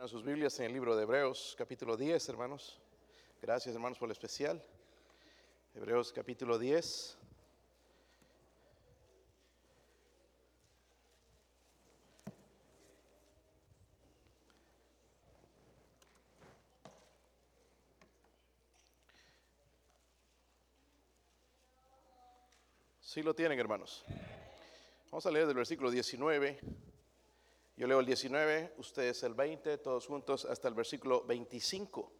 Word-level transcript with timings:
En 0.00 0.08
sus 0.08 0.24
Biblias 0.24 0.58
en 0.58 0.64
el 0.64 0.72
libro 0.72 0.96
de 0.96 1.02
Hebreos, 1.02 1.54
capítulo 1.58 1.94
10, 1.94 2.30
hermanos. 2.30 2.80
Gracias, 3.42 3.74
hermanos, 3.74 3.98
por 3.98 4.08
el 4.08 4.12
especial. 4.12 4.64
Hebreos, 5.74 6.10
capítulo 6.10 6.58
10. 6.58 7.18
Sí 23.02 23.22
lo 23.22 23.34
tienen, 23.34 23.58
hermanos. 23.58 24.02
Vamos 25.10 25.26
a 25.26 25.30
leer 25.30 25.46
del 25.46 25.56
versículo 25.56 25.90
19. 25.90 26.89
Yo 27.80 27.86
leo 27.86 28.00
el 28.00 28.04
19, 28.04 28.74
ustedes 28.76 29.22
el 29.22 29.32
20, 29.32 29.78
todos 29.78 30.06
juntos 30.06 30.44
hasta 30.44 30.68
el 30.68 30.74
versículo 30.74 31.24
25. 31.24 32.12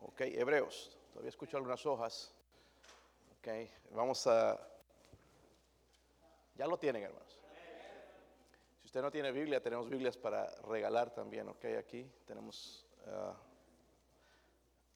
Ok, 0.00 0.22
Hebreos. 0.22 0.96
Todavía 1.10 1.28
escucho 1.28 1.58
algunas 1.58 1.84
hojas. 1.84 2.32
Ok, 3.36 3.48
vamos 3.90 4.26
a... 4.26 4.58
Ya 6.54 6.66
lo 6.66 6.78
tienen, 6.78 7.02
hermanos. 7.02 7.38
Si 8.80 8.86
usted 8.86 9.02
no 9.02 9.10
tiene 9.10 9.30
Biblia, 9.30 9.62
tenemos 9.62 9.90
Biblias 9.90 10.16
para 10.16 10.48
regalar 10.62 11.12
también. 11.12 11.50
Ok, 11.50 11.66
aquí 11.78 12.10
tenemos 12.24 12.86
uh, 13.04 13.34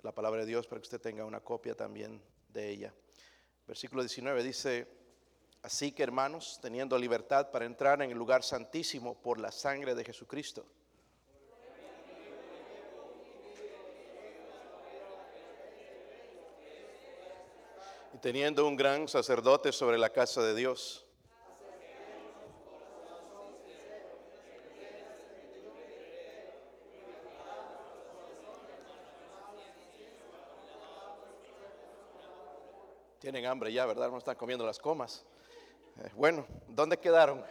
la 0.01 0.13
palabra 0.15 0.41
de 0.41 0.47
Dios 0.47 0.66
para 0.66 0.80
que 0.80 0.87
usted 0.87 1.02
tenga 1.02 1.27
una 1.27 1.41
copia 1.41 1.74
también 1.74 2.23
de 2.49 2.71
ella. 2.71 2.95
Versículo 3.66 4.01
19 4.01 4.43
dice, 4.43 4.88
así 5.66 5.91
que 5.91 6.05
hermanos, 6.05 6.61
teniendo 6.62 6.97
libertad 6.97 7.51
para 7.51 7.65
entrar 7.65 8.01
en 8.01 8.12
el 8.12 8.16
lugar 8.16 8.45
santísimo 8.45 9.16
por 9.16 9.41
la 9.41 9.51
sangre 9.51 9.97
de 9.97 10.05
Jesucristo. 10.05 10.65
Y 18.15 18.18
teniendo 18.18 18.65
un 18.65 18.76
gran 18.76 19.09
sacerdote 19.09 19.73
sobre 19.73 19.99
la 19.99 20.10
casa 20.10 20.41
de 20.41 20.54
Dios. 20.54 21.04
Tienen 33.19 33.46
hambre 33.46 33.73
ya, 33.73 33.85
¿verdad? 33.85 34.09
No 34.13 34.19
están 34.19 34.37
comiendo 34.37 34.65
las 34.65 34.79
comas. 34.79 35.26
Eh, 35.99 36.11
bueno, 36.15 36.47
¿dónde 36.69 36.99
quedaron? 36.99 37.43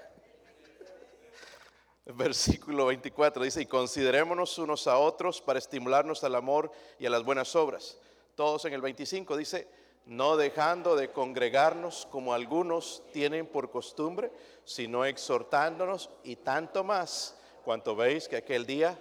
Versículo 2.06 2.86
24 2.88 3.44
dice, 3.44 3.62
y 3.62 3.66
considerémonos 3.66 4.58
unos 4.60 4.86
a 4.86 4.98
otros 5.00 5.42
para 5.42 5.58
estimularnos 5.58 6.24
al 6.24 6.36
amor 6.36 6.72
y 7.00 7.08
a 7.08 7.10
las 7.10 7.24
buenas 7.24 7.56
obras. 7.56 7.98
Todos 8.36 8.66
en 8.66 8.74
el 8.74 8.82
25 8.82 9.36
dice, 9.36 9.68
no 10.06 10.38
dejando 10.38 10.96
de 10.96 11.12
congregarnos 11.12 12.08
como 12.12 12.36
algunos 12.36 13.02
tienen 13.12 13.48
por 13.48 13.72
costumbre, 13.72 14.32
sino 14.64 15.06
exhortándonos 15.06 16.12
y 16.24 16.36
tanto 16.36 16.84
más 16.84 17.36
cuanto 17.64 17.96
veis 17.96 18.28
que 18.28 18.36
aquel 18.36 18.68
día, 18.68 18.96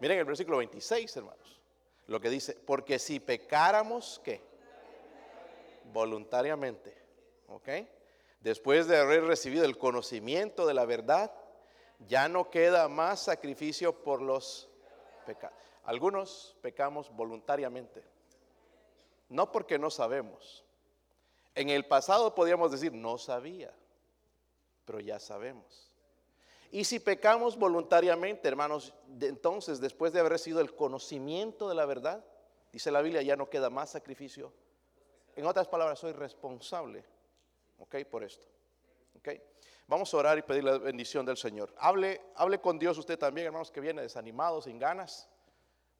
miren 0.00 0.18
el 0.18 0.26
versículo 0.26 0.58
26 0.58 1.16
hermanos, 1.16 1.60
lo 2.06 2.20
que 2.20 2.28
dice, 2.28 2.54
porque 2.54 2.98
si 2.98 3.18
pecáramos, 3.18 4.20
¿qué? 4.22 4.42
Voluntariamente, 5.90 6.94
¿ok? 7.48 7.68
Después 8.42 8.88
de 8.88 8.98
haber 8.98 9.22
recibido 9.22 9.64
el 9.64 9.78
conocimiento 9.78 10.66
de 10.66 10.74
la 10.74 10.84
verdad, 10.84 11.32
ya 12.08 12.28
no 12.28 12.50
queda 12.50 12.88
más 12.88 13.20
sacrificio 13.20 14.02
por 14.02 14.20
los 14.20 14.68
pecados. 15.24 15.56
Algunos 15.84 16.56
pecamos 16.60 17.14
voluntariamente, 17.14 18.02
no 19.28 19.52
porque 19.52 19.78
no 19.78 19.90
sabemos. 19.90 20.64
En 21.54 21.70
el 21.70 21.86
pasado 21.86 22.34
podíamos 22.34 22.72
decir, 22.72 22.92
no 22.92 23.16
sabía, 23.16 23.72
pero 24.84 24.98
ya 24.98 25.20
sabemos. 25.20 25.92
Y 26.72 26.82
si 26.84 26.98
pecamos 26.98 27.56
voluntariamente, 27.56 28.48
hermanos, 28.48 28.92
entonces 29.20 29.80
después 29.80 30.12
de 30.12 30.18
haber 30.18 30.32
recibido 30.32 30.60
el 30.60 30.74
conocimiento 30.74 31.68
de 31.68 31.76
la 31.76 31.86
verdad, 31.86 32.24
dice 32.72 32.90
la 32.90 33.02
Biblia, 33.02 33.22
ya 33.22 33.36
no 33.36 33.48
queda 33.48 33.70
más 33.70 33.90
sacrificio. 33.90 34.52
En 35.36 35.46
otras 35.46 35.68
palabras, 35.68 36.00
soy 36.00 36.12
responsable 36.12 37.11
¿ok? 37.82 37.96
Por 38.10 38.24
esto. 38.24 38.46
¿ok? 39.18 39.28
Vamos 39.86 40.12
a 40.14 40.16
orar 40.16 40.38
y 40.38 40.42
pedir 40.42 40.64
la 40.64 40.78
bendición 40.78 41.26
del 41.26 41.36
Señor. 41.36 41.74
Hable, 41.76 42.20
hable 42.36 42.60
con 42.60 42.78
Dios 42.78 42.96
usted 42.96 43.18
también, 43.18 43.48
hermanos, 43.48 43.70
que 43.70 43.80
viene 43.80 44.02
desanimado, 44.02 44.62
sin 44.62 44.78
ganas, 44.78 45.28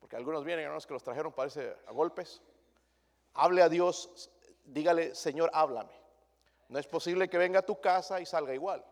porque 0.01 0.17
algunos 0.17 0.45
vienen, 0.45 0.65
hermanos, 0.65 0.87
que 0.87 0.95
los 0.95 1.03
trajeron, 1.03 1.33
parece, 1.33 1.77
a 1.87 1.93
golpes. 1.93 2.41
Hable 3.35 3.63
a 3.63 3.69
Dios, 3.69 4.31
dígale, 4.65 5.15
Señor, 5.15 5.51
háblame. 5.53 6.01
No 6.69 6.79
es 6.79 6.87
posible 6.87 7.29
que 7.29 7.37
venga 7.37 7.59
a 7.59 7.67
tu 7.67 7.81
casa 7.81 8.21
y 8.21 8.27
salga 8.27 8.55
igual. 8.55 8.85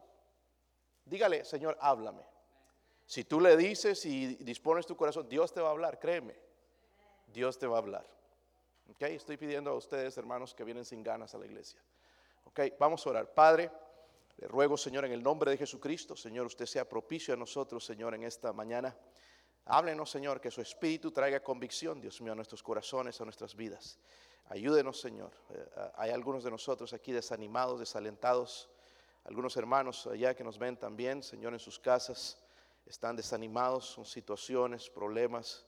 Dígale, 1.04 1.44
Señor, 1.44 1.78
háblame. 1.80 2.22
Si 3.06 3.24
tú 3.24 3.40
le 3.40 3.56
dices 3.56 4.04
y 4.04 4.36
dispones 4.36 4.86
tu 4.86 4.96
corazón, 4.96 5.28
Dios 5.28 5.52
te 5.52 5.60
va 5.60 5.68
a 5.68 5.72
hablar, 5.72 5.98
créeme. 5.98 6.36
Dios 7.26 7.58
te 7.58 7.66
va 7.66 7.76
a 7.76 7.78
hablar. 7.78 8.06
¿Ok? 8.90 9.02
Estoy 9.02 9.36
pidiendo 9.36 9.70
a 9.70 9.74
ustedes, 9.74 10.16
hermanos, 10.18 10.54
que 10.54 10.64
vienen 10.64 10.84
sin 10.84 11.02
ganas 11.02 11.34
a 11.34 11.38
la 11.38 11.46
iglesia. 11.46 11.80
Ok, 12.50 12.60
vamos 12.80 13.06
a 13.06 13.10
orar. 13.10 13.32
Padre, 13.32 13.70
le 14.36 14.48
ruego, 14.48 14.76
Señor, 14.76 15.04
en 15.04 15.12
el 15.12 15.22
nombre 15.22 15.52
de 15.52 15.56
Jesucristo, 15.56 16.16
Señor, 16.16 16.46
usted 16.46 16.66
sea 16.66 16.88
propicio 16.88 17.32
a 17.32 17.36
nosotros, 17.36 17.84
Señor, 17.84 18.12
en 18.16 18.24
esta 18.24 18.52
mañana. 18.52 18.96
Háblenos, 19.66 20.10
Señor, 20.10 20.40
que 20.40 20.50
su 20.50 20.60
espíritu 20.60 21.12
traiga 21.12 21.38
convicción, 21.44 22.00
Dios 22.00 22.20
mío, 22.20 22.32
a 22.32 22.34
nuestros 22.34 22.60
corazones, 22.60 23.20
a 23.20 23.24
nuestras 23.24 23.54
vidas. 23.54 24.00
Ayúdenos, 24.48 25.00
Señor. 25.00 25.30
Eh, 25.50 25.64
hay 25.94 26.10
algunos 26.10 26.42
de 26.42 26.50
nosotros 26.50 26.92
aquí 26.92 27.12
desanimados, 27.12 27.78
desalentados. 27.78 28.68
Algunos 29.26 29.56
hermanos 29.56 30.08
allá 30.08 30.34
que 30.34 30.42
nos 30.42 30.58
ven 30.58 30.76
también, 30.76 31.22
Señor, 31.22 31.52
en 31.52 31.60
sus 31.60 31.78
casas, 31.78 32.42
están 32.84 33.14
desanimados, 33.14 33.84
son 33.86 34.04
situaciones, 34.04 34.90
problemas. 34.90 35.66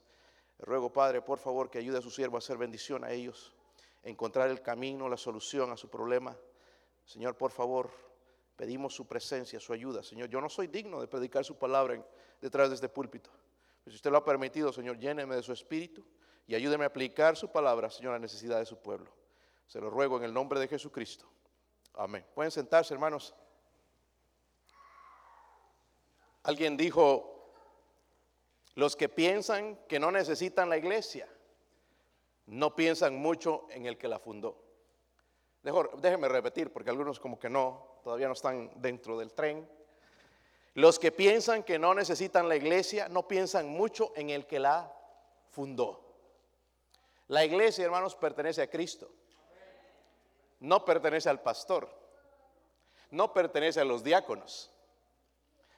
Le 0.58 0.64
ruego, 0.64 0.92
Padre, 0.92 1.22
por 1.22 1.38
favor, 1.38 1.70
que 1.70 1.78
ayude 1.78 1.98
a 1.98 2.02
su 2.02 2.10
siervo 2.10 2.36
a 2.36 2.38
hacer 2.38 2.58
bendición 2.58 3.04
a 3.04 3.12
ellos, 3.12 3.54
encontrar 4.02 4.50
el 4.50 4.62
camino, 4.62 5.08
la 5.08 5.16
solución 5.16 5.70
a 5.70 5.76
su 5.76 5.88
problema. 5.88 6.36
Señor, 7.04 7.36
por 7.36 7.50
favor, 7.50 7.90
pedimos 8.56 8.94
su 8.94 9.06
presencia, 9.06 9.58
su 9.60 9.72
ayuda. 9.72 10.02
Señor, 10.02 10.28
yo 10.28 10.40
no 10.40 10.48
soy 10.48 10.66
digno 10.66 11.00
de 11.00 11.08
predicar 11.08 11.44
su 11.44 11.56
palabra 11.58 12.04
detrás 12.40 12.68
de 12.68 12.76
este 12.76 12.88
púlpito. 12.88 13.30
Pero 13.84 13.92
si 13.92 13.96
usted 13.96 14.10
lo 14.10 14.18
ha 14.18 14.24
permitido, 14.24 14.72
Señor, 14.72 14.98
lléneme 14.98 15.34
de 15.34 15.42
su 15.42 15.52
espíritu 15.52 16.04
y 16.46 16.54
ayúdeme 16.54 16.84
a 16.84 16.88
aplicar 16.88 17.36
su 17.36 17.50
palabra, 17.50 17.90
Señor, 17.90 18.12
a 18.12 18.16
la 18.16 18.20
necesidad 18.20 18.58
de 18.58 18.66
su 18.66 18.78
pueblo. 18.78 19.12
Se 19.66 19.80
lo 19.80 19.90
ruego 19.90 20.16
en 20.18 20.24
el 20.24 20.32
nombre 20.34 20.60
de 20.60 20.68
Jesucristo. 20.68 21.26
Amén. 21.94 22.24
Pueden 22.34 22.50
sentarse, 22.50 22.94
hermanos. 22.94 23.34
Alguien 26.44 26.76
dijo, 26.76 27.52
los 28.74 28.96
que 28.96 29.08
piensan 29.08 29.76
que 29.88 30.00
no 30.00 30.10
necesitan 30.10 30.68
la 30.68 30.76
iglesia, 30.76 31.28
no 32.46 32.74
piensan 32.74 33.16
mucho 33.16 33.66
en 33.70 33.86
el 33.86 33.98
que 33.98 34.08
la 34.08 34.18
fundó. 34.18 34.61
Déjeme 35.62 36.28
repetir, 36.28 36.72
porque 36.72 36.90
algunos 36.90 37.20
como 37.20 37.38
que 37.38 37.48
no, 37.48 38.00
todavía 38.02 38.26
no 38.26 38.32
están 38.32 38.70
dentro 38.76 39.16
del 39.18 39.32
tren. 39.32 39.68
Los 40.74 40.98
que 40.98 41.12
piensan 41.12 41.62
que 41.62 41.78
no 41.78 41.94
necesitan 41.94 42.48
la 42.48 42.56
iglesia, 42.56 43.08
no 43.08 43.28
piensan 43.28 43.68
mucho 43.68 44.12
en 44.16 44.30
el 44.30 44.46
que 44.46 44.58
la 44.58 44.92
fundó. 45.50 46.00
La 47.28 47.44
iglesia, 47.44 47.84
hermanos, 47.84 48.16
pertenece 48.16 48.62
a 48.62 48.70
Cristo. 48.70 49.08
No 50.58 50.84
pertenece 50.84 51.28
al 51.28 51.40
pastor. 51.40 51.88
No 53.10 53.32
pertenece 53.32 53.80
a 53.80 53.84
los 53.84 54.02
diáconos. 54.02 54.70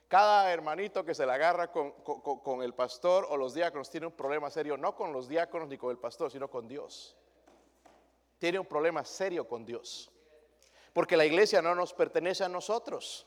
Cada 0.08 0.50
hermanito 0.52 1.04
que 1.04 1.14
se 1.14 1.26
le 1.26 1.32
agarra 1.32 1.70
con, 1.72 1.90
con 1.90 2.62
el 2.62 2.72
pastor 2.72 3.26
o 3.28 3.36
los 3.36 3.52
diáconos 3.52 3.90
tiene 3.90 4.06
un 4.06 4.12
problema 4.12 4.48
serio, 4.48 4.76
no 4.76 4.94
con 4.94 5.12
los 5.12 5.28
diáconos 5.28 5.68
ni 5.68 5.76
con 5.76 5.90
el 5.90 5.98
pastor, 5.98 6.30
sino 6.30 6.48
con 6.48 6.68
Dios 6.68 7.16
tiene 8.38 8.58
un 8.58 8.66
problema 8.66 9.04
serio 9.04 9.46
con 9.46 9.64
Dios. 9.64 10.10
Porque 10.92 11.16
la 11.16 11.24
iglesia 11.24 11.60
no 11.60 11.74
nos 11.74 11.92
pertenece 11.92 12.44
a 12.44 12.48
nosotros. 12.48 13.26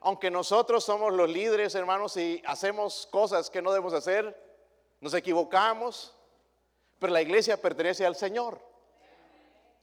Aunque 0.00 0.30
nosotros 0.30 0.84
somos 0.84 1.12
los 1.12 1.28
líderes, 1.28 1.74
hermanos, 1.74 2.16
y 2.16 2.42
hacemos 2.46 3.08
cosas 3.10 3.50
que 3.50 3.60
no 3.60 3.72
debemos 3.72 3.92
hacer, 3.92 4.36
nos 5.00 5.12
equivocamos, 5.14 6.14
pero 6.98 7.12
la 7.12 7.22
iglesia 7.22 7.60
pertenece 7.60 8.06
al 8.06 8.16
Señor. 8.16 8.60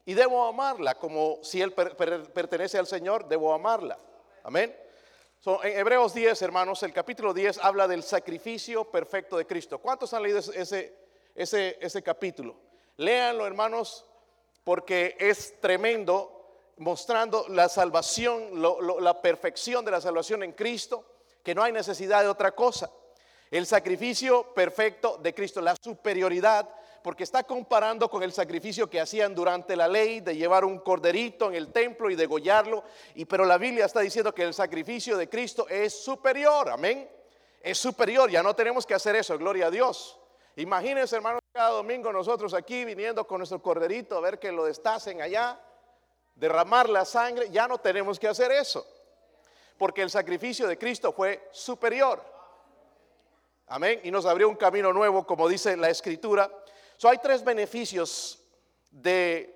Y 0.05 0.13
debo 0.13 0.45
amarla, 0.45 0.95
como 0.95 1.39
si 1.41 1.61
Él 1.61 1.73
pertenece 1.73 2.77
al 2.77 2.87
Señor, 2.87 3.27
debo 3.27 3.53
amarla. 3.53 3.97
Amén. 4.43 4.75
en 5.63 5.79
Hebreos 5.79 6.13
10, 6.13 6.41
hermanos, 6.43 6.83
el 6.83 6.93
capítulo 6.93 7.33
10 7.33 7.57
habla 7.57 7.87
del 7.87 8.03
sacrificio 8.03 8.85
perfecto 8.85 9.37
de 9.37 9.47
Cristo. 9.47 9.79
¿Cuántos 9.79 10.13
han 10.13 10.23
leído 10.23 10.39
ese, 10.39 10.95
ese, 11.33 11.77
ese 11.81 12.03
capítulo? 12.03 12.55
Léanlo, 12.97 13.47
hermanos, 13.47 14.05
porque 14.65 15.15
es 15.19 15.61
tremendo 15.61 16.35
mostrando 16.77 17.45
la 17.49 17.69
salvación, 17.69 18.61
la 18.99 19.21
perfección 19.21 19.85
de 19.85 19.91
la 19.91 20.01
salvación 20.01 20.43
en 20.43 20.51
Cristo, 20.51 21.05
que 21.41 21.55
no 21.55 21.63
hay 21.63 21.71
necesidad 21.71 22.23
de 22.23 22.27
otra 22.27 22.53
cosa. 22.53 22.91
El 23.51 23.67
sacrificio 23.67 24.53
perfecto 24.53 25.17
de 25.21 25.33
Cristo, 25.33 25.61
la 25.61 25.75
superioridad, 25.81 26.67
porque 27.03 27.23
está 27.23 27.43
comparando 27.43 28.09
con 28.09 28.23
el 28.23 28.33
sacrificio 28.33 28.89
que 28.89 28.99
hacían 28.99 29.35
durante 29.35 29.75
la 29.75 29.87
ley 29.87 30.21
de 30.21 30.35
llevar 30.35 30.65
un 30.65 30.79
corderito 30.79 31.49
en 31.49 31.55
el 31.55 31.71
templo 31.71 32.09
y 32.09 32.15
degollarlo. 32.15 32.83
Y 33.13 33.25
pero 33.25 33.45
la 33.45 33.59
Biblia 33.59 33.85
está 33.85 33.99
diciendo 33.99 34.33
que 34.33 34.41
el 34.41 34.55
sacrificio 34.55 35.15
de 35.15 35.29
Cristo 35.29 35.67
es 35.69 35.93
superior, 35.93 36.71
amén. 36.71 37.07
Es 37.61 37.77
superior, 37.77 38.31
ya 38.31 38.41
no 38.41 38.55
tenemos 38.55 38.87
que 38.87 38.95
hacer 38.95 39.15
eso, 39.15 39.37
gloria 39.37 39.67
a 39.67 39.71
Dios. 39.71 40.19
Imagínense, 40.57 41.17
hermanos, 41.17 41.41
cada 41.51 41.69
domingo 41.69 42.13
nosotros 42.13 42.53
aquí 42.53 42.85
viniendo 42.85 43.27
con 43.27 43.39
nuestro 43.39 43.61
corderito 43.61 44.17
a 44.17 44.21
ver 44.21 44.39
que 44.39 44.51
lo 44.51 44.65
destacen 44.65 45.21
allá, 45.21 45.59
derramar 46.33 46.87
la 46.87 47.03
sangre, 47.03 47.49
ya 47.49 47.67
no 47.67 47.77
tenemos 47.77 48.19
que 48.19 48.27
hacer 48.27 48.51
eso. 48.51 48.85
Porque 49.77 50.01
el 50.01 50.09
sacrificio 50.09 50.67
de 50.67 50.77
Cristo 50.77 51.11
fue 51.11 51.49
superior. 51.51 52.23
Amén. 53.67 53.99
Y 54.03 54.11
nos 54.11 54.25
abrió 54.25 54.47
un 54.47 54.55
camino 54.55 54.93
nuevo, 54.93 55.25
como 55.25 55.49
dice 55.49 55.75
la 55.75 55.89
escritura. 55.89 56.49
So, 56.97 57.09
hay 57.09 57.17
tres 57.17 57.43
beneficios 57.43 58.41
de 58.91 59.53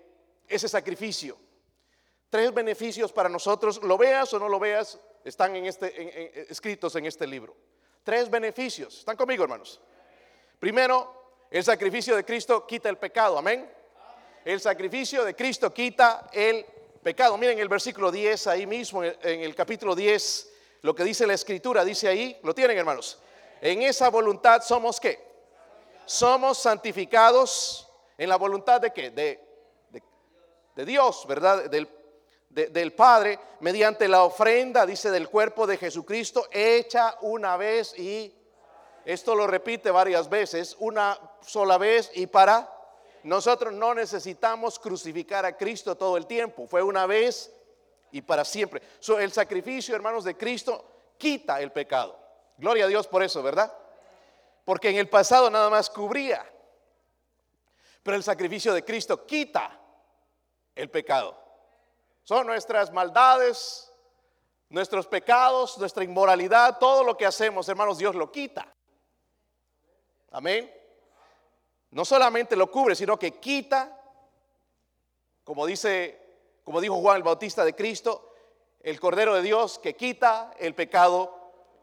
ese 0.47 0.67
sacrificio. 0.67 1.37
Tres 2.29 2.53
beneficios 2.53 3.13
para 3.13 3.29
nosotros, 3.29 3.81
lo 3.81 3.97
veas 3.97 4.33
o 4.33 4.39
no 4.39 4.49
lo 4.49 4.59
veas, 4.59 4.99
están 5.23 5.55
en 5.55 5.65
este, 5.65 6.51
escritos 6.51 6.95
en 6.95 7.05
este 7.05 7.25
libro. 7.25 7.55
Tres 8.03 8.29
beneficios. 8.29 8.99
¿Están 8.99 9.15
conmigo, 9.15 9.43
hermanos? 9.43 9.79
Primero, 10.59 11.47
el 11.49 11.63
sacrificio 11.63 12.17
de 12.17 12.25
Cristo 12.25 12.67
quita 12.67 12.89
el 12.89 12.97
pecado. 12.97 13.37
Amén. 13.37 13.71
El 14.43 14.59
sacrificio 14.59 15.23
de 15.23 15.33
Cristo 15.33 15.73
quita 15.73 16.29
el 16.33 16.65
pecado. 17.01 17.37
Miren 17.37 17.59
el 17.59 17.69
versículo 17.69 18.11
10 18.11 18.47
ahí 18.47 18.67
mismo, 18.67 19.01
en 19.03 19.41
el 19.41 19.55
capítulo 19.55 19.95
10, 19.95 20.51
lo 20.81 20.93
que 20.93 21.05
dice 21.05 21.25
la 21.25 21.33
escritura, 21.33 21.85
dice 21.85 22.09
ahí, 22.09 22.37
lo 22.43 22.53
tienen 22.53 22.77
hermanos. 22.77 23.19
En 23.61 23.81
esa 23.83 24.09
voluntad 24.09 24.61
somos 24.61 24.99
qué? 24.99 25.27
Somos 26.05 26.57
santificados 26.57 27.89
en 28.17 28.27
la 28.27 28.35
voluntad 28.35 28.81
de 28.81 28.91
qué? 28.91 29.11
De, 29.11 29.39
de, 30.75 30.85
Dios, 30.85 31.25
¿verdad? 31.25 31.69
Del, 31.69 31.87
del 32.49 32.93
Padre, 32.93 33.39
mediante 33.61 34.07
la 34.07 34.23
ofrenda, 34.23 34.85
dice, 34.85 35.09
del 35.09 35.29
cuerpo 35.29 35.67
de 35.67 35.77
Jesucristo, 35.77 36.47
hecha 36.51 37.17
una 37.21 37.55
vez 37.55 37.97
y 37.97 38.33
esto 39.09 39.33
lo 39.33 39.47
repite 39.47 39.89
varias 39.89 40.29
veces, 40.29 40.75
una 40.77 41.19
sola 41.41 41.79
vez 41.79 42.11
y 42.13 42.27
para 42.27 42.71
nosotros 43.23 43.73
no 43.73 43.95
necesitamos 43.95 44.77
crucificar 44.77 45.47
a 45.47 45.57
Cristo 45.57 45.95
todo 45.95 46.15
el 46.15 46.27
tiempo, 46.27 46.67
fue 46.67 46.83
una 46.83 47.07
vez 47.07 47.51
y 48.11 48.21
para 48.21 48.45
siempre. 48.45 48.83
el 49.17 49.31
sacrificio, 49.31 49.95
hermanos, 49.95 50.23
de 50.25 50.37
Cristo 50.37 51.13
quita 51.17 51.59
el 51.59 51.71
pecado. 51.71 52.19
Gloria 52.55 52.85
a 52.85 52.87
Dios 52.87 53.07
por 53.07 53.23
eso, 53.23 53.41
¿verdad? 53.41 53.73
Porque 54.63 54.91
en 54.91 54.97
el 54.97 55.09
pasado 55.09 55.49
nada 55.49 55.71
más 55.71 55.89
cubría, 55.89 56.47
pero 58.03 58.15
el 58.15 58.21
sacrificio 58.21 58.75
de 58.75 58.85
Cristo 58.85 59.25
quita 59.25 59.75
el 60.75 60.91
pecado. 60.91 61.35
Son 62.23 62.45
nuestras 62.45 62.93
maldades, 62.93 63.91
nuestros 64.69 65.07
pecados, 65.07 65.79
nuestra 65.79 66.03
inmoralidad, 66.03 66.77
todo 66.77 67.03
lo 67.03 67.17
que 67.17 67.25
hacemos, 67.25 67.67
hermanos, 67.67 67.97
Dios 67.97 68.13
lo 68.13 68.31
quita. 68.31 68.71
Amén. 70.31 70.71
No 71.91 72.05
solamente 72.05 72.55
lo 72.55 72.69
cubre, 72.69 72.95
sino 72.95 73.17
que 73.17 73.39
quita, 73.39 73.99
como 75.43 75.65
dice, 75.65 76.19
como 76.63 76.81
dijo 76.81 76.99
Juan 77.01 77.17
el 77.17 77.23
Bautista 77.23 77.65
de 77.65 77.73
Cristo, 77.73 78.33
el 78.81 78.99
Cordero 78.99 79.33
de 79.33 79.41
Dios 79.41 79.79
que 79.79 79.95
quita 79.95 80.51
el 80.59 80.75
pecado 80.75 81.39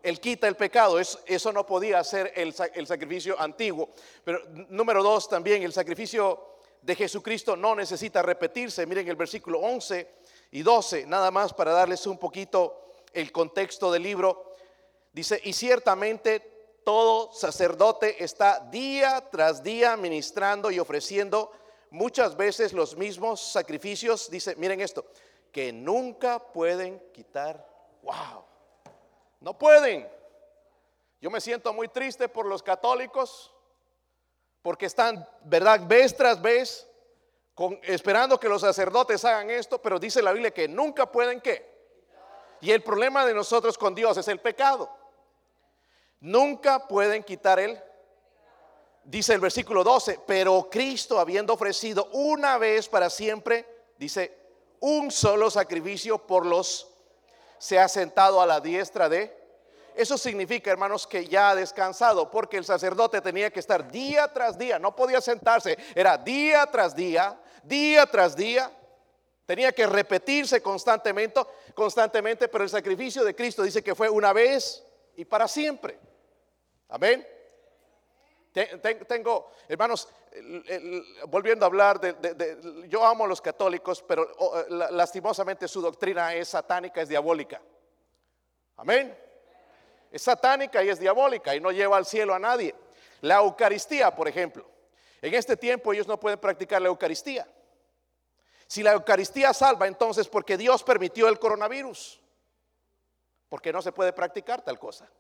él 0.07 0.21
quita 0.21 0.47
el 0.47 0.55
pecado. 0.55 1.01
Eso, 1.01 1.19
eso 1.27 1.53
no 1.53 1.67
podía 1.67 2.03
ser 2.05 2.33
el, 2.37 2.55
el, 2.75 2.87
sacrificio 2.87 3.39
antiguo. 3.41 3.91
Pero 4.23 4.41
número 4.69 5.03
dos, 5.03 5.29
también 5.29 5.65
el 5.65 5.73
sacrificio 5.73 6.59
de 6.81 6.95
Jesucristo 6.95 7.57
no 7.57 7.75
necesita 7.75 8.23
repetirse. 8.23 8.87
Miren 8.87 9.09
el 9.09 9.17
versículo 9.17 9.59
11 9.59 10.09
y 10.53 10.63
12, 10.63 11.07
nada 11.07 11.33
más 11.33 11.53
para 11.53 11.73
darles 11.73 12.07
un 12.07 12.19
poquito 12.19 12.93
el 13.13 13.33
contexto 13.33 13.91
del 13.91 14.05
libro. 14.05 14.55
Dice, 15.13 15.41
y 15.43 15.53
ciertamente 15.53 16.56
todo 16.87 17.33
sacerdote 17.33 18.23
está 18.23 18.61
día 18.61 19.21
tras 19.29 19.61
día 19.61 19.97
ministrando 19.97 20.71
y 20.71 20.79
ofreciendo 20.79 21.51
muchas 21.91 22.37
veces 22.37 22.73
los 22.73 22.97
mismos 22.97 23.41
sacrificios, 23.41 24.31
dice, 24.31 24.55
miren 24.55 24.81
esto, 24.81 25.05
que 25.51 25.73
nunca 25.73 26.39
pueden 26.39 27.03
quitar. 27.13 27.69
Wow, 28.03 28.45
no 29.41 29.59
pueden. 29.59 30.09
Yo 31.21 31.29
me 31.29 31.41
siento 31.41 31.73
muy 31.73 31.89
triste 31.89 32.29
por 32.29 32.47
los 32.47 32.63
católicos, 32.63 33.53
porque 34.63 34.87
están, 34.87 35.29
¿verdad? 35.43 35.81
Vez 35.89 36.17
tras 36.17 36.41
vez, 36.41 36.89
con, 37.53 37.81
esperando 37.83 38.39
que 38.39 38.49
los 38.49 38.61
sacerdotes 38.61 39.25
hagan 39.25 39.51
esto, 39.51 39.83
pero 39.83 39.99
dice 39.99 40.23
la 40.23 40.31
Biblia 40.31 40.53
que 40.53 40.69
nunca 40.69 41.11
pueden 41.11 41.41
qué. 41.41 41.69
Y 42.61 42.71
el 42.71 42.85
problema 42.85 43.27
de 43.27 43.35
nosotros 43.35 43.77
con 43.77 43.93
Dios 43.93 44.17
es 44.19 44.29
el 44.29 44.39
pecado. 44.39 44.89
Nunca 46.27 46.89
pueden 46.89 47.23
quitar 47.23 47.61
él. 47.61 47.81
Dice 49.05 49.35
el 49.35 49.39
versículo 49.39 49.85
12, 49.85 50.19
pero 50.27 50.69
Cristo 50.69 51.21
habiendo 51.21 51.53
ofrecido 51.53 52.09
una 52.15 52.59
vez 52.59 52.89
para 52.89 53.11
siempre, 53.11 53.65
dice, 53.97 54.37
un 54.81 55.13
solo 55.13 55.53
sacrificio 55.53 56.19
por 56.19 56.45
los, 56.45 56.91
se 57.59 57.79
ha 57.79 57.87
sentado 57.87 58.41
a 58.41 58.47
la 58.47 58.59
diestra 58.59 59.09
de... 59.09 59.33
Eso 59.95 60.19
significa, 60.19 60.69
hermanos, 60.69 61.07
que 61.07 61.29
ya 61.29 61.51
ha 61.51 61.55
descansado, 61.55 62.29
porque 62.29 62.57
el 62.57 62.65
sacerdote 62.65 63.21
tenía 63.21 63.53
que 63.53 63.61
estar 63.61 63.89
día 63.89 64.27
tras 64.33 64.59
día, 64.59 64.81
no 64.81 64.97
podía 64.97 65.21
sentarse, 65.21 65.79
era 65.95 66.19
día 66.19 66.67
tras 66.67 66.97
día, 66.97 67.41
día 67.63 68.05
tras 68.05 68.35
día, 68.35 68.69
tenía 69.47 69.71
que 69.71 69.87
repetirse 69.87 70.61
constantemente, 70.61 71.41
constantemente, 71.73 72.49
pero 72.49 72.65
el 72.65 72.71
sacrificio 72.71 73.23
de 73.23 73.37
Cristo 73.37 73.63
dice 73.63 73.81
que 73.81 73.95
fue 73.95 74.11
una 74.11 74.33
vez 74.33 74.85
y 75.15 75.25
para 75.25 75.47
siempre. 75.47 76.01
Amén. 76.89 77.27
Tengo, 79.07 79.53
hermanos, 79.69 80.09
volviendo 81.29 81.67
a 81.67 81.69
hablar 81.69 82.01
de, 82.01 82.87
yo 82.89 83.05
amo 83.05 83.25
a 83.25 83.29
los 83.29 83.41
católicos, 83.43 84.03
pero 84.03 84.27
oh, 84.39 84.59
eh, 84.59 84.65
lastimosamente 84.69 85.69
su 85.69 85.83
doctrina 85.83 86.35
es 86.35 86.49
satánica, 86.49 87.03
es 87.03 87.09
diabólica. 87.09 87.61
Amén. 88.77 89.15
Es 90.11 90.23
satánica 90.23 90.83
y 90.83 90.89
es 90.89 90.99
diabólica 90.99 91.55
y 91.55 91.61
no 91.61 91.71
lleva 91.71 91.99
al 91.99 92.07
cielo 92.07 92.35
a 92.35 92.39
nadie. 92.39 92.75
La 93.21 93.37
Eucaristía, 93.37 94.15
por 94.15 94.27
ejemplo. 94.27 94.67
En 95.21 95.35
este 95.35 95.57
tiempo 95.57 95.93
ellos 95.93 96.07
no 96.07 96.19
pueden 96.19 96.39
practicar 96.39 96.81
la 96.81 96.89
Eucaristía. 96.89 97.47
Si 98.67 98.83
la 98.83 98.93
Eucaristía 98.93 99.53
salva, 99.53 99.87
entonces 99.87 100.29
porque 100.29 100.57
Dios 100.57 100.83
permitió 100.83 101.29
el 101.29 101.39
coronavirus. 101.39 102.21
Porque 103.49 103.73
no 103.73 103.83
se 103.83 103.93
puede 103.93 104.13
practicar 104.13 104.63
tal 104.63 104.79
cosa. 104.79 105.11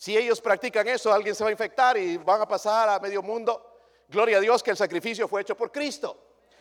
Si 0.00 0.16
ellos 0.16 0.40
practican 0.40 0.88
eso, 0.88 1.12
alguien 1.12 1.34
se 1.34 1.44
va 1.44 1.50
a 1.50 1.52
infectar 1.52 1.98
y 1.98 2.16
van 2.16 2.40
a 2.40 2.48
pasar 2.48 2.88
a 2.88 2.98
medio 2.98 3.20
mundo. 3.20 3.82
Gloria 4.08 4.38
a 4.38 4.40
Dios 4.40 4.62
que 4.62 4.70
el 4.70 4.76
sacrificio 4.78 5.28
fue 5.28 5.42
hecho 5.42 5.54
por 5.54 5.70
Cristo, 5.70 6.16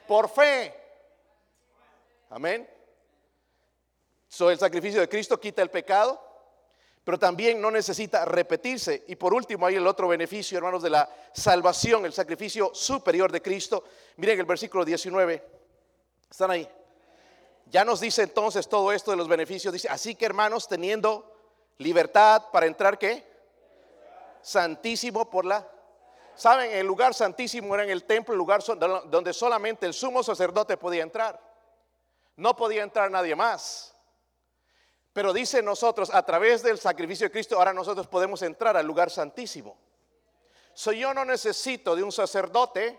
por 0.05 0.27
fe. 0.27 0.75
Amén. 2.31 2.69
So, 4.27 4.51
el 4.51 4.59
sacrificio 4.59 4.99
de 4.99 5.07
Cristo 5.07 5.39
quita 5.39 5.61
el 5.61 5.69
pecado, 5.69 6.21
pero 7.01 7.17
también 7.17 7.61
no 7.61 7.71
necesita 7.71 8.25
repetirse. 8.25 9.05
Y 9.07 9.15
por 9.15 9.33
último, 9.33 9.65
hay 9.65 9.75
el 9.75 9.87
otro 9.87 10.09
beneficio, 10.09 10.57
hermanos, 10.57 10.83
de 10.83 10.89
la 10.89 11.09
salvación, 11.31 12.05
el 12.05 12.11
sacrificio 12.11 12.71
superior 12.73 13.31
de 13.31 13.41
Cristo. 13.41 13.85
Miren 14.17 14.37
el 14.37 14.45
versículo 14.45 14.83
19. 14.83 15.45
Están 16.29 16.51
ahí. 16.51 16.67
Ya 17.67 17.85
nos 17.85 18.01
dice 18.01 18.23
entonces 18.23 18.67
todo 18.67 18.91
esto 18.91 19.11
de 19.11 19.17
los 19.17 19.29
beneficios. 19.29 19.71
Dice, 19.71 19.87
así 19.87 20.15
que 20.15 20.25
hermanos, 20.25 20.67
teniendo 20.67 21.37
libertad 21.77 22.47
para 22.51 22.65
entrar, 22.65 22.99
¿qué? 22.99 23.28
Santísimo 24.41 25.29
por 25.29 25.45
la... 25.45 25.67
Saben, 26.35 26.71
el 26.71 26.87
lugar 26.87 27.13
santísimo 27.13 27.73
era 27.75 27.83
en 27.83 27.89
el 27.89 28.05
templo, 28.05 28.33
el 28.33 28.37
lugar 28.37 28.63
donde 29.07 29.33
solamente 29.33 29.85
el 29.85 29.93
sumo 29.93 30.23
sacerdote 30.23 30.77
podía 30.77 31.03
entrar. 31.03 31.39
No 32.37 32.55
podía 32.55 32.83
entrar 32.83 33.11
nadie 33.11 33.35
más. 33.35 33.93
Pero 35.11 35.33
dice 35.33 35.61
nosotros, 35.61 36.09
a 36.13 36.23
través 36.23 36.63
del 36.63 36.79
sacrificio 36.79 37.27
de 37.27 37.31
Cristo, 37.31 37.57
ahora 37.57 37.73
nosotros 37.73 38.07
podemos 38.07 38.41
entrar 38.41 38.77
al 38.77 38.85
lugar 38.85 39.09
santísimo. 39.09 39.77
So, 40.73 40.93
yo 40.93 41.13
no 41.13 41.25
necesito 41.25 41.93
de 41.93 42.03
un 42.03 42.11
sacerdote, 42.11 42.97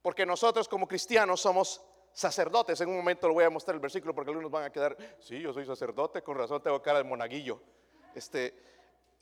porque 0.00 0.24
nosotros 0.24 0.66
como 0.68 0.88
cristianos 0.88 1.42
somos 1.42 1.82
sacerdotes. 2.12 2.80
En 2.80 2.88
un 2.88 2.96
momento 2.96 3.28
lo 3.28 3.34
voy 3.34 3.44
a 3.44 3.50
mostrar 3.50 3.74
el 3.74 3.80
versículo 3.80 4.14
porque 4.14 4.30
algunos 4.30 4.50
van 4.50 4.64
a 4.64 4.72
quedar, 4.72 4.96
sí, 5.20 5.40
yo 5.40 5.52
soy 5.52 5.66
sacerdote, 5.66 6.22
con 6.22 6.36
razón 6.36 6.62
tengo 6.62 6.80
cara 6.80 6.98
de 6.98 7.04
monaguillo. 7.04 7.60
Este, 8.14 8.54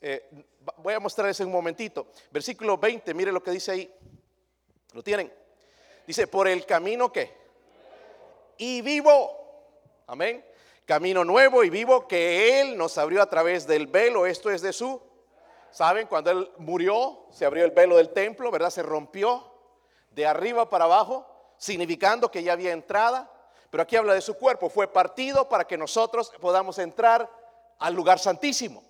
eh, 0.01 0.29
voy 0.77 0.93
a 0.93 0.99
mostrarles 0.99 1.39
en 1.39 1.47
un 1.47 1.53
momentito. 1.53 2.07
Versículo 2.31 2.77
20, 2.77 3.13
mire 3.13 3.31
lo 3.31 3.41
que 3.41 3.51
dice 3.51 3.71
ahí. 3.71 3.93
¿Lo 4.93 5.03
tienen? 5.03 5.31
Dice, 6.05 6.27
por 6.27 6.47
el 6.47 6.65
camino 6.65 7.11
que. 7.11 7.31
Y 8.57 8.81
vivo. 8.81 9.37
Amén. 10.07 10.43
Camino 10.85 11.23
nuevo 11.23 11.63
y 11.63 11.69
vivo 11.69 12.07
que 12.07 12.59
Él 12.59 12.77
nos 12.77 12.97
abrió 12.97 13.21
a 13.21 13.29
través 13.29 13.65
del 13.67 13.87
velo. 13.87 14.25
Esto 14.25 14.49
es 14.49 14.61
de 14.61 14.73
su 14.73 15.01
¿Saben? 15.71 16.07
Cuando 16.07 16.31
Él 16.31 16.51
murió, 16.57 17.25
se 17.31 17.45
abrió 17.45 17.63
el 17.63 17.71
velo 17.71 17.95
del 17.95 18.09
templo, 18.09 18.51
¿verdad? 18.51 18.69
Se 18.69 18.83
rompió 18.83 19.49
de 20.11 20.27
arriba 20.27 20.69
para 20.69 20.83
abajo, 20.83 21.25
significando 21.57 22.29
que 22.29 22.43
ya 22.43 22.53
había 22.53 22.73
entrada. 22.73 23.31
Pero 23.69 23.83
aquí 23.83 23.95
habla 23.95 24.13
de 24.13 24.21
su 24.21 24.33
cuerpo, 24.33 24.69
fue 24.69 24.91
partido 24.91 25.47
para 25.47 25.65
que 25.65 25.77
nosotros 25.77 26.31
podamos 26.41 26.77
entrar 26.77 27.29
al 27.79 27.93
lugar 27.93 28.19
santísimo. 28.19 28.83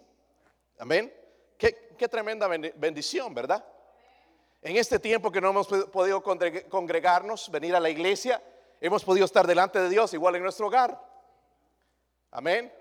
Amén. 0.82 1.14
Qué, 1.60 2.08
tremenda 2.10 2.48
bendición, 2.48 3.36
¿verdad? 3.36 3.64
En 4.64 4.78
este 4.78 4.98
tiempo 4.98 5.32
que 5.32 5.40
no 5.40 5.52
hemos 5.52 5.68
podido 5.68 6.24
congregarnos, 6.24 7.52
venir 7.52 7.76
a 7.76 7.80
la 7.80 7.92
iglesia, 7.92 8.42
hemos 8.80 9.04
podido 9.04 9.28
estar 9.28 9.46
delante 9.46 9.80
de 9.80 9.90
Dios 9.90 10.12
igual 10.16 10.38
en 10.38 10.42
nuestro 10.42 10.66
hogar. 10.66 11.00
Amén. 12.32 12.74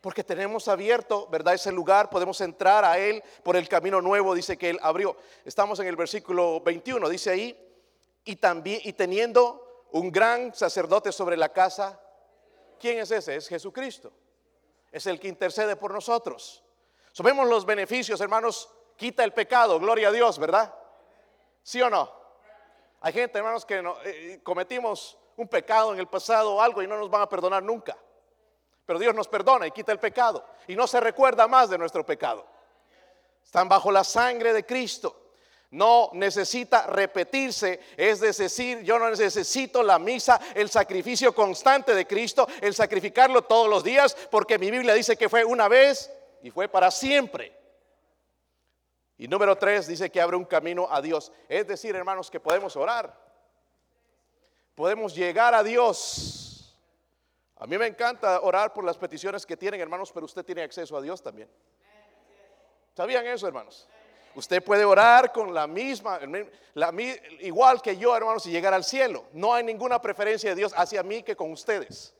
Porque 0.00 0.24
tenemos 0.24 0.66
abierto, 0.66 1.28
¿verdad? 1.28 1.54
Ese 1.54 1.70
lugar, 1.70 2.10
podemos 2.10 2.40
entrar 2.40 2.84
a 2.84 2.98
Él 2.98 3.22
por 3.44 3.54
el 3.54 3.68
camino 3.68 4.02
nuevo, 4.02 4.34
dice 4.34 4.58
que 4.58 4.70
Él 4.70 4.80
abrió. 4.82 5.16
Estamos 5.44 5.78
en 5.78 5.86
el 5.86 5.94
versículo 5.94 6.60
21, 6.62 7.08
dice 7.08 7.30
ahí, 7.30 7.78
y 8.24 8.34
también, 8.34 8.80
y 8.82 8.92
teniendo 8.94 9.86
un 9.92 10.10
gran 10.10 10.52
sacerdote 10.52 11.12
sobre 11.12 11.36
la 11.36 11.52
casa, 11.52 12.00
¿quién 12.80 12.98
es 12.98 13.12
ese? 13.12 13.36
Es 13.36 13.46
Jesucristo. 13.46 14.12
Es 14.90 15.06
el 15.06 15.20
que 15.20 15.28
intercede 15.28 15.76
por 15.76 15.92
nosotros. 15.92 16.64
Sabemos 17.16 17.48
los 17.48 17.64
beneficios, 17.64 18.20
hermanos, 18.20 18.68
quita 18.94 19.24
el 19.24 19.32
pecado, 19.32 19.80
gloria 19.80 20.08
a 20.08 20.12
Dios, 20.12 20.38
¿verdad? 20.38 20.74
¿Sí 21.62 21.80
o 21.80 21.88
no? 21.88 22.12
Hay 23.00 23.14
gente, 23.14 23.38
hermanos, 23.38 23.64
que 23.64 23.82
eh, 24.04 24.40
cometimos 24.42 25.16
un 25.38 25.48
pecado 25.48 25.94
en 25.94 25.98
el 25.98 26.08
pasado 26.08 26.56
o 26.56 26.60
algo 26.60 26.82
y 26.82 26.86
no 26.86 26.98
nos 26.98 27.08
van 27.08 27.22
a 27.22 27.28
perdonar 27.30 27.62
nunca. 27.62 27.96
Pero 28.84 28.98
Dios 28.98 29.14
nos 29.14 29.28
perdona 29.28 29.66
y 29.66 29.70
quita 29.70 29.92
el 29.92 29.98
pecado 29.98 30.44
y 30.68 30.76
no 30.76 30.86
se 30.86 31.00
recuerda 31.00 31.48
más 31.48 31.70
de 31.70 31.78
nuestro 31.78 32.04
pecado. 32.04 32.46
Están 33.42 33.66
bajo 33.66 33.90
la 33.90 34.04
sangre 34.04 34.52
de 34.52 34.66
Cristo. 34.66 35.30
No 35.70 36.10
necesita 36.12 36.86
repetirse, 36.86 37.80
es 37.96 38.20
decir, 38.20 38.82
yo 38.82 38.98
no 38.98 39.08
necesito 39.08 39.82
la 39.82 39.98
misa, 39.98 40.38
el 40.54 40.68
sacrificio 40.68 41.34
constante 41.34 41.94
de 41.94 42.06
Cristo, 42.06 42.46
el 42.60 42.74
sacrificarlo 42.74 43.40
todos 43.40 43.70
los 43.70 43.82
días, 43.82 44.14
porque 44.30 44.58
mi 44.58 44.70
Biblia 44.70 44.92
dice 44.92 45.16
que 45.16 45.30
fue 45.30 45.46
una 45.46 45.66
vez 45.66 46.10
y 46.46 46.50
fue 46.50 46.68
para 46.68 46.90
siempre. 46.90 47.52
Y 49.18 49.28
número 49.28 49.56
tres 49.56 49.86
dice 49.86 50.10
que 50.10 50.20
abre 50.20 50.36
un 50.36 50.44
camino 50.44 50.88
a 50.90 51.00
Dios. 51.00 51.32
Es 51.48 51.66
decir, 51.66 51.94
hermanos, 51.96 52.30
que 52.30 52.40
podemos 52.40 52.76
orar. 52.76 53.14
Podemos 54.74 55.14
llegar 55.14 55.54
a 55.54 55.62
Dios 55.62 56.46
a 57.58 57.66
mí 57.66 57.78
me 57.78 57.86
encanta 57.86 58.40
orar 58.42 58.72
por 58.74 58.84
las 58.84 58.98
peticiones 58.98 59.46
que 59.46 59.56
tienen, 59.56 59.80
hermanos, 59.80 60.12
pero 60.12 60.26
usted 60.26 60.44
tiene 60.44 60.62
acceso 60.62 60.96
a 60.96 61.00
Dios 61.00 61.22
también. 61.22 61.48
¿Sabían 62.94 63.26
eso, 63.26 63.46
hermanos? 63.46 63.88
Usted 64.34 64.62
puede 64.62 64.84
orar 64.84 65.32
con 65.32 65.54
la 65.54 65.66
misma, 65.66 66.20
igual 67.40 67.80
que 67.80 67.96
yo, 67.96 68.14
hermanos, 68.14 68.44
y 68.46 68.50
llegar 68.50 68.74
al 68.74 68.84
cielo. 68.84 69.24
No 69.32 69.54
hay 69.54 69.64
ninguna 69.64 70.00
preferencia 70.02 70.50
de 70.50 70.56
Dios 70.56 70.74
hacia 70.76 71.02
mí 71.02 71.22
que 71.22 71.34
con 71.34 71.50
ustedes. 71.50 72.14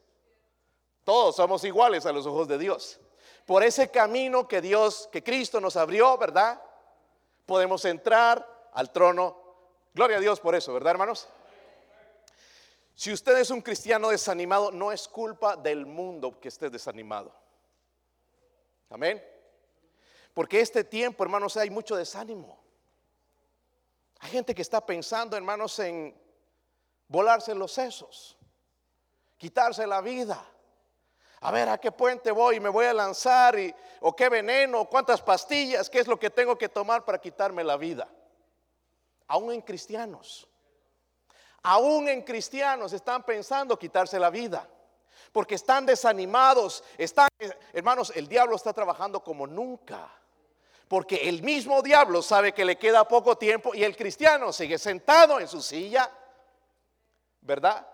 Todos 1.04 1.36
somos 1.36 1.62
iguales 1.64 2.06
a 2.06 2.12
los 2.12 2.26
ojos 2.26 2.48
de 2.48 2.56
Dios. 2.56 2.98
Por 3.46 3.62
ese 3.62 3.90
camino 3.90 4.46
que 4.46 4.60
Dios, 4.60 5.08
que 5.10 5.22
Cristo 5.22 5.60
nos 5.60 5.76
abrió, 5.76 6.18
¿verdad? 6.18 6.60
Podemos 7.46 7.84
entrar 7.84 8.68
al 8.72 8.92
trono. 8.92 9.40
Gloria 9.94 10.18
a 10.18 10.20
Dios 10.20 10.40
por 10.40 10.54
eso, 10.54 10.74
¿verdad, 10.74 10.90
hermanos? 10.90 11.28
Si 12.96 13.12
usted 13.12 13.38
es 13.38 13.50
un 13.50 13.62
cristiano 13.62 14.08
desanimado, 14.08 14.72
no 14.72 14.90
es 14.90 15.06
culpa 15.06 15.56
del 15.56 15.86
mundo 15.86 16.40
que 16.40 16.48
esté 16.48 16.70
desanimado. 16.70 17.32
Amén. 18.90 19.24
Porque 20.34 20.60
este 20.60 20.82
tiempo, 20.82 21.22
hermanos, 21.22 21.56
hay 21.56 21.70
mucho 21.70 21.94
desánimo. 21.94 22.58
Hay 24.20 24.30
gente 24.30 24.54
que 24.54 24.62
está 24.62 24.84
pensando, 24.84 25.36
hermanos, 25.36 25.78
en 25.78 26.18
volarse 27.06 27.54
los 27.54 27.72
sesos, 27.72 28.36
quitarse 29.36 29.86
la 29.86 30.00
vida. 30.00 30.44
A 31.40 31.50
ver, 31.50 31.68
¿a 31.68 31.78
qué 31.78 31.92
puente 31.92 32.30
voy? 32.30 32.60
¿Me 32.60 32.68
voy 32.68 32.86
a 32.86 32.94
lanzar? 32.94 33.58
Y, 33.58 33.74
¿O 34.00 34.14
qué 34.16 34.28
veneno? 34.28 34.86
¿Cuántas 34.86 35.20
pastillas? 35.20 35.90
¿Qué 35.90 36.00
es 36.00 36.06
lo 36.06 36.18
que 36.18 36.30
tengo 36.30 36.56
que 36.56 36.68
tomar 36.68 37.04
para 37.04 37.18
quitarme 37.18 37.62
la 37.62 37.76
vida? 37.76 38.08
Aún 39.28 39.52
en 39.52 39.60
cristianos 39.60 40.48
aún 41.66 42.08
en 42.08 42.22
cristianos 42.22 42.92
están 42.92 43.24
pensando 43.24 43.76
quitarse 43.76 44.20
la 44.20 44.30
vida. 44.30 44.68
Porque 45.32 45.56
están 45.56 45.84
desanimados, 45.84 46.84
están, 46.96 47.28
hermanos, 47.72 48.12
el 48.14 48.28
diablo 48.28 48.54
está 48.54 48.72
trabajando 48.72 49.22
como 49.22 49.46
nunca. 49.46 50.08
Porque 50.86 51.28
el 51.28 51.42
mismo 51.42 51.82
diablo 51.82 52.22
sabe 52.22 52.52
que 52.52 52.64
le 52.64 52.78
queda 52.78 53.08
poco 53.08 53.36
tiempo 53.36 53.74
y 53.74 53.82
el 53.82 53.96
cristiano 53.96 54.52
sigue 54.52 54.78
sentado 54.78 55.40
en 55.40 55.48
su 55.48 55.60
silla, 55.60 56.08
¿verdad? 57.40 57.84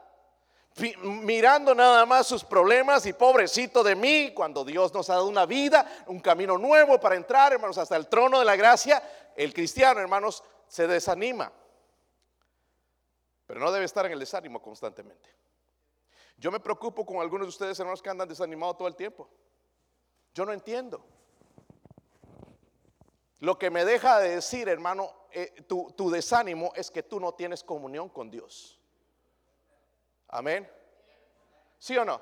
Mirando 1.02 1.74
nada 1.74 2.06
más 2.06 2.26
sus 2.26 2.44
problemas 2.44 3.04
y 3.04 3.12
pobrecito 3.12 3.82
de 3.82 3.94
mí, 3.94 4.32
cuando 4.32 4.64
Dios 4.64 4.92
nos 4.94 5.10
ha 5.10 5.14
dado 5.14 5.28
una 5.28 5.44
vida, 5.44 6.04
un 6.06 6.18
camino 6.20 6.56
nuevo 6.56 6.98
para 6.98 7.14
entrar, 7.14 7.52
hermanos, 7.52 7.76
hasta 7.76 7.96
el 7.96 8.08
trono 8.08 8.38
de 8.38 8.44
la 8.46 8.56
gracia, 8.56 9.02
el 9.36 9.52
cristiano, 9.52 10.00
hermanos, 10.00 10.42
se 10.66 10.86
desanima. 10.86 11.52
Pero 13.46 13.60
no 13.60 13.70
debe 13.70 13.84
estar 13.84 14.06
en 14.06 14.12
el 14.12 14.18
desánimo 14.18 14.62
constantemente. 14.62 15.28
Yo 16.38 16.50
me 16.50 16.58
preocupo 16.58 17.04
con 17.04 17.18
algunos 17.18 17.46
de 17.46 17.50
ustedes, 17.50 17.78
hermanos, 17.78 18.00
que 18.00 18.08
andan 18.08 18.28
desanimados 18.28 18.78
todo 18.78 18.88
el 18.88 18.96
tiempo. 18.96 19.28
Yo 20.34 20.46
no 20.46 20.52
entiendo. 20.52 21.04
Lo 23.40 23.58
que 23.58 23.70
me 23.70 23.84
deja 23.84 24.20
de 24.20 24.36
decir, 24.36 24.68
hermano, 24.68 25.12
eh, 25.30 25.52
tu, 25.68 25.92
tu 25.92 26.10
desánimo 26.10 26.72
es 26.74 26.90
que 26.90 27.02
tú 27.02 27.20
no 27.20 27.32
tienes 27.34 27.62
comunión 27.62 28.08
con 28.08 28.30
Dios. 28.30 28.81
Amén. 30.32 30.68
¿Sí 31.78 31.96
o 31.96 32.04
no? 32.04 32.20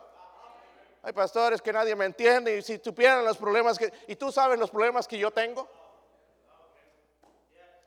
Hay 1.02 1.12
pastores 1.12 1.62
que 1.62 1.72
nadie 1.72 1.96
me 1.96 2.04
entiende 2.04 2.58
y 2.58 2.62
si 2.62 2.78
tuvieran 2.78 3.24
los 3.24 3.38
problemas 3.38 3.78
que... 3.78 3.90
¿Y 4.08 4.16
tú 4.16 4.30
sabes 4.30 4.58
los 4.58 4.70
problemas 4.70 5.08
que 5.08 5.16
yo 5.16 5.30
tengo? 5.30 5.68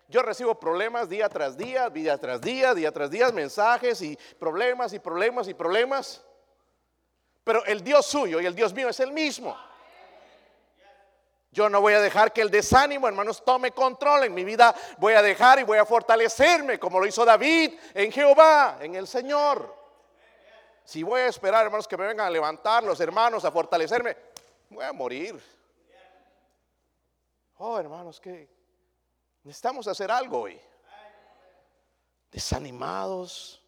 Yo 0.07 0.21
recibo 0.21 0.55
problemas 0.55 1.09
día 1.09 1.29
tras 1.29 1.57
día, 1.57 1.89
día 1.89 2.17
tras 2.17 2.41
día, 2.41 2.73
día 2.73 2.91
tras 2.91 3.11
día, 3.11 3.31
mensajes 3.31 4.01
y 4.01 4.17
problemas 4.39 4.93
y 4.93 4.99
problemas 4.99 5.47
y 5.47 5.53
problemas. 5.53 6.23
Pero 7.43 7.65
el 7.65 7.83
Dios 7.83 8.05
suyo 8.05 8.39
y 8.39 8.45
el 8.45 8.55
Dios 8.55 8.73
mío 8.73 8.89
es 8.89 8.99
el 8.99 9.11
mismo. 9.11 9.57
Yo 11.51 11.69
no 11.69 11.81
voy 11.81 11.93
a 11.93 12.01
dejar 12.01 12.31
que 12.31 12.41
el 12.41 12.49
desánimo, 12.49 13.07
hermanos, 13.07 13.43
tome 13.43 13.71
control 13.71 14.23
en 14.23 14.33
mi 14.33 14.43
vida. 14.43 14.73
Voy 14.97 15.13
a 15.13 15.21
dejar 15.21 15.59
y 15.59 15.63
voy 15.63 15.77
a 15.77 15.85
fortalecerme 15.85 16.79
como 16.79 16.99
lo 16.99 17.05
hizo 17.05 17.25
David 17.25 17.77
en 17.93 18.11
Jehová, 18.11 18.77
en 18.79 18.95
el 18.95 19.07
Señor. 19.07 19.82
Si 20.83 21.03
voy 21.03 21.21
a 21.21 21.27
esperar, 21.27 21.65
hermanos, 21.65 21.87
que 21.87 21.97
me 21.97 22.07
vengan 22.07 22.27
a 22.27 22.29
levantar 22.29 22.83
los 22.83 22.99
hermanos, 22.99 23.45
a 23.45 23.51
fortalecerme, 23.51 24.17
voy 24.69 24.83
a 24.83 24.93
morir. 24.93 25.41
Oh, 27.57 27.79
hermanos, 27.79 28.19
que 28.19 28.49
Necesitamos 29.43 29.87
hacer 29.87 30.09
algo 30.09 30.41
hoy. 30.41 30.59
Desanimados. 32.31 33.61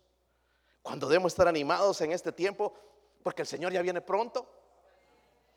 Cuando 0.82 1.08
debemos 1.08 1.34
estar 1.34 1.48
animados 1.48 2.00
en 2.02 2.12
este 2.12 2.32
tiempo, 2.32 2.74
porque 3.24 3.42
el 3.42 3.48
Señor 3.48 3.74
ya 3.74 3.82
viene 3.82 4.02
pronto. 4.02 4.48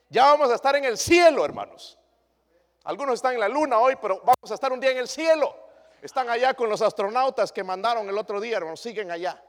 Ya 0.08 0.24
vamos 0.24 0.50
a 0.50 0.54
estar 0.54 0.74
en 0.74 0.84
el 0.84 0.98
cielo, 0.98 1.44
hermanos. 1.44 1.98
Algunos 2.84 3.16
están 3.16 3.34
en 3.34 3.40
la 3.40 3.48
luna 3.48 3.78
hoy, 3.78 3.96
pero 4.00 4.20
vamos 4.20 4.50
a 4.50 4.54
estar 4.54 4.72
un 4.72 4.80
día 4.80 4.90
en 4.90 4.98
el 4.98 5.08
cielo. 5.08 5.54
Están 6.00 6.28
allá 6.30 6.54
con 6.54 6.68
los 6.68 6.80
astronautas 6.80 7.52
que 7.52 7.62
mandaron 7.62 8.08
el 8.08 8.16
otro 8.16 8.40
día, 8.40 8.56
hermanos, 8.56 8.80
siguen 8.80 9.10
allá. 9.10 9.42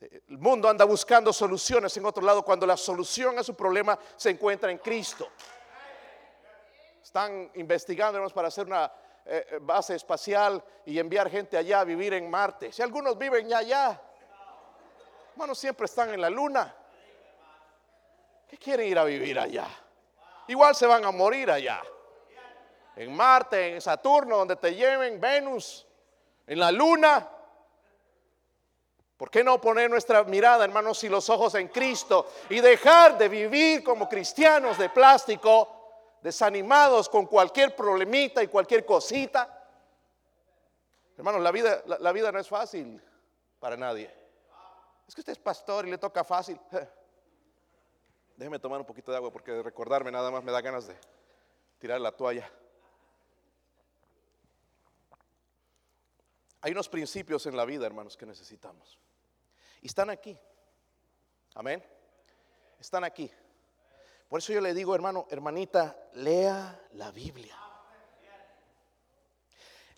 El 0.00 0.38
mundo 0.38 0.68
anda 0.68 0.84
buscando 0.84 1.32
soluciones 1.32 1.96
en 1.96 2.06
otro 2.06 2.22
lado 2.22 2.42
cuando 2.42 2.66
la 2.66 2.76
solución 2.76 3.38
a 3.38 3.42
su 3.42 3.54
problema 3.54 3.98
se 4.16 4.30
encuentra 4.30 4.70
en 4.70 4.78
Cristo. 4.78 5.28
Están 7.02 7.50
investigando 7.54 8.24
para 8.28 8.48
hacer 8.48 8.66
una 8.66 8.92
eh, 9.24 9.46
eh, 9.50 9.58
base 9.60 9.96
espacial 9.96 10.62
y 10.86 10.98
enviar 10.98 11.28
gente 11.28 11.56
allá 11.56 11.80
a 11.80 11.84
vivir 11.84 12.14
en 12.14 12.30
Marte. 12.30 12.72
Si 12.72 12.80
algunos 12.80 13.18
viven 13.18 13.48
ya 13.48 13.58
allá, 13.58 14.00
hermanos, 15.32 15.58
siempre 15.58 15.86
están 15.86 16.14
en 16.14 16.20
la 16.20 16.30
luna. 16.30 16.74
¿Qué 18.46 18.56
quieren 18.56 18.86
ir 18.86 18.98
a 18.98 19.04
vivir 19.04 19.38
allá? 19.38 19.66
Igual 20.46 20.74
se 20.74 20.86
van 20.86 21.04
a 21.04 21.10
morir 21.10 21.50
allá. 21.50 21.82
En 22.94 23.14
Marte, 23.14 23.74
en 23.74 23.80
Saturno, 23.80 24.38
donde 24.38 24.56
te 24.56 24.74
lleven, 24.74 25.20
Venus, 25.20 25.86
en 26.46 26.58
la 26.58 26.70
luna. 26.70 27.28
¿Por 29.18 29.30
qué 29.30 29.44
no 29.44 29.60
poner 29.60 29.90
nuestra 29.90 30.24
mirada, 30.24 30.64
hermanos, 30.64 31.04
y 31.04 31.10
los 31.10 31.28
ojos 31.28 31.54
en 31.56 31.68
Cristo 31.68 32.26
y 32.48 32.60
dejar 32.60 33.18
de 33.18 33.28
vivir 33.28 33.84
como 33.84 34.08
cristianos 34.08 34.78
de 34.78 34.88
plástico? 34.88 35.74
desanimados 36.22 37.08
con 37.08 37.26
cualquier 37.26 37.74
problemita 37.74 38.42
y 38.42 38.48
cualquier 38.48 38.84
cosita. 38.84 39.54
Hermanos, 41.16 41.40
la 41.40 41.50
vida, 41.50 41.82
la, 41.86 42.12
vida 42.12 42.30
no 42.30 42.38
es 42.38 42.48
fácil 42.48 43.02
para 43.58 43.76
nadie. 43.76 44.12
Es 45.06 45.14
que 45.14 45.20
usted 45.20 45.32
es 45.32 45.38
pastor 45.38 45.86
y 45.86 45.90
le 45.90 45.98
toca 45.98 46.22
fácil. 46.22 46.60
Déjeme 48.36 48.58
tomar 48.58 48.80
un 48.80 48.86
poquito 48.86 49.10
de 49.10 49.16
agua 49.16 49.32
porque 49.32 49.62
recordarme 49.62 50.12
nada 50.12 50.30
más 50.30 50.44
me 50.44 50.52
da 50.52 50.60
ganas 50.60 50.86
de... 50.86 50.96
tirar 51.78 52.00
la 52.00 52.12
toalla. 52.12 52.48
Hay 56.60 56.72
unos 56.72 56.88
principios 56.88 57.46
en 57.46 57.56
la 57.56 57.64
vida, 57.64 57.86
hermanos, 57.86 58.16
que 58.16 58.26
necesitamos. 58.26 58.98
Y 59.82 59.86
están 59.86 60.10
aquí. 60.10 60.38
Amén. 61.54 61.84
Están 62.78 63.04
aquí. 63.04 63.30
Por 64.28 64.40
eso 64.40 64.52
yo 64.52 64.60
le 64.60 64.74
digo, 64.74 64.94
hermano, 64.94 65.26
hermanita, 65.30 65.96
lea 66.14 66.80
la 66.92 67.10
Biblia. 67.10 67.56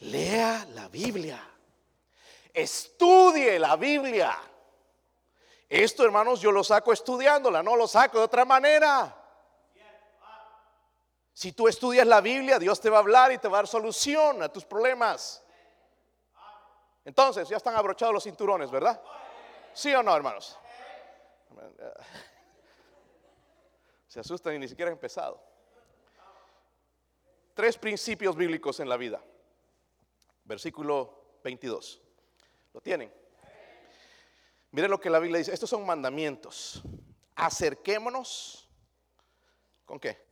Lea 0.01 0.67
la 0.71 0.89
Biblia. 0.89 1.47
Estudie 2.53 3.59
la 3.59 3.77
Biblia. 3.77 4.37
Esto, 5.69 6.05
hermanos, 6.05 6.41
yo 6.41 6.51
lo 6.51 6.65
saco 6.65 6.93
estudiándola, 6.93 7.63
no 7.63 7.77
lo 7.77 7.87
saco 7.87 8.19
de 8.19 8.25
otra 8.25 8.45
manera. 8.45 9.17
Si 11.33 11.53
tú 11.53 11.69
estudias 11.69 12.07
la 12.07 12.21
Biblia, 12.21 12.59
Dios 12.59 12.81
te 12.81 12.91
va 12.91 12.99
a 12.99 13.01
hablar 13.01 13.33
y 13.33 13.39
te 13.39 13.49
va 13.49 13.59
a 13.59 13.61
dar 13.61 13.67
solución 13.67 14.43
a 14.43 14.49
tus 14.49 14.65
problemas. 14.65 15.43
Entonces, 17.05 17.49
ya 17.49 17.57
están 17.57 17.75
abrochados 17.75 18.13
los 18.13 18.25
cinturones, 18.25 18.71
¿verdad? 18.71 19.01
¿Sí 19.73 19.95
o 19.95 20.03
no, 20.03 20.15
hermanos? 20.15 20.59
Se 24.07 24.21
asustan 24.21 24.55
y 24.57 24.59
ni 24.59 24.69
siquiera 24.69 24.91
han 24.91 24.97
empezado. 24.97 25.41
Tres 27.55 27.79
principios 27.79 28.37
bíblicos 28.37 28.81
en 28.81 28.89
la 28.89 28.97
vida. 28.97 29.23
Versículo 30.45 31.39
22. 31.45 32.01
¿Lo 32.73 32.81
tienen? 32.81 33.13
Miren 34.73 34.91
lo 34.91 35.01
que 35.01 35.11
la 35.11 35.19
Biblia 35.19 35.39
dice. 35.39 35.53
Estos 35.53 35.71
son 35.71 35.85
mandamientos. 35.85 36.83
Acerquémonos. 37.37 38.69
¿Con 39.85 39.99
qué? 39.99 40.27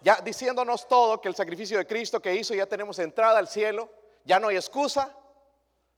Ya 0.00 0.16
diciéndonos 0.16 0.88
todo 0.88 1.20
que 1.20 1.28
el 1.28 1.34
sacrificio 1.34 1.76
de 1.78 1.86
Cristo 1.86 2.20
que 2.20 2.34
hizo 2.34 2.54
ya 2.54 2.66
tenemos 2.66 2.98
entrada 2.98 3.38
al 3.38 3.48
cielo. 3.48 3.90
Ya 4.24 4.40
no 4.40 4.48
hay 4.48 4.56
excusa. 4.56 5.16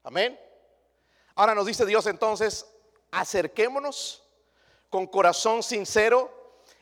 Amén. 0.02 0.38
Ahora 1.34 1.54
nos 1.54 1.66
dice 1.66 1.86
Dios 1.86 2.06
entonces, 2.06 2.66
acerquémonos 3.10 4.22
con 4.90 5.06
corazón 5.06 5.62
sincero, 5.62 6.30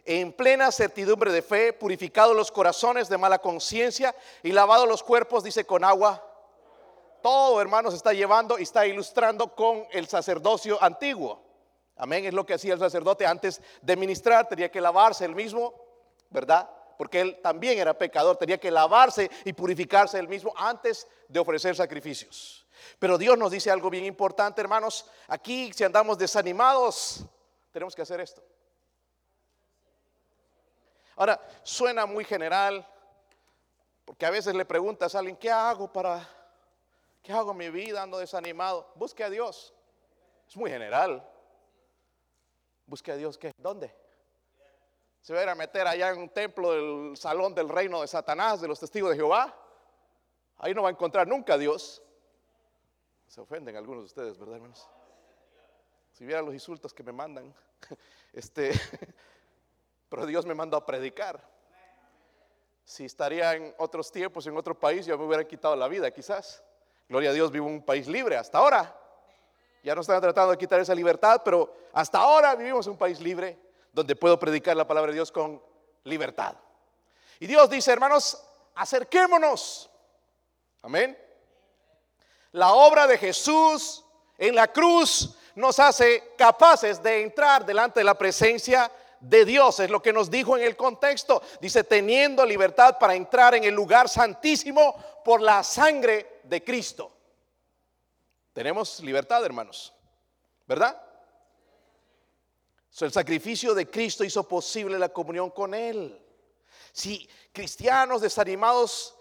en 0.05 0.33
plena 0.33 0.73
certidumbre 0.73 1.31
de 1.31 1.43
fe, 1.43 1.73
purificados 1.73 2.35
los 2.35 2.51
corazones 2.51 3.09
de 3.09 3.19
mala 3.19 3.39
conciencia 3.39 4.15
y 4.43 4.51
lavados 4.51 4.89
los 4.89 5.03
cuerpos, 5.03 5.45
dice, 5.45 5.65
con 5.65 5.85
agua. 5.85 6.25
Todo, 7.23 7.61
hermanos, 7.61 7.95
está 7.95 8.13
llevando 8.13 8.59
y 8.59 8.63
está 8.63 8.87
ilustrando 8.87 9.55
con 9.55 9.87
el 9.93 10.09
sacerdocio 10.09 10.83
antiguo. 10.83 11.41
Amén, 11.97 12.25
es 12.25 12.33
lo 12.33 12.47
que 12.47 12.55
hacía 12.55 12.73
el 12.73 12.81
sacerdote 12.81 13.27
antes 13.27 13.61
de 13.83 13.95
ministrar, 13.95 14.49
tenía 14.49 14.71
que 14.71 14.81
lavarse 14.81 15.27
el 15.27 15.35
mismo, 15.35 15.75
¿verdad? 16.31 16.69
Porque 16.97 17.21
él 17.21 17.39
también 17.43 17.79
era 17.79 17.97
pecador, 17.97 18.37
tenía 18.37 18.59
que 18.59 18.71
lavarse 18.71 19.31
y 19.45 19.53
purificarse 19.53 20.19
el 20.19 20.27
mismo 20.27 20.53
antes 20.57 21.07
de 21.29 21.39
ofrecer 21.39 21.77
sacrificios. 21.77 22.60
Pero 22.99 23.19
Dios 23.19 23.37
nos 23.39 23.51
dice 23.51 23.71
algo 23.71 23.91
bien 23.91 24.05
importante, 24.05 24.61
hermanos. 24.61 25.07
Aquí, 25.29 25.73
si 25.73 25.85
andamos 25.85 26.19
desanimados, 26.19 27.25
tenemos 27.73 27.95
que 27.95 28.03
hacer 28.03 28.21
esto. 28.21 28.43
Ahora, 31.17 31.41
suena 31.63 32.07
muy 32.07 32.25
general, 32.25 32.87
porque 34.05 34.27
a 34.27 34.31
veces 34.31 34.55
le 34.55 34.65
preguntas 34.65 35.15
a 35.15 35.19
alguien, 35.19 35.37
¿qué 35.37 35.51
hago 35.51 35.93
para, 35.93 36.27
qué 37.23 37.33
hago 37.33 37.53
en 37.53 37.59
mi 37.59 37.71
vida? 37.71 38.03
Ando 38.03 38.19
desanimado. 38.19 38.91
Busque 38.95 39.23
a 39.23 39.31
Dios. 39.31 39.75
Es 40.49 40.57
muy 40.57 40.71
general. 40.71 41.29
Busque 42.87 43.13
a 43.13 43.17
Dios, 43.17 43.39
¿qué? 43.39 43.53
¿Dónde? 43.59 43.95
Se 45.21 45.35
va 45.35 45.41
a 45.41 45.43
ir 45.43 45.49
a 45.51 45.55
meter 45.55 45.87
allá 45.87 46.11
en 46.11 46.19
un 46.19 46.29
templo 46.31 46.73
del 46.73 47.17
salón 47.17 47.55
del 47.55 47.69
reino 47.69 48.01
de 48.01 48.09
Satanás, 48.09 48.61
de 48.61 48.69
los 48.69 48.81
testigos 48.81 49.11
de 49.11 49.17
Jehová. 49.17 49.55
Ahí 50.57 50.75
no 50.75 50.83
va 50.83 50.89
a 50.89 50.93
encontrar 50.93 51.29
nunca 51.29 51.55
a 51.55 51.59
Dios. 51.59 52.03
Se 53.31 53.41
ofenden 53.41 53.77
algunos 53.77 54.03
de 54.03 54.07
ustedes, 54.07 54.37
¿verdad, 54.37 54.57
hermanos? 54.57 54.89
Si 56.11 56.27
vieran 56.27 56.45
los 56.45 56.53
insultos 56.53 56.93
que 56.93 57.05
me 57.05 57.13
mandan, 57.13 57.55
este, 58.33 58.73
pero 60.09 60.27
Dios 60.27 60.45
me 60.45 60.53
mandó 60.53 60.77
a 60.77 60.85
predicar. 60.85 61.41
Si 62.85 63.05
estaría 63.05 63.55
en 63.55 63.73
otros 63.79 64.11
tiempos, 64.11 64.49
en 64.49 64.57
otro 64.57 64.77
país, 64.77 65.07
yo 65.07 65.17
me 65.17 65.27
hubiera 65.27 65.47
quitado 65.47 65.77
la 65.77 65.87
vida, 65.87 66.11
quizás. 66.11 66.65
Gloria 67.09 67.31
a 67.31 67.33
Dios, 67.33 67.53
vivo 67.53 67.69
en 67.69 67.75
un 67.75 67.85
país 67.85 68.09
libre 68.09 68.37
hasta 68.37 68.59
ahora. 68.59 68.99
Ya 69.85 69.95
no 69.95 70.01
están 70.01 70.21
tratando 70.21 70.51
de 70.51 70.59
quitar 70.59 70.81
esa 70.81 70.95
libertad, 70.97 71.41
pero 71.45 71.73
hasta 71.93 72.19
ahora 72.19 72.57
vivimos 72.57 72.85
en 72.89 72.95
un 72.95 72.99
país 72.99 73.21
libre 73.21 73.57
donde 73.93 74.17
puedo 74.17 74.41
predicar 74.41 74.77
la 74.77 74.89
palabra 74.89 75.13
de 75.13 75.15
Dios 75.15 75.31
con 75.31 75.63
libertad. 76.03 76.57
Y 77.39 77.47
Dios 77.47 77.71
dice, 77.71 77.93
hermanos, 77.93 78.45
acerquémonos. 78.75 79.89
Amén. 80.83 81.30
La 82.53 82.73
obra 82.73 83.07
de 83.07 83.19
Jesús 83.19 84.05
en 84.39 84.55
la 84.55 84.73
cruz 84.73 85.37
nos 85.55 85.79
hace 85.79 86.33
capaces 86.37 87.03
de 87.03 87.23
entrar 87.23 87.65
delante 87.65 88.01
de 88.01 88.05
la 88.05 88.17
presencia 88.19 88.91
de 89.21 89.45
Dios. 89.45 89.79
Es 89.81 89.91
lo 89.91 90.03
que 90.03 90.13
nos 90.13 90.31
dijo 90.31 90.57
en 90.57 90.65
el 90.65 90.77
contexto. 90.77 91.43
Dice, 91.61 91.85
teniendo 91.85 92.45
libertad 92.45 92.97
para 92.99 93.15
entrar 93.15 93.55
en 93.55 93.65
el 93.65 93.75
lugar 93.75 94.09
santísimo 94.09 94.97
por 95.25 95.41
la 95.41 95.63
sangre 95.63 96.41
de 96.45 96.65
Cristo. 96.65 97.13
Tenemos 98.53 99.01
libertad, 99.01 99.45
hermanos. 99.45 99.93
¿Verdad? 100.67 101.01
el 103.01 103.13
sacrificio 103.13 103.73
de 103.73 103.89
Cristo 103.89 104.25
hizo 104.25 104.47
posible 104.47 104.99
la 104.99 105.09
comunión 105.09 105.51
con 105.51 105.73
Él. 105.73 106.21
Si 106.93 107.29
cristianos 107.53 108.21
desanimados... 108.21 109.15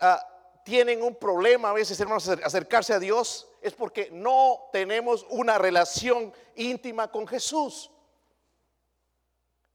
Ah, 0.00 0.37
tienen 0.64 1.02
un 1.02 1.16
problema 1.16 1.70
a 1.70 1.72
veces, 1.72 1.98
hermanos, 2.00 2.28
acercarse 2.28 2.92
a 2.92 2.98
Dios, 2.98 3.48
es 3.60 3.74
porque 3.74 4.10
no 4.10 4.68
tenemos 4.72 5.26
una 5.30 5.58
relación 5.58 6.32
íntima 6.56 7.10
con 7.10 7.26
Jesús. 7.26 7.90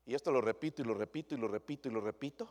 Y 0.05 0.13
esto 0.13 0.31
lo 0.31 0.41
repito 0.41 0.81
y 0.81 0.85
lo 0.85 0.93
repito 0.93 1.35
y 1.35 1.37
lo 1.37 1.47
repito 1.47 1.87
y 1.87 1.91
lo 1.91 2.01
repito, 2.01 2.49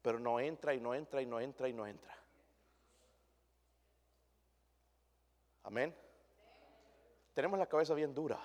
pero 0.00 0.18
no 0.18 0.40
entra 0.40 0.74
y 0.74 0.80
no 0.80 0.94
entra 0.94 1.20
y 1.20 1.26
no 1.26 1.40
entra 1.40 1.68
y 1.68 1.72
no 1.72 1.86
entra. 1.86 2.16
Amén. 5.64 5.94
Tenemos 7.34 7.58
la 7.58 7.66
cabeza 7.66 7.94
bien 7.94 8.14
dura, 8.14 8.40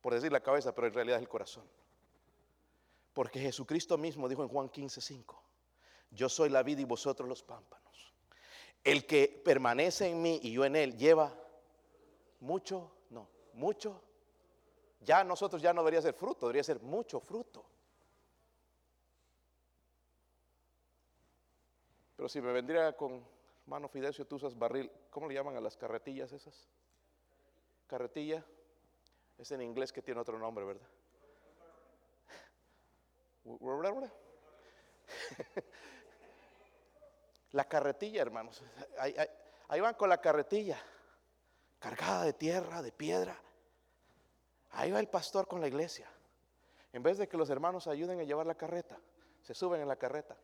por 0.00 0.14
decir 0.14 0.32
la 0.32 0.40
cabeza, 0.40 0.74
pero 0.74 0.88
en 0.88 0.94
realidad 0.94 1.18
es 1.18 1.22
el 1.22 1.28
corazón. 1.28 1.64
Porque 3.14 3.40
Jesucristo 3.40 3.96
mismo 3.96 4.28
dijo 4.28 4.42
en 4.42 4.48
Juan 4.48 4.68
15, 4.68 5.00
5 5.00 5.45
yo 6.10 6.28
soy 6.28 6.48
la 6.48 6.62
vida 6.62 6.80
y 6.80 6.84
vosotros 6.84 7.28
los 7.28 7.42
pámpanos. 7.42 8.14
El 8.84 9.06
que 9.06 9.42
permanece 9.44 10.08
en 10.08 10.22
mí 10.22 10.38
y 10.42 10.52
yo 10.52 10.64
en 10.64 10.76
él 10.76 10.96
lleva 10.96 11.34
mucho, 12.40 12.92
no, 13.10 13.28
mucho. 13.54 14.00
Ya 15.00 15.24
nosotros 15.24 15.60
ya 15.60 15.72
no 15.72 15.82
debería 15.82 16.02
ser 16.02 16.14
fruto, 16.14 16.46
debería 16.46 16.64
ser 16.64 16.80
mucho 16.82 17.20
fruto. 17.20 17.64
Pero 22.16 22.28
si 22.28 22.40
me 22.40 22.52
vendría 22.52 22.96
con 22.96 23.22
mano 23.66 23.88
Fidencio, 23.88 24.26
tú 24.26 24.36
usas 24.36 24.56
barril, 24.56 24.90
¿cómo 25.10 25.28
le 25.28 25.34
llaman 25.34 25.56
a 25.56 25.60
las 25.60 25.76
carretillas 25.76 26.32
esas? 26.32 26.68
Carretilla, 27.86 28.44
es 29.38 29.50
en 29.50 29.60
inglés 29.60 29.92
que 29.92 30.02
tiene 30.02 30.20
otro 30.20 30.38
nombre, 30.38 30.64
¿verdad? 30.64 30.88
La 37.52 37.64
carretilla, 37.64 38.22
hermanos. 38.22 38.62
Ahí, 38.98 39.80
van 39.80 39.94
con 39.94 40.08
la 40.08 40.20
carretilla, 40.20 40.78
cargada 41.78 42.24
de 42.24 42.32
tierra, 42.32 42.82
de 42.82 42.92
piedra. 42.92 43.36
Ahí 44.72 44.90
va 44.90 45.00
el 45.00 45.08
pastor 45.08 45.46
con 45.46 45.60
la 45.60 45.68
iglesia. 45.68 46.10
En 46.92 47.02
vez 47.02 47.18
de 47.18 47.28
que 47.28 47.36
los 47.36 47.50
hermanos 47.50 47.86
ayuden 47.86 48.20
a 48.20 48.24
llevar 48.24 48.46
la 48.46 48.54
carreta, 48.54 48.98
se 49.42 49.54
suben 49.54 49.80
en 49.80 49.88
la 49.88 49.96
carreta. 49.96 50.36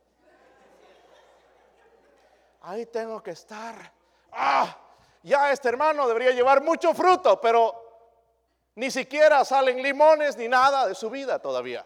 Ahí 2.61 2.85
tengo 2.85 3.21
que 3.21 3.31
estar. 3.31 3.91
Ah, 4.31 4.77
ya 5.23 5.51
este 5.51 5.69
hermano 5.69 6.07
debería 6.07 6.31
llevar 6.31 6.63
mucho 6.63 6.93
fruto, 6.93 7.39
pero 7.39 7.83
ni 8.75 8.89
siquiera 8.89 9.45
salen 9.45 9.81
limones 9.81 10.35
ni 10.37 10.47
nada 10.47 10.87
de 10.87 10.95
su 10.95 11.09
vida 11.09 11.39
todavía. 11.39 11.85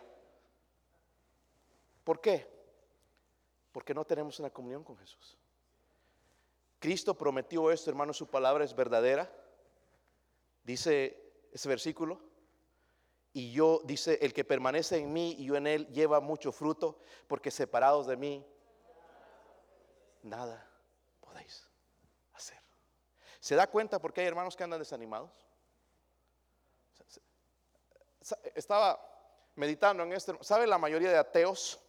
¿Por 2.03 2.21
qué? 2.21 2.56
Porque 3.77 3.93
no 3.93 4.05
tenemos 4.05 4.39
una 4.39 4.49
comunión 4.49 4.83
con 4.83 4.97
Jesús. 4.97 5.37
Cristo 6.79 7.13
prometió 7.13 7.69
esto, 7.69 7.91
hermano, 7.91 8.11
su 8.11 8.25
palabra 8.27 8.63
es 8.63 8.75
verdadera. 8.75 9.31
Dice 10.63 11.45
ese 11.51 11.69
versículo. 11.69 12.19
Y 13.33 13.51
yo, 13.51 13.81
dice, 13.85 14.17
el 14.19 14.33
que 14.33 14.43
permanece 14.43 14.97
en 14.97 15.13
mí 15.13 15.35
y 15.37 15.45
yo 15.45 15.57
en 15.57 15.67
él 15.67 15.87
lleva 15.89 16.19
mucho 16.19 16.51
fruto, 16.51 16.97
porque 17.27 17.51
separados 17.51 18.07
de 18.07 18.17
mí, 18.17 18.43
nada 20.23 20.67
podéis 21.19 21.69
hacer. 22.33 22.59
¿Se 23.39 23.53
da 23.53 23.67
cuenta 23.67 24.01
por 24.01 24.11
qué 24.11 24.21
hay 24.21 24.27
hermanos 24.27 24.55
que 24.55 24.63
andan 24.63 24.79
desanimados? 24.79 25.45
Estaba 28.55 28.99
meditando 29.53 30.01
en 30.01 30.13
este, 30.13 30.35
¿sabe 30.41 30.65
la 30.65 30.79
mayoría 30.79 31.11
de 31.11 31.17
ateos 31.19 31.83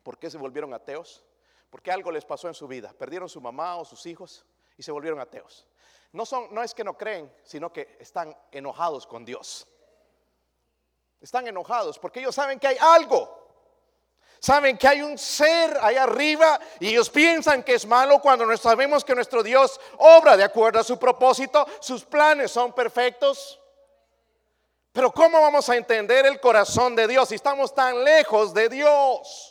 por 0.00 0.18
qué 0.18 0.30
se 0.30 0.38
volvieron 0.38 0.74
ateos? 0.74 1.24
Porque 1.70 1.90
algo 1.90 2.10
les 2.10 2.24
pasó 2.24 2.48
en 2.48 2.54
su 2.54 2.66
vida, 2.66 2.92
perdieron 2.92 3.28
su 3.28 3.40
mamá 3.40 3.76
o 3.76 3.84
sus 3.84 4.04
hijos 4.06 4.44
y 4.76 4.82
se 4.82 4.92
volvieron 4.92 5.20
ateos. 5.20 5.66
No, 6.12 6.26
son, 6.26 6.52
no 6.52 6.62
es 6.62 6.74
que 6.74 6.82
no 6.82 6.96
creen, 6.96 7.32
sino 7.44 7.72
que 7.72 7.96
están 8.00 8.36
enojados 8.50 9.06
con 9.06 9.24
Dios. 9.24 9.68
Están 11.20 11.46
enojados 11.46 11.98
porque 11.98 12.20
ellos 12.20 12.34
saben 12.34 12.58
que 12.58 12.66
hay 12.66 12.76
algo. 12.80 13.38
Saben 14.40 14.78
que 14.78 14.88
hay 14.88 15.02
un 15.02 15.18
ser 15.18 15.76
ahí 15.82 15.96
arriba 15.96 16.58
y 16.80 16.88
ellos 16.88 17.10
piensan 17.10 17.62
que 17.62 17.74
es 17.74 17.86
malo 17.86 18.20
cuando 18.20 18.46
no 18.46 18.56
sabemos 18.56 19.04
que 19.04 19.14
nuestro 19.14 19.42
Dios 19.42 19.78
obra 19.98 20.34
de 20.34 20.42
acuerdo 20.42 20.80
a 20.80 20.84
su 20.84 20.98
propósito, 20.98 21.66
sus 21.78 22.06
planes 22.06 22.50
son 22.50 22.72
perfectos. 22.72 23.60
Pero 24.92 25.12
¿cómo 25.12 25.40
vamos 25.42 25.68
a 25.68 25.76
entender 25.76 26.24
el 26.24 26.40
corazón 26.40 26.96
de 26.96 27.06
Dios 27.06 27.28
si 27.28 27.34
estamos 27.34 27.74
tan 27.74 28.02
lejos 28.02 28.54
de 28.54 28.70
Dios? 28.70 29.49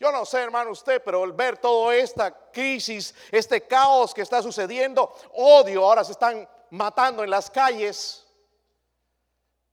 Yo 0.00 0.10
no 0.10 0.24
sé, 0.24 0.38
hermano, 0.38 0.70
usted, 0.70 1.02
pero 1.04 1.22
al 1.22 1.34
ver 1.34 1.58
toda 1.58 1.94
esta 1.94 2.30
crisis, 2.50 3.14
este 3.30 3.66
caos 3.66 4.14
que 4.14 4.22
está 4.22 4.42
sucediendo, 4.42 5.14
odio, 5.34 5.84
ahora 5.84 6.02
se 6.02 6.12
están 6.12 6.48
matando 6.70 7.22
en 7.22 7.28
las 7.28 7.50
calles 7.50 8.26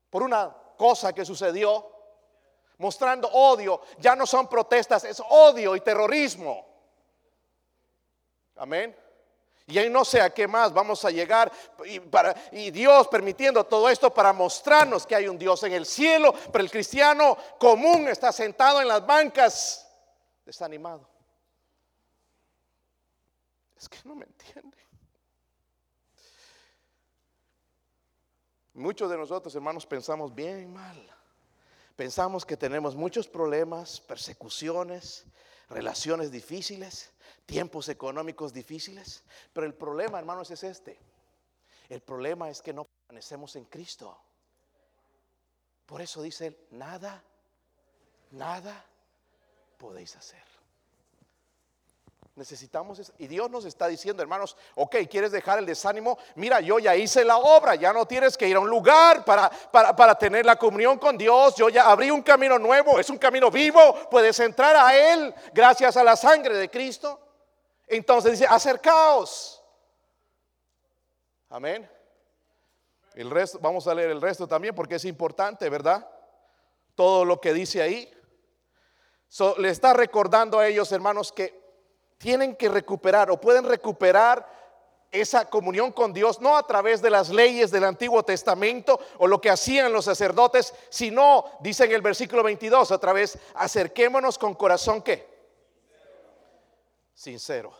por 0.09 0.23
una 0.23 0.53
cosa 0.75 1.13
que 1.13 1.23
sucedió, 1.23 1.89
mostrando 2.77 3.29
odio, 3.29 3.81
ya 3.99 4.17
no 4.17 4.27
son 4.27 4.49
protestas, 4.49 5.05
es 5.05 5.23
odio 5.29 5.77
y 5.77 5.79
terrorismo. 5.79 6.67
Amén. 8.57 8.93
Y 9.67 9.77
ahí 9.77 9.89
no 9.89 10.03
sé 10.03 10.19
a 10.19 10.33
qué 10.33 10.45
más 10.45 10.73
vamos 10.73 11.05
a 11.05 11.09
llegar. 11.09 11.49
Y, 11.85 12.01
y 12.51 12.71
Dios 12.71 13.07
permitiendo 13.07 13.63
todo 13.63 13.87
esto 13.87 14.13
para 14.13 14.33
mostrarnos 14.33 15.07
que 15.07 15.15
hay 15.15 15.29
un 15.29 15.37
Dios 15.37 15.63
en 15.63 15.71
el 15.71 15.85
cielo, 15.85 16.33
pero 16.51 16.65
el 16.65 16.71
cristiano 16.71 17.37
común 17.57 18.09
está 18.09 18.33
sentado 18.33 18.81
en 18.81 18.89
las 18.89 19.05
bancas, 19.05 19.86
desanimado. 20.47 21.05
Es 23.75 23.89
que 23.89 23.99
no 24.05 24.15
me 24.15 24.25
entiende. 24.25 24.77
Muchos 28.73 29.09
de 29.09 29.17
nosotros, 29.17 29.53
hermanos, 29.55 29.85
pensamos 29.85 30.33
bien 30.33 30.71
mal. 30.73 30.97
Pensamos 31.97 32.45
que 32.45 32.55
tenemos 32.55 32.95
muchos 32.95 33.27
problemas, 33.27 33.99
persecuciones, 33.99 35.25
relaciones 35.67 36.31
difíciles, 36.31 37.11
tiempos 37.45 37.89
económicos 37.89 38.53
difíciles. 38.53 39.25
Pero 39.51 39.67
el 39.67 39.73
problema, 39.73 40.17
hermanos, 40.17 40.49
es 40.49 40.63
este. 40.63 40.97
El 41.89 42.01
problema 42.01 42.49
es 42.49 42.61
que 42.61 42.71
no 42.71 42.85
permanecemos 42.85 43.55
en 43.57 43.65
Cristo. 43.65 44.17
Por 45.85 46.01
eso 46.01 46.21
dice 46.21 46.47
él, 46.47 46.57
nada, 46.71 47.21
nada 48.31 48.85
podéis 49.77 50.15
hacer. 50.15 50.47
Necesitamos 52.37 52.99
eso. 52.99 53.13
Y 53.17 53.25
Dios 53.25 53.49
nos 53.49 53.65
está 53.65 53.87
diciendo, 53.87 54.21
hermanos, 54.21 54.55
ok, 54.75 54.97
¿quieres 55.09 55.31
dejar 55.31 55.57
el 55.57 55.65
desánimo? 55.65 56.19
Mira, 56.35 56.61
yo 56.61 56.77
ya 56.77 56.95
hice 56.95 57.25
la 57.25 57.37
obra, 57.37 57.73
ya 57.73 57.91
no 57.91 58.05
tienes 58.05 58.37
que 58.37 58.47
ir 58.47 58.55
a 58.55 58.59
un 58.59 58.69
lugar 58.69 59.25
para, 59.25 59.49
para, 59.49 59.95
para, 59.95 60.13
tener 60.13 60.45
la 60.45 60.55
comunión 60.55 60.99
con 60.99 61.17
Dios. 61.17 61.55
Yo 61.55 61.67
ya 61.69 61.89
abrí 61.89 62.11
un 62.11 62.21
camino 62.21 62.59
nuevo, 62.59 62.99
es 62.99 63.09
un 63.09 63.17
camino 63.17 63.49
vivo, 63.49 64.07
puedes 64.11 64.39
entrar 64.39 64.75
a 64.75 64.95
Él 64.95 65.33
gracias 65.51 65.97
a 65.97 66.03
la 66.03 66.15
sangre 66.15 66.55
de 66.55 66.69
Cristo. 66.69 67.19
Entonces 67.87 68.33
dice, 68.33 68.45
acercaos. 68.45 69.63
Amén. 71.49 71.89
El 73.15 73.31
resto, 73.31 73.57
vamos 73.59 73.87
a 73.87 73.95
leer 73.95 74.11
el 74.11 74.21
resto 74.21 74.47
también 74.47 74.75
porque 74.75 74.95
es 74.95 75.05
importante, 75.05 75.67
¿verdad? 75.69 76.07
Todo 76.93 77.25
lo 77.25 77.41
que 77.41 77.51
dice 77.51 77.81
ahí. 77.81 78.13
Le 79.57 79.69
está 79.69 79.93
recordando 79.93 80.59
a 80.59 80.67
ellos, 80.67 80.91
hermanos, 80.91 81.31
que 81.31 81.67
tienen 82.17 82.55
que 82.55 82.69
recuperar 82.69 83.29
o 83.29 83.39
pueden 83.39 83.65
recuperar 83.65 84.57
esa 85.11 85.49
comunión 85.49 85.91
con 85.91 86.13
Dios, 86.13 86.41
no 86.41 86.57
a 86.57 86.67
través 86.67 87.01
de 87.01 87.09
las 87.09 87.29
leyes 87.29 87.71
del 87.71 87.85
Antiguo 87.85 88.23
Testamento 88.23 88.99
o 89.19 89.27
lo 89.27 89.39
que 89.39 89.49
hacían 89.49 89.93
los 89.93 90.05
sacerdotes, 90.05 90.73
sino, 90.89 91.45
dice 91.61 91.85
en 91.85 91.93
el 91.93 92.01
versículo 92.01 92.43
22, 92.43 92.91
a 92.91 92.97
través, 92.97 93.37
acerquémonos 93.55 94.37
con 94.37 94.53
corazón 94.53 95.01
que 95.01 95.27
sincero. 97.13 97.73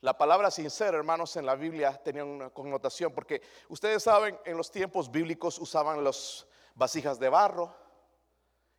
La 0.00 0.18
palabra 0.18 0.50
sincero, 0.50 0.98
hermanos, 0.98 1.34
en 1.36 1.46
la 1.46 1.54
Biblia 1.54 1.98
tenía 2.04 2.24
una 2.24 2.50
connotación, 2.50 3.12
porque 3.12 3.40
ustedes 3.70 4.02
saben, 4.02 4.38
en 4.44 4.56
los 4.56 4.70
tiempos 4.70 5.10
bíblicos 5.10 5.58
usaban 5.58 6.04
las 6.04 6.46
vasijas 6.74 7.18
de 7.18 7.30
barro, 7.30 7.74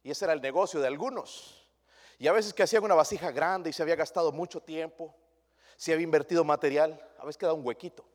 y 0.06 0.12
ese 0.12 0.26
era 0.26 0.34
el 0.34 0.42
negocio 0.42 0.80
de 0.80 0.86
algunos. 0.86 1.68
Y 2.20 2.28
a 2.28 2.32
veces 2.32 2.54
que 2.54 2.62
hacían 2.62 2.84
una 2.84 2.94
vasija 2.94 3.32
grande 3.32 3.72
y 3.72 3.74
se 3.74 3.82
había 3.82 3.96
gastado 3.96 4.32
mucho 4.32 4.62
tiempo, 4.62 5.16
se 5.76 5.94
había 5.94 6.04
invertido 6.04 6.44
material, 6.44 7.04
a 7.18 7.26
veces 7.26 7.40
quedaba 7.40 7.56
un 7.56 7.66
huequito. 7.66 8.06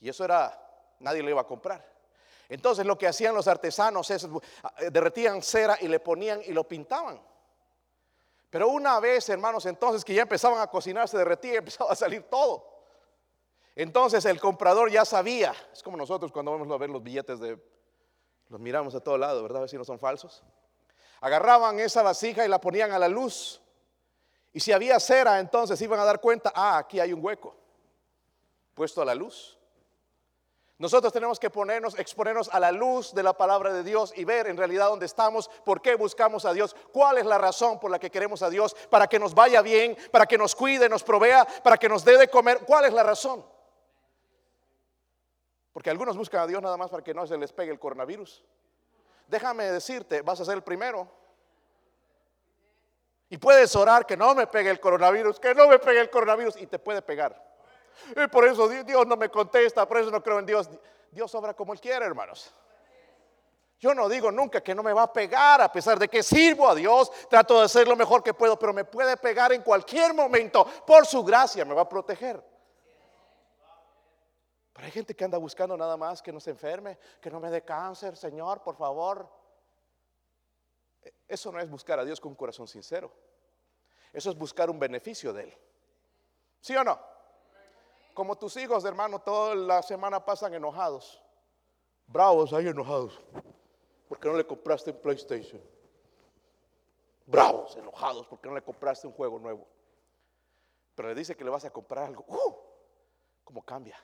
Y 0.00 0.08
eso 0.08 0.24
era, 0.24 0.60
nadie 0.98 1.22
lo 1.22 1.30
iba 1.30 1.40
a 1.40 1.46
comprar. 1.46 1.88
Entonces 2.48 2.84
lo 2.84 2.98
que 2.98 3.06
hacían 3.06 3.32
los 3.32 3.46
artesanos 3.46 4.10
es 4.10 4.24
eh, 4.24 4.90
derretían 4.90 5.40
cera 5.40 5.78
y 5.80 5.86
le 5.86 6.00
ponían 6.00 6.42
y 6.44 6.50
lo 6.50 6.66
pintaban. 6.66 7.22
Pero 8.50 8.66
una 8.66 8.98
vez, 8.98 9.28
hermanos, 9.28 9.64
entonces 9.66 10.04
que 10.04 10.14
ya 10.14 10.22
empezaban 10.22 10.60
a 10.60 10.66
cocinar, 10.66 11.08
se 11.08 11.16
derretía 11.16 11.54
y 11.54 11.56
empezaba 11.58 11.92
a 11.92 11.96
salir 11.96 12.24
todo. 12.24 12.66
Entonces 13.76 14.24
el 14.24 14.40
comprador 14.40 14.90
ya 14.90 15.04
sabía, 15.04 15.54
es 15.72 15.80
como 15.80 15.96
nosotros 15.96 16.32
cuando 16.32 16.50
vamos 16.50 16.68
a 16.72 16.76
ver 16.76 16.90
los 16.90 17.04
billetes 17.04 17.38
de, 17.38 17.56
los 18.48 18.58
miramos 18.60 18.96
a 18.96 19.00
todo 19.00 19.16
lado, 19.16 19.44
¿verdad? 19.44 19.58
A 19.58 19.60
ver 19.60 19.70
si 19.70 19.76
no 19.76 19.84
son 19.84 20.00
falsos 20.00 20.42
agarraban 21.22 21.78
esa 21.78 22.02
vasija 22.02 22.44
y 22.44 22.48
la 22.48 22.60
ponían 22.60 22.92
a 22.92 22.98
la 22.98 23.08
luz. 23.08 23.62
Y 24.52 24.60
si 24.60 24.72
había 24.72 25.00
cera, 25.00 25.38
entonces 25.38 25.80
iban 25.80 25.98
a 25.98 26.04
dar 26.04 26.20
cuenta, 26.20 26.52
ah, 26.54 26.76
aquí 26.76 27.00
hay 27.00 27.12
un 27.12 27.24
hueco 27.24 27.56
puesto 28.74 29.00
a 29.00 29.04
la 29.04 29.14
luz. 29.14 29.58
Nosotros 30.78 31.12
tenemos 31.12 31.38
que 31.38 31.48
ponernos, 31.48 31.96
exponernos 31.96 32.48
a 32.52 32.58
la 32.58 32.72
luz 32.72 33.14
de 33.14 33.22
la 33.22 33.34
palabra 33.34 33.72
de 33.72 33.84
Dios 33.84 34.12
y 34.16 34.24
ver 34.24 34.48
en 34.48 34.56
realidad 34.56 34.88
dónde 34.88 35.06
estamos, 35.06 35.48
por 35.64 35.80
qué 35.80 35.94
buscamos 35.94 36.44
a 36.44 36.52
Dios, 36.52 36.74
cuál 36.92 37.18
es 37.18 37.24
la 37.24 37.38
razón 37.38 37.78
por 37.78 37.92
la 37.92 38.00
que 38.00 38.10
queremos 38.10 38.42
a 38.42 38.50
Dios, 38.50 38.74
para 38.90 39.06
que 39.06 39.20
nos 39.20 39.32
vaya 39.32 39.62
bien, 39.62 39.96
para 40.10 40.26
que 40.26 40.36
nos 40.36 40.56
cuide, 40.56 40.88
nos 40.88 41.04
provea, 41.04 41.46
para 41.62 41.76
que 41.76 41.88
nos 41.88 42.04
dé 42.04 42.18
de 42.18 42.28
comer, 42.28 42.62
cuál 42.66 42.84
es 42.86 42.92
la 42.92 43.04
razón. 43.04 43.46
Porque 45.72 45.88
algunos 45.88 46.16
buscan 46.16 46.40
a 46.40 46.46
Dios 46.48 46.60
nada 46.60 46.76
más 46.76 46.90
para 46.90 47.04
que 47.04 47.14
no 47.14 47.28
se 47.28 47.38
les 47.38 47.52
pegue 47.52 47.70
el 47.70 47.78
coronavirus 47.78 48.42
déjame 49.32 49.64
decirte, 49.72 50.20
vas 50.20 50.38
a 50.40 50.44
ser 50.44 50.54
el 50.54 50.62
primero. 50.62 51.08
Y 53.30 53.38
puedes 53.38 53.74
orar 53.74 54.04
que 54.04 54.14
no 54.14 54.34
me 54.34 54.46
pegue 54.46 54.68
el 54.68 54.78
coronavirus, 54.78 55.40
que 55.40 55.54
no 55.54 55.68
me 55.68 55.78
pegue 55.78 56.00
el 56.00 56.10
coronavirus 56.10 56.58
y 56.58 56.66
te 56.66 56.78
puede 56.78 57.00
pegar. 57.00 57.42
Y 58.14 58.28
por 58.28 58.46
eso 58.46 58.68
Dios 58.68 59.06
no 59.06 59.16
me 59.16 59.30
contesta, 59.30 59.88
por 59.88 59.98
eso 59.98 60.10
no 60.10 60.22
creo 60.22 60.38
en 60.38 60.44
Dios. 60.44 60.68
Dios 61.10 61.34
obra 61.34 61.54
como 61.54 61.72
Él 61.72 61.80
quiere, 61.80 62.04
hermanos. 62.04 62.54
Yo 63.80 63.94
no 63.94 64.06
digo 64.08 64.30
nunca 64.30 64.60
que 64.60 64.74
no 64.74 64.82
me 64.82 64.92
va 64.92 65.04
a 65.04 65.12
pegar, 65.12 65.62
a 65.62 65.72
pesar 65.72 65.98
de 65.98 66.08
que 66.08 66.22
sirvo 66.22 66.68
a 66.68 66.74
Dios, 66.74 67.10
trato 67.30 67.58
de 67.58 67.64
hacer 67.64 67.88
lo 67.88 67.96
mejor 67.96 68.22
que 68.22 68.34
puedo, 68.34 68.58
pero 68.58 68.74
me 68.74 68.84
puede 68.84 69.16
pegar 69.16 69.52
en 69.52 69.62
cualquier 69.62 70.12
momento. 70.12 70.66
Por 70.86 71.06
su 71.06 71.24
gracia 71.24 71.64
me 71.64 71.74
va 71.74 71.82
a 71.82 71.88
proteger. 71.88 72.51
Hay 74.82 74.90
gente 74.90 75.14
que 75.14 75.24
anda 75.24 75.38
buscando 75.38 75.76
nada 75.76 75.96
más 75.96 76.20
que 76.20 76.32
no 76.32 76.40
se 76.40 76.50
enferme, 76.50 76.98
que 77.20 77.30
no 77.30 77.38
me 77.38 77.50
dé 77.50 77.62
cáncer, 77.62 78.16
Señor, 78.16 78.64
por 78.64 78.74
favor. 78.74 79.30
Eso 81.28 81.52
no 81.52 81.60
es 81.60 81.70
buscar 81.70 82.00
a 82.00 82.04
Dios 82.04 82.20
con 82.20 82.32
un 82.32 82.36
corazón 82.36 82.66
sincero. 82.66 83.12
Eso 84.12 84.30
es 84.30 84.36
buscar 84.36 84.68
un 84.68 84.80
beneficio 84.80 85.32
de 85.32 85.44
Él. 85.44 85.58
¿Sí 86.60 86.74
o 86.74 86.82
no? 86.82 87.00
Como 88.12 88.36
tus 88.36 88.56
hijos, 88.56 88.84
hermano, 88.84 89.20
toda 89.20 89.54
la 89.54 89.82
semana 89.82 90.24
pasan 90.24 90.52
enojados. 90.52 91.22
Bravos, 92.08 92.52
ahí 92.52 92.66
enojados. 92.66 93.20
Porque 94.08 94.28
no 94.28 94.36
le 94.36 94.44
compraste 94.44 94.90
un 94.90 95.00
PlayStation. 95.00 95.62
Bravos, 97.24 97.76
enojados, 97.76 98.26
porque 98.26 98.48
no 98.48 98.56
le 98.56 98.62
compraste 98.62 99.06
un 99.06 99.12
juego 99.12 99.38
nuevo. 99.38 99.64
Pero 100.96 101.10
le 101.10 101.14
dice 101.14 101.36
que 101.36 101.44
le 101.44 101.50
vas 101.50 101.64
a 101.64 101.70
comprar 101.70 102.06
algo. 102.06 102.24
¡Uh! 102.26 102.56
¿Cómo 103.44 103.62
cambia? 103.62 103.96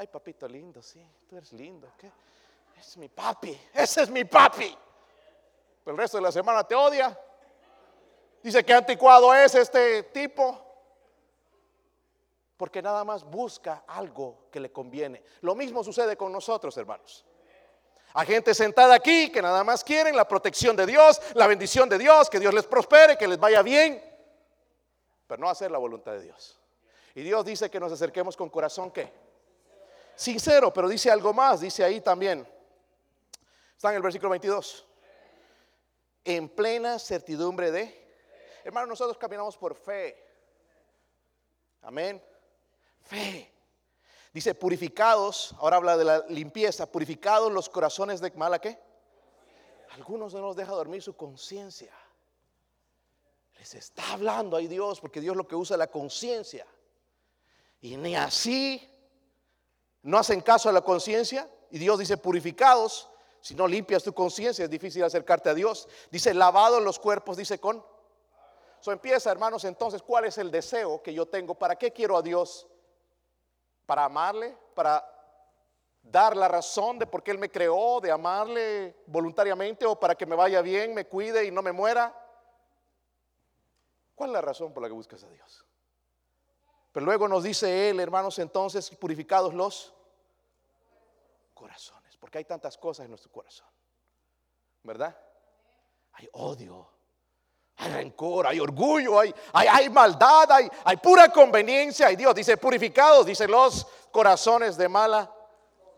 Ay, 0.00 0.06
papito 0.06 0.46
lindo, 0.46 0.80
sí, 0.80 1.04
tú 1.28 1.36
eres 1.36 1.52
lindo. 1.52 1.88
¿qué? 1.98 2.08
Es 2.78 2.96
mi 2.96 3.08
papi, 3.08 3.60
ese 3.74 4.02
es 4.02 4.10
mi 4.10 4.24
papi. 4.24 4.72
Pero 5.82 5.96
el 5.96 5.98
resto 6.00 6.18
de 6.18 6.22
la 6.22 6.30
semana 6.30 6.62
te 6.62 6.76
odia. 6.76 7.18
Dice 8.40 8.64
que 8.64 8.72
anticuado 8.72 9.34
es 9.34 9.56
este 9.56 10.04
tipo. 10.04 10.64
Porque 12.56 12.80
nada 12.80 13.02
más 13.02 13.24
busca 13.24 13.82
algo 13.88 14.46
que 14.52 14.60
le 14.60 14.70
conviene. 14.70 15.24
Lo 15.40 15.56
mismo 15.56 15.82
sucede 15.82 16.16
con 16.16 16.30
nosotros, 16.30 16.76
hermanos. 16.76 17.24
Hay 18.14 18.26
gente 18.28 18.54
sentada 18.54 18.94
aquí 18.94 19.32
que 19.32 19.42
nada 19.42 19.64
más 19.64 19.82
quieren 19.82 20.14
la 20.14 20.28
protección 20.28 20.76
de 20.76 20.86
Dios, 20.86 21.20
la 21.34 21.48
bendición 21.48 21.88
de 21.88 21.98
Dios, 21.98 22.30
que 22.30 22.38
Dios 22.38 22.54
les 22.54 22.66
prospere, 22.66 23.18
que 23.18 23.26
les 23.26 23.40
vaya 23.40 23.62
bien, 23.62 24.00
pero 25.26 25.40
no 25.40 25.50
hacer 25.50 25.72
la 25.72 25.78
voluntad 25.78 26.12
de 26.12 26.22
Dios. 26.22 26.56
Y 27.16 27.22
Dios 27.22 27.44
dice 27.44 27.68
que 27.68 27.80
nos 27.80 27.90
acerquemos 27.90 28.36
con 28.36 28.48
corazón 28.48 28.92
que 28.92 29.27
sincero, 30.18 30.72
pero 30.72 30.88
dice 30.88 31.10
algo 31.10 31.32
más, 31.32 31.60
dice 31.60 31.84
ahí 31.84 32.00
también. 32.00 32.46
Está 33.74 33.90
en 33.90 33.96
el 33.96 34.02
versículo 34.02 34.30
22. 34.30 34.84
En 36.24 36.48
plena 36.48 36.98
certidumbre 36.98 37.70
de... 37.70 38.08
Hermanos, 38.64 38.88
nosotros 38.88 39.16
caminamos 39.16 39.56
por 39.56 39.76
fe. 39.76 40.20
Amén. 41.82 42.20
Fe. 43.00 43.54
Dice, 44.32 44.54
purificados, 44.54 45.54
ahora 45.58 45.76
habla 45.76 45.96
de 45.96 46.04
la 46.04 46.26
limpieza, 46.28 46.90
purificados 46.90 47.52
los 47.52 47.68
corazones 47.68 48.20
de 48.20 48.32
mala 48.32 48.58
qué. 48.58 48.78
Algunos 49.90 50.34
no 50.34 50.40
nos 50.40 50.56
deja 50.56 50.72
dormir 50.72 51.00
su 51.00 51.16
conciencia. 51.16 51.94
Les 53.56 53.74
está 53.74 54.12
hablando 54.12 54.56
ahí 54.56 54.66
Dios, 54.66 55.00
porque 55.00 55.20
Dios 55.20 55.36
lo 55.36 55.46
que 55.46 55.54
usa 55.54 55.76
es 55.76 55.78
la 55.78 55.90
conciencia. 55.90 56.66
Y 57.80 57.96
ni 57.96 58.16
así 58.16 58.97
no 60.02 60.18
hacen 60.18 60.40
caso 60.40 60.68
a 60.68 60.72
la 60.72 60.82
conciencia. 60.82 61.48
Y 61.70 61.78
Dios 61.78 61.98
dice, 61.98 62.16
purificados, 62.16 63.10
si 63.40 63.54
no 63.54 63.66
limpias 63.66 64.02
tu 64.02 64.12
conciencia 64.12 64.64
es 64.64 64.70
difícil 64.70 65.04
acercarte 65.04 65.50
a 65.50 65.54
Dios. 65.54 65.88
Dice, 66.10 66.34
lavado 66.34 66.80
los 66.80 66.98
cuerpos, 66.98 67.36
dice 67.36 67.58
con. 67.58 67.84
So 68.80 68.92
empieza, 68.92 69.30
hermanos, 69.30 69.64
entonces, 69.64 70.02
¿cuál 70.02 70.24
es 70.24 70.38
el 70.38 70.50
deseo 70.50 71.02
que 71.02 71.12
yo 71.12 71.26
tengo? 71.26 71.54
¿Para 71.54 71.76
qué 71.76 71.92
quiero 71.92 72.16
a 72.16 72.22
Dios? 72.22 72.68
¿Para 73.86 74.04
amarle? 74.04 74.56
¿Para 74.74 75.04
dar 76.02 76.36
la 76.36 76.48
razón 76.48 76.98
de 76.98 77.06
por 77.06 77.22
qué 77.22 77.32
Él 77.32 77.38
me 77.38 77.50
creó, 77.50 78.00
de 78.00 78.10
amarle 78.10 78.96
voluntariamente 79.06 79.84
o 79.84 79.98
para 79.98 80.14
que 80.14 80.26
me 80.26 80.36
vaya 80.36 80.62
bien, 80.62 80.94
me 80.94 81.06
cuide 81.06 81.44
y 81.44 81.50
no 81.50 81.60
me 81.60 81.72
muera? 81.72 82.14
¿Cuál 84.14 84.30
es 84.30 84.34
la 84.34 84.40
razón 84.40 84.72
por 84.72 84.82
la 84.82 84.88
que 84.88 84.94
buscas 84.94 85.22
a 85.24 85.28
Dios? 85.28 85.67
Pero 86.92 87.06
luego 87.06 87.28
nos 87.28 87.44
dice 87.44 87.90
Él, 87.90 88.00
hermanos, 88.00 88.38
entonces, 88.38 88.90
purificados 88.90 89.54
los 89.54 89.94
corazones, 91.54 92.16
porque 92.16 92.38
hay 92.38 92.44
tantas 92.44 92.78
cosas 92.78 93.04
en 93.04 93.10
nuestro 93.10 93.30
corazón, 93.30 93.68
¿verdad? 94.82 95.16
Hay 96.12 96.28
odio, 96.32 96.88
hay 97.76 97.92
rencor, 97.92 98.46
hay 98.46 98.58
orgullo, 98.58 99.20
hay, 99.20 99.32
hay, 99.52 99.88
maldad, 99.88 100.50
hay, 100.50 100.68
hay 100.84 100.96
pura 100.96 101.28
conveniencia. 101.30 102.10
Y 102.10 102.16
Dios 102.16 102.34
dice, 102.34 102.56
purificados, 102.56 103.26
dice 103.26 103.46
los 103.46 103.86
corazones 104.10 104.76
de 104.76 104.88
mala 104.88 105.32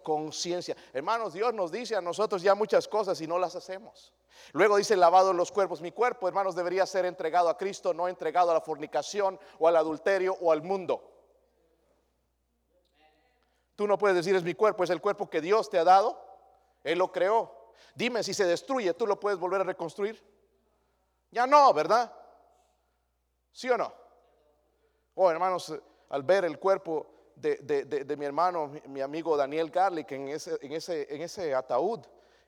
conciencia. 0.03 0.76
Hermanos, 0.92 1.33
Dios 1.33 1.55
nos 1.55 1.72
dice 1.72 1.96
a 1.96 2.00
nosotros 2.00 2.42
ya 2.42 2.55
muchas 2.55 2.87
cosas 2.87 3.20
y 3.20 3.26
no 3.26 3.38
las 3.38 3.55
hacemos. 3.57 4.12
Luego 4.53 4.77
dice 4.77 4.97
lavado 4.97 5.33
los 5.33 5.53
cuerpos. 5.53 5.81
Mi 5.81 5.93
cuerpo, 5.93 6.29
hermanos, 6.29 6.55
debería 6.55 6.87
ser 6.87 7.05
entregado 7.05 7.49
a 7.49 7.57
Cristo, 7.57 7.95
no 7.95 8.09
entregado 8.09 8.51
a 8.51 8.55
la 8.55 8.61
fornicación 8.61 9.38
o 9.59 9.69
al 9.69 9.77
adulterio 9.77 10.37
o 10.40 10.53
al 10.53 10.62
mundo. 10.62 11.11
Tú 13.77 13.87
no 13.87 13.97
puedes 13.97 14.16
decir 14.16 14.35
es 14.37 14.45
mi 14.45 14.55
cuerpo, 14.55 14.85
es 14.85 14.90
el 14.90 15.01
cuerpo 15.01 15.31
que 15.31 15.40
Dios 15.40 15.71
te 15.71 15.79
ha 15.79 15.85
dado. 15.85 16.23
Él 16.85 16.99
lo 16.99 17.11
creó. 17.11 17.73
Dime 17.95 18.23
si 18.23 18.35
se 18.35 18.45
destruye, 18.45 18.93
tú 18.95 19.07
lo 19.07 19.19
puedes 19.19 19.38
volver 19.38 19.62
a 19.62 19.64
reconstruir. 19.64 20.23
Ya 21.31 21.47
no, 21.47 21.73
¿verdad? 21.73 22.12
¿Sí 23.53 23.71
o 23.71 23.77
no? 23.77 23.93
Oh, 25.14 25.31
hermanos, 25.31 25.75
al 26.09 26.23
ver 26.23 26.45
el 26.45 26.59
cuerpo 26.59 27.33
de, 27.37 28.16
mi 28.19 28.25
hermano, 28.25 28.71
mi, 28.87 29.01
amigo 29.01 29.37
Daniel 29.37 29.71
Garlic 29.71 30.12
en 30.12 30.29
ese, 30.29 30.59
en, 30.61 30.73
ese, 30.73 31.14
en 31.14 31.23
ese 31.23 31.55
ataúd, 31.55 32.01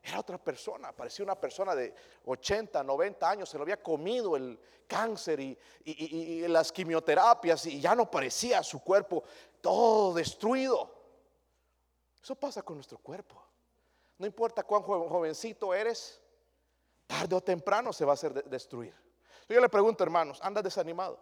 era 0.03 0.19
otra 0.19 0.37
persona, 0.37 0.91
parecía 0.93 1.25
una 1.25 1.39
persona 1.39 1.77
de 1.77 1.95
80, 2.25 2.83
90 2.83 3.31
años, 3.31 3.49
se 3.49 3.57
lo 3.57 3.63
había 3.63 3.81
comido 3.81 4.37
el 4.37 4.59
cáncer 4.89 5.39
y, 5.39 5.57
y, 5.85 6.49
las 6.49 6.73
quimioterapias 6.73 7.67
y 7.67 7.81
ya 7.81 7.95
no 7.95 8.11
parecía 8.11 8.63
su 8.65 8.83
cuerpo 8.83 9.23
todo 9.61 10.13
destruido. 10.13 10.93
Eso 12.21 12.35
pasa 12.35 12.63
con 12.63 12.77
nuestro 12.77 12.99
cuerpo. 12.99 13.41
No 14.19 14.27
importa 14.27 14.65
cuán 14.65 14.83
jovencito 14.83 15.73
eres, 15.73 16.21
tarde 17.07 17.37
o 17.37 17.41
temprano 17.41 17.93
se 17.93 18.05
va 18.05 18.13
a 18.13 18.15
hacer 18.15 18.45
destruir. 18.45 18.95
Yo 19.49 19.61
le 19.61 19.69
pregunto, 19.69 20.03
hermanos, 20.03 20.41
¿anda 20.43 20.63
desanimado? 20.63 21.19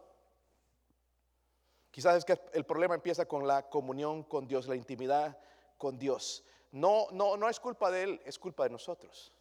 Quizás 1.91 2.17
es 2.17 2.25
que 2.25 2.41
el 2.53 2.65
problema 2.65 2.95
empieza 2.95 3.27
con 3.27 3.47
la 3.47 3.69
comunión 3.69 4.23
con 4.23 4.47
Dios, 4.47 4.69
la 4.69 4.77
intimidad 4.77 5.37
con 5.77 5.99
Dios. 5.99 6.45
No, 6.73 7.09
no, 7.11 7.37
no 7.37 7.49
es 7.49 7.59
culpa 7.59 7.91
de 7.91 8.03
Él, 8.05 8.23
es 8.25 8.39
culpa 8.39 8.65
de 8.65 8.71
nosotros. 8.71 9.33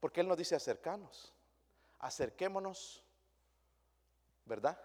Porque 0.00 0.20
Él 0.20 0.28
nos 0.28 0.36
dice 0.36 0.54
acercarnos, 0.54 1.34
acerquémonos, 1.98 3.04
¿verdad? 4.44 4.80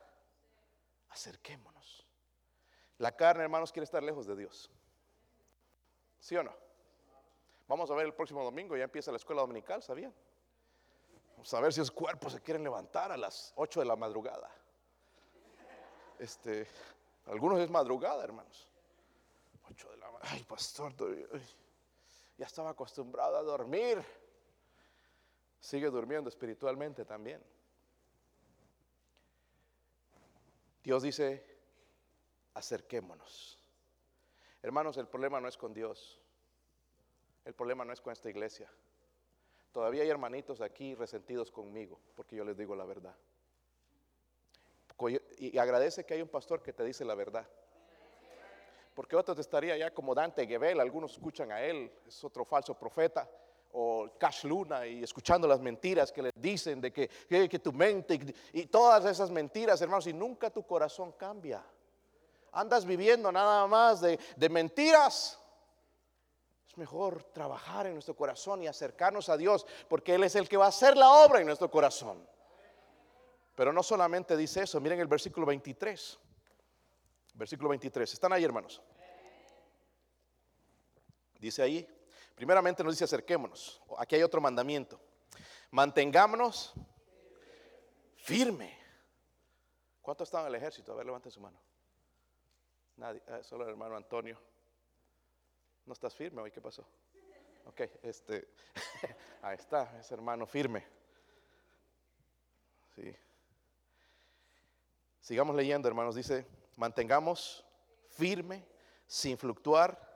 Acerquémonos. 1.10 2.08
La 2.98 3.16
carne, 3.16 3.44
hermanos, 3.44 3.72
quiere 3.72 3.86
estar 3.86 4.04
lejos 4.04 4.26
de 4.26 4.36
Dios. 4.36 4.72
¿Sí 6.20 6.36
o 6.38 6.44
no? 6.44 6.54
Vamos 7.68 7.90
a 7.90 7.96
ver 7.96 8.06
el 8.06 8.14
próximo 8.14 8.44
domingo, 8.44 8.78
ya 8.78 8.84
empieza 8.84 9.12
la 9.12 9.18
escuela 9.18 9.42
dominical, 9.42 9.82
¿sabían? 9.82 10.14
Vamos 11.32 11.54
a 11.54 11.60
ver 11.60 11.74
si 11.74 11.80
los 11.80 11.92
cuerpos 11.92 12.34
se 12.34 12.42
quieren 12.42 12.64
levantar 12.64 13.12
a 13.12 13.18
las 13.18 13.52
8 13.56 13.80
de 13.82 13.86
la 13.86 13.96
madrugada. 13.96 14.50
Este, 16.20 16.68
algunos 17.26 17.60
es 17.60 17.70
madrugada, 17.70 18.24
hermanos. 18.24 18.68
8 19.70 19.90
de 19.92 19.98
la. 19.98 20.03
Ay, 20.26 20.44
pastor, 20.44 20.94
ya 22.38 22.46
estaba 22.46 22.70
acostumbrado 22.70 23.38
a 23.38 23.44
dormir. 23.44 24.04
Sigue 25.60 25.90
durmiendo 25.90 26.30
espiritualmente 26.30 27.04
también. 27.06 27.44
Dios 30.84 31.04
dice, 31.04 31.46
acerquémonos. 32.54 33.58
Hermanos, 34.62 34.98
el 34.98 35.08
problema 35.08 35.42
no 35.42 35.48
es 35.48 35.58
con 35.58 35.74
Dios. 35.74 36.22
El 37.44 37.54
problema 37.54 37.84
no 37.84 37.92
es 37.92 38.00
con 38.00 38.14
esta 38.14 38.30
iglesia. 38.30 38.72
Todavía 39.74 40.04
hay 40.04 40.10
hermanitos 40.10 40.62
aquí 40.62 40.96
resentidos 40.96 41.52
conmigo 41.52 42.00
porque 42.16 42.36
yo 42.36 42.46
les 42.46 42.58
digo 42.58 42.76
la 42.76 42.86
verdad. 42.86 43.16
Y 45.38 45.58
agradece 45.58 46.06
que 46.06 46.14
hay 46.14 46.22
un 46.22 46.30
pastor 46.30 46.62
que 46.62 46.72
te 46.72 46.84
dice 46.86 47.04
la 47.04 47.16
verdad. 47.16 47.50
Porque 48.94 49.16
otro 49.16 49.34
te 49.34 49.42
estaría 49.42 49.78
ya 49.78 49.92
como 49.92 50.14
Dante 50.14 50.46
Gebel, 50.46 50.80
algunos 50.80 51.14
escuchan 51.14 51.52
a 51.52 51.62
él, 51.62 51.92
es 52.08 52.24
otro 52.24 52.46
falso 52.46 52.78
profeta, 52.78 53.30
o 53.72 54.08
Cash 54.20 54.46
Luna, 54.46 54.86
y 54.86 55.04
escuchando 55.04 55.48
las 55.48 55.60
mentiras 55.60 56.12
que 56.12 56.22
le 56.22 56.32
dicen 56.36 56.80
de 56.80 56.94
que, 56.94 57.10
que, 57.28 57.60
tu 57.60 57.74
mente, 57.74 58.20
y 58.54 58.66
todas 58.68 59.06
esas 59.06 59.32
mentiras, 59.32 59.82
hermanos, 59.82 60.06
y 60.08 60.14
nunca 60.14 60.50
tu 60.52 60.64
corazón 60.64 61.14
cambia. 61.14 61.64
Andas 62.52 62.86
viviendo 62.86 63.32
nada 63.32 63.66
más 63.66 64.02
de, 64.02 64.20
de 64.36 64.50
mentiras 64.50 65.40
mejor 66.78 67.24
trabajar 67.26 67.88
en 67.88 67.94
nuestro 67.94 68.16
corazón 68.16 68.64
y 68.64 68.68
acercarnos 68.68 69.30
a 69.30 69.38
Dios, 69.38 69.66
porque 69.88 70.16
Él 70.16 70.24
es 70.24 70.36
el 70.36 70.50
que 70.50 70.58
va 70.58 70.66
a 70.66 70.70
hacer 70.70 70.98
la 70.98 71.12
obra 71.12 71.40
en 71.40 71.46
nuestro 71.46 71.70
corazón. 71.70 72.28
Pero 73.56 73.72
no 73.72 73.84
solamente 73.84 74.36
dice 74.36 74.64
eso, 74.64 74.80
miren 74.80 75.00
el 75.00 75.08
versículo 75.08 75.46
23. 75.46 76.20
Versículo 77.34 77.70
23. 77.70 78.14
¿Están 78.14 78.34
ahí, 78.34 78.44
hermanos? 78.44 78.82
Dice 81.40 81.62
ahí, 81.62 81.88
primeramente 82.36 82.84
nos 82.84 82.94
dice 82.94 83.04
acerquémonos. 83.04 83.82
Aquí 83.98 84.16
hay 84.16 84.24
otro 84.24 84.40
mandamiento. 84.40 85.00
Mantengámonos 85.72 86.74
firme. 88.16 88.78
¿Cuántos 90.02 90.28
están 90.28 90.42
en 90.42 90.48
el 90.48 90.56
ejército? 90.56 90.92
A 90.92 90.96
ver, 90.96 91.06
levanten 91.06 91.32
su 91.32 91.42
mano. 91.42 91.60
Nadie, 92.98 93.22
ah, 93.28 93.42
solo 93.42 93.64
el 93.64 93.72
hermano 93.72 93.96
Antonio. 93.96 94.40
¿No 95.86 95.94
estás 95.94 96.16
firme 96.16 96.42
hoy? 96.42 96.52
¿Qué 96.52 96.62
pasó? 96.62 96.88
Ok, 97.66 97.82
este, 98.04 98.50
ahí 99.42 99.56
está, 99.56 100.00
ese 100.00 100.14
hermano 100.14 100.46
firme. 100.46 100.86
Sí. 102.96 103.16
Sigamos 105.20 105.56
leyendo, 105.56 105.88
hermanos. 105.88 106.16
Dice, 106.16 106.46
mantengamos 106.76 107.66
firme, 108.10 108.66
sin 109.08 109.38
fluctuar, 109.38 110.14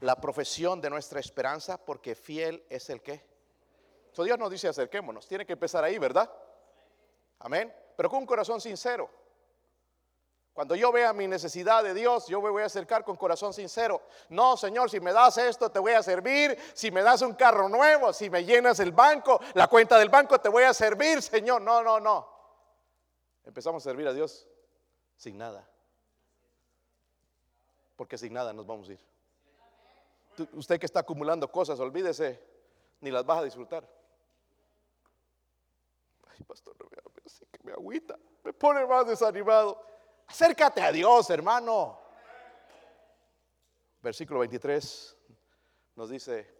la 0.00 0.16
profesión 0.16 0.80
de 0.80 0.90
nuestra 0.90 1.20
esperanza, 1.20 1.76
porque 1.76 2.14
fiel 2.14 2.64
es 2.68 2.90
el 2.90 3.02
que. 3.02 3.24
So 4.12 4.24
Dios 4.24 4.38
nos 4.38 4.50
dice 4.50 4.68
acerquémonos. 4.68 5.26
Tiene 5.26 5.46
que 5.46 5.52
empezar 5.52 5.84
ahí, 5.84 5.98
¿verdad? 5.98 6.30
Amén. 7.38 7.72
Pero 7.96 8.10
con 8.10 8.20
un 8.20 8.26
corazón 8.26 8.60
sincero. 8.60 9.08
Cuando 10.52 10.74
yo 10.74 10.92
vea 10.92 11.14
mi 11.14 11.26
necesidad 11.26 11.82
de 11.82 11.94
Dios, 11.94 12.26
yo 12.26 12.42
me 12.42 12.50
voy 12.50 12.62
a 12.62 12.66
acercar 12.66 13.04
con 13.04 13.16
corazón 13.16 13.54
sincero. 13.54 14.02
No, 14.28 14.56
Señor, 14.56 14.90
si 14.90 15.00
me 15.00 15.12
das 15.12 15.38
esto, 15.38 15.70
te 15.70 15.78
voy 15.78 15.92
a 15.92 16.02
servir. 16.02 16.58
Si 16.74 16.90
me 16.90 17.02
das 17.02 17.22
un 17.22 17.34
carro 17.34 17.70
nuevo, 17.70 18.12
si 18.12 18.28
me 18.28 18.44
llenas 18.44 18.78
el 18.80 18.92
banco, 18.92 19.40
la 19.54 19.66
cuenta 19.68 19.98
del 19.98 20.10
banco, 20.10 20.38
te 20.40 20.50
voy 20.50 20.64
a 20.64 20.74
servir, 20.74 21.22
Señor. 21.22 21.62
No, 21.62 21.82
no, 21.82 21.98
no. 22.00 22.28
Empezamos 23.44 23.82
a 23.82 23.88
servir 23.90 24.06
a 24.08 24.12
Dios 24.12 24.46
sin 25.16 25.38
nada. 25.38 25.71
Porque 27.96 28.18
sin 28.18 28.32
nada 28.32 28.52
nos 28.52 28.66
vamos 28.66 28.88
a 28.88 28.92
ir. 28.92 29.00
usted 30.54 30.80
que 30.80 30.86
está 30.86 31.00
acumulando 31.00 31.50
cosas, 31.50 31.78
olvídese, 31.80 32.42
ni 33.00 33.10
las 33.10 33.24
vas 33.24 33.38
a 33.38 33.44
disfrutar. 33.44 33.88
Ay, 36.28 36.44
pastor, 36.44 36.74
no 36.78 36.86
me, 36.88 36.96
que 37.50 37.62
me 37.62 37.72
agüita, 37.72 38.18
me 38.42 38.52
pone 38.52 38.86
más 38.86 39.06
desanimado. 39.06 39.80
Acércate 40.26 40.80
a 40.80 40.92
Dios, 40.92 41.28
hermano. 41.30 42.00
Versículo 44.00 44.40
23 44.40 45.16
nos 45.94 46.10
dice, 46.10 46.52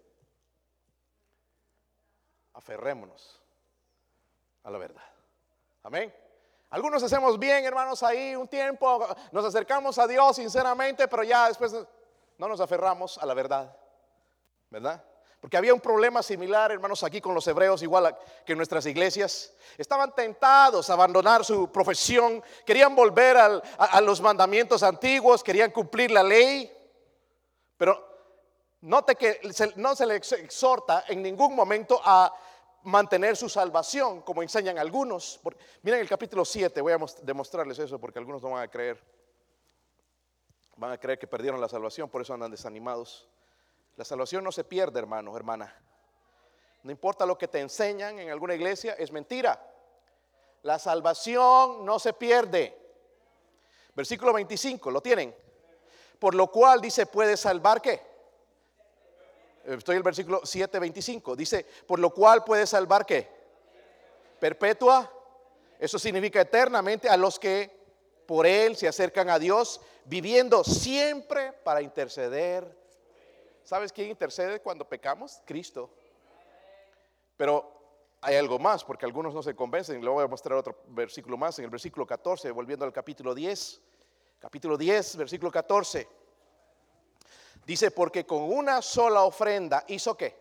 aferrémonos 2.53 3.43
a 4.63 4.71
la 4.71 4.79
verdad. 4.79 5.03
Amén. 5.83 6.22
Algunos 6.73 7.03
hacemos 7.03 7.39
bien, 7.39 7.67
hermanos, 7.67 8.03
ahí 8.03 8.35
un 8.35 8.49
tiempo, 8.49 9.07
nos 9.31 9.45
acercamos 9.45 9.99
a 9.99 10.07
Dios 10.07 10.37
sinceramente, 10.37 11.07
pero 11.07 11.23
ya 11.23 11.49
después 11.49 11.71
no 12.39 12.49
nos 12.49 12.63
aferramos 12.63 13.19
a 13.19 13.27
la 13.27 13.35
verdad, 13.35 13.77
¿verdad? 14.71 15.05
Porque 15.39 15.59
había 15.59 15.75
un 15.75 15.81
problema 15.81 16.23
similar, 16.23 16.73
hermanos, 16.73 17.05
aquí 17.05 17.21
con 17.21 17.35
los 17.35 17.47
hebreos, 17.47 17.83
igual 17.83 18.17
que 18.47 18.53
en 18.53 18.57
nuestras 18.57 18.87
iglesias. 18.87 19.53
Estaban 19.77 20.15
tentados 20.15 20.89
a 20.89 20.95
abandonar 20.95 21.45
su 21.45 21.71
profesión, 21.71 22.43
querían 22.65 22.97
volver 22.97 23.37
a, 23.37 24.01
los 24.01 24.23
mandamientos 24.23 24.83
antiguos, 24.83 25.45
querían 25.45 25.73
cumplir 25.73 26.11
la 26.11 26.23
ley. 26.23 26.73
Pero 27.77 28.03
note 28.81 29.15
que 29.17 29.43
no 29.77 29.95
se 29.95 30.07
les 30.07 30.33
exhorta 30.33 31.05
en 31.07 31.23
ningún 31.23 31.55
momento 31.55 32.01
a 32.03 32.33
mantener 32.85 33.37
su 33.37 33.49
salvación, 33.49 34.23
como 34.23 34.43
enseñan 34.43 34.79
algunos. 34.79 35.41
Miren 35.83 36.01
el 36.01 36.09
capítulo 36.09 36.45
7, 36.45 36.81
voy 36.81 36.93
a 36.93 36.99
demostrarles 37.23 37.79
eso 37.79 37.99
porque 37.99 38.19
algunos 38.19 38.43
no 38.43 38.51
van 38.51 38.63
a 38.63 38.69
creer. 38.69 39.03
Van 40.77 40.93
a 40.93 40.99
creer 40.99 41.19
que 41.19 41.27
perdieron 41.27 41.61
la 41.61 41.69
salvación, 41.69 42.09
por 42.09 42.23
eso 42.23 42.35
andan 42.35 42.51
desanimados. 42.51 43.29
La 43.97 44.05
salvación 44.05 44.43
no 44.43 44.51
se 44.51 44.65
pierde, 44.65 44.99
hermano, 44.99 45.37
hermana. 45.37 45.75
No 46.83 46.91
importa 46.91 47.25
lo 47.25 47.39
que 47.39 47.49
te 47.49 47.61
enseñan 47.61 48.19
en 48.19 48.31
alguna 48.31 48.55
iglesia, 48.55 48.95
es 48.95 49.13
mentira. 49.13 49.61
La 50.63 50.79
salvación 50.79 51.85
no 51.85 51.99
se 51.99 52.13
pierde. 52.13 52.79
Versículo 53.95 54.33
25, 54.33 54.91
¿lo 54.91 55.01
tienen? 55.01 55.35
Por 56.19 56.35
lo 56.35 56.51
cual 56.51 56.81
dice, 56.81 57.07
puede 57.07 57.37
salvar 57.37 57.83
qué? 57.83 58.12
Estoy 59.65 59.95
en 59.95 59.99
el 59.99 60.03
versículo 60.03 60.41
7, 60.45 60.79
25. 60.79 61.37
Dice, 61.37 61.67
por 61.87 61.99
lo 61.99 62.11
cual 62.11 62.45
puede 62.45 62.67
salvar 62.67 63.07
qué? 63.07 63.29
Perpetua. 64.41 65.11
Eso 65.79 65.99
significa 65.99 66.41
eternamente 66.41 67.09
a 67.09 67.17
los 67.17 67.39
que 67.39 67.83
por 68.27 68.47
él 68.47 68.77
se 68.77 68.89
acercan 68.89 69.31
a 69.31 69.39
Dios, 69.39 69.81
viviendo 70.05 70.65
siempre 70.65 71.53
para 71.53 71.83
interceder 71.83 72.83
¿Sabes 73.65 73.93
quién 73.93 74.11
intercede 74.11 74.61
cuando 74.61 74.89
pecamos? 74.89 75.41
Cristo. 75.45 75.91
Pero 77.37 77.73
hay 78.21 78.37
algo 78.37 78.59
más, 78.59 78.85
porque 78.85 79.07
algunos 79.07 79.33
no 79.33 79.43
se 79.43 79.55
convencen. 79.55 80.03
Le 80.03 80.11
voy 80.11 80.25
a 80.25 80.29
mostrar 80.29 80.59
otro 80.59 80.77
versículo 80.89 81.37
más, 81.37 81.59
en 81.59 81.65
el 81.65 81.71
versículo 81.71 82.07
14, 82.07 82.51
volviendo 82.51 82.85
al 82.85 82.93
capítulo 82.93 83.35
10. 83.35 83.81
Capítulo 84.41 84.77
10, 84.77 85.17
versículo 85.17 85.51
14. 85.51 86.09
Dice, 87.65 87.91
porque 87.91 88.27
con 88.27 88.43
una 88.43 88.83
sola 88.83 89.23
ofrenda 89.23 89.85
hizo 89.89 90.17
qué? 90.17 90.37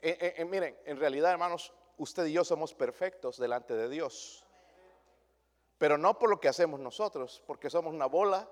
Eh, 0.00 0.18
eh, 0.20 0.34
eh, 0.38 0.44
miren, 0.44 0.76
en 0.84 0.98
realidad, 0.98 1.30
hermanos, 1.32 1.72
usted 1.98 2.26
y 2.26 2.32
yo 2.32 2.44
somos 2.44 2.74
perfectos 2.74 3.38
delante 3.38 3.74
de 3.74 3.88
Dios. 3.88 4.44
Pero 5.78 5.98
no 5.98 6.18
por 6.18 6.30
lo 6.30 6.40
que 6.40 6.48
hacemos 6.48 6.80
nosotros, 6.80 7.42
porque 7.46 7.70
somos 7.70 7.92
una 7.92 8.06
bola 8.06 8.48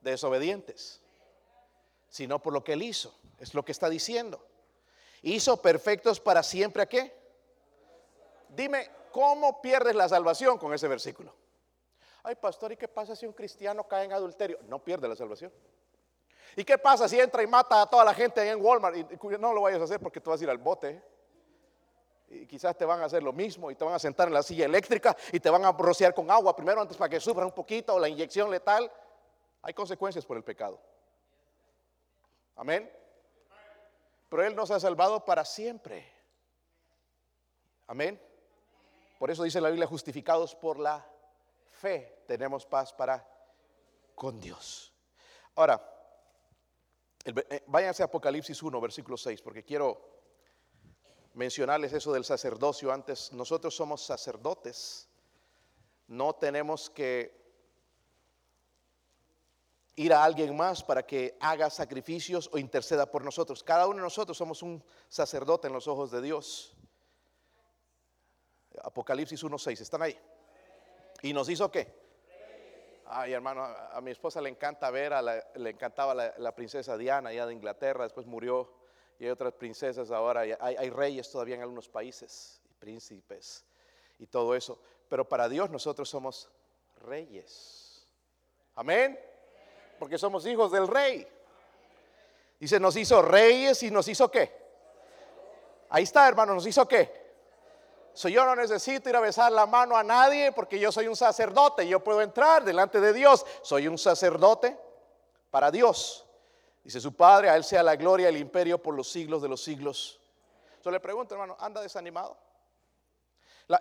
de 0.00 0.12
desobedientes 0.12 1.02
sino 2.08 2.40
por 2.40 2.52
lo 2.52 2.64
que 2.64 2.72
Él 2.72 2.82
hizo. 2.82 3.14
Es 3.38 3.54
lo 3.54 3.64
que 3.64 3.72
está 3.72 3.88
diciendo. 3.88 4.44
Hizo 5.22 5.60
perfectos 5.60 6.20
para 6.20 6.42
siempre 6.42 6.82
a 6.82 6.88
qué? 6.88 7.14
Dime, 8.48 8.90
¿cómo 9.12 9.60
pierdes 9.60 9.94
la 9.94 10.08
salvación 10.08 10.58
con 10.58 10.72
ese 10.72 10.88
versículo? 10.88 11.34
Ay, 12.28 12.34
pastor, 12.34 12.72
¿y 12.72 12.76
qué 12.76 12.88
pasa 12.88 13.14
si 13.14 13.24
un 13.24 13.32
cristiano 13.32 13.86
cae 13.86 14.04
en 14.04 14.12
adulterio? 14.12 14.58
No 14.66 14.82
pierde 14.82 15.06
la 15.06 15.14
salvación. 15.14 15.52
¿Y 16.56 16.64
qué 16.64 16.76
pasa 16.76 17.08
si 17.08 17.20
entra 17.20 17.40
y 17.40 17.46
mata 17.46 17.82
a 17.82 17.86
toda 17.86 18.04
la 18.04 18.12
gente 18.12 18.50
en 18.50 18.60
Walmart? 18.60 18.96
Y, 18.96 19.28
no 19.38 19.52
lo 19.52 19.60
vayas 19.60 19.80
a 19.80 19.84
hacer 19.84 20.00
porque 20.00 20.20
tú 20.20 20.30
vas 20.30 20.40
a 20.40 20.42
ir 20.42 20.50
al 20.50 20.58
bote. 20.58 21.00
Y 22.26 22.44
quizás 22.48 22.76
te 22.76 22.84
van 22.84 23.00
a 23.00 23.04
hacer 23.04 23.22
lo 23.22 23.32
mismo 23.32 23.70
y 23.70 23.76
te 23.76 23.84
van 23.84 23.94
a 23.94 24.00
sentar 24.00 24.26
en 24.26 24.34
la 24.34 24.42
silla 24.42 24.64
eléctrica 24.64 25.16
y 25.30 25.38
te 25.38 25.48
van 25.48 25.64
a 25.64 25.70
rociar 25.70 26.14
con 26.14 26.28
agua 26.28 26.56
primero 26.56 26.80
antes 26.80 26.96
para 26.96 27.08
que 27.08 27.20
sufra 27.20 27.46
un 27.46 27.52
poquito 27.52 27.94
o 27.94 28.00
la 28.00 28.08
inyección 28.08 28.50
letal. 28.50 28.90
Hay 29.62 29.72
consecuencias 29.72 30.26
por 30.26 30.36
el 30.36 30.42
pecado. 30.42 30.80
Amén. 32.56 32.90
Pero 34.28 34.42
Él 34.42 34.56
nos 34.56 34.72
ha 34.72 34.80
salvado 34.80 35.24
para 35.24 35.44
siempre. 35.44 36.12
Amén. 37.86 38.20
Por 39.16 39.30
eso 39.30 39.44
dice 39.44 39.60
la 39.60 39.68
Biblia, 39.68 39.86
justificados 39.86 40.56
por 40.56 40.80
la 40.80 41.06
fe, 41.76 42.24
tenemos 42.26 42.66
paz 42.66 42.92
para 42.92 43.26
con 44.14 44.40
Dios. 44.40 44.92
Ahora, 45.54 45.80
eh, 47.24 47.62
váyanse 47.66 48.02
a 48.02 48.06
Apocalipsis 48.06 48.62
1, 48.62 48.80
versículo 48.80 49.16
6, 49.16 49.42
porque 49.42 49.64
quiero 49.64 50.16
mencionarles 51.34 51.92
eso 51.92 52.12
del 52.12 52.24
sacerdocio 52.24 52.90
antes. 52.90 53.32
Nosotros 53.32 53.74
somos 53.74 54.04
sacerdotes, 54.04 55.08
no 56.08 56.34
tenemos 56.34 56.88
que 56.88 57.44
ir 59.96 60.12
a 60.12 60.24
alguien 60.24 60.56
más 60.56 60.82
para 60.82 61.06
que 61.06 61.36
haga 61.40 61.70
sacrificios 61.70 62.48
o 62.52 62.58
interceda 62.58 63.10
por 63.10 63.24
nosotros. 63.24 63.62
Cada 63.62 63.86
uno 63.86 63.96
de 63.96 64.02
nosotros 64.02 64.36
somos 64.36 64.62
un 64.62 64.82
sacerdote 65.08 65.68
en 65.68 65.72
los 65.72 65.88
ojos 65.88 66.10
de 66.10 66.22
Dios. 66.22 66.74
Apocalipsis 68.82 69.42
1.6, 69.42 69.80
¿están 69.80 70.02
ahí? 70.02 70.18
¿Y 71.22 71.32
nos 71.32 71.48
hizo 71.48 71.70
qué? 71.70 71.92
Ay, 73.06 73.32
hermano, 73.32 73.62
a, 73.62 74.00
mi 74.00 74.10
esposa 74.10 74.40
le 74.40 74.48
encanta 74.48 74.90
ver, 74.90 75.12
a 75.12 75.22
le 75.22 75.70
encantaba 75.70 76.14
la, 76.14 76.54
princesa 76.54 76.96
Diana 76.96 77.30
allá 77.30 77.46
de 77.46 77.52
Inglaterra, 77.52 78.04
después 78.04 78.26
murió, 78.26 78.72
y 79.18 79.24
hay 79.24 79.30
otras 79.30 79.52
princesas 79.52 80.10
ahora, 80.10 80.40
hay, 80.40 80.52
hay 80.76 80.90
reyes 80.90 81.30
todavía 81.30 81.54
en 81.54 81.62
algunos 81.62 81.88
países, 81.88 82.60
y 82.68 82.74
príncipes, 82.74 83.64
y 84.18 84.26
todo 84.26 84.54
eso. 84.54 84.80
Pero 85.08 85.28
para 85.28 85.48
Dios 85.48 85.70
nosotros 85.70 86.08
somos 86.08 86.50
reyes. 86.96 88.08
Amén 88.74 89.18
porque 89.98 90.18
somos 90.18 90.46
hijos 90.46 90.70
del 90.70 90.86
rey. 90.86 91.26
Dice, 92.58 92.80
nos 92.80 92.96
hizo 92.96 93.20
reyes 93.22 93.82
y 93.82 93.90
nos 93.90 94.08
hizo 94.08 94.30
qué. 94.30 94.50
Ahí 95.90 96.04
está, 96.04 96.26
hermano, 96.26 96.54
nos 96.54 96.66
hizo 96.66 96.86
qué. 96.86 97.25
So, 98.16 98.30
yo 98.30 98.46
no 98.46 98.56
necesito 98.56 99.10
ir 99.10 99.16
a 99.16 99.20
besar 99.20 99.52
la 99.52 99.66
mano 99.66 99.94
a 99.94 100.02
nadie 100.02 100.50
porque 100.50 100.78
yo 100.78 100.90
soy 100.90 101.06
un 101.06 101.14
sacerdote. 101.14 101.86
Yo 101.86 102.02
puedo 102.02 102.22
entrar 102.22 102.64
delante 102.64 102.98
de 102.98 103.12
Dios. 103.12 103.44
Soy 103.60 103.88
un 103.88 103.98
sacerdote 103.98 104.74
para 105.50 105.70
Dios. 105.70 106.26
Dice 106.82 106.98
su 106.98 107.14
Padre, 107.14 107.50
a 107.50 107.56
Él 107.56 107.62
sea 107.62 107.82
la 107.82 107.94
gloria, 107.94 108.30
el 108.30 108.38
imperio 108.38 108.82
por 108.82 108.94
los 108.94 109.10
siglos 109.10 109.42
de 109.42 109.48
los 109.48 109.62
siglos. 109.62 110.18
Yo 110.82 110.90
le 110.90 110.98
pregunto, 110.98 111.34
hermano, 111.34 111.58
¿anda 111.60 111.82
desanimado? 111.82 112.38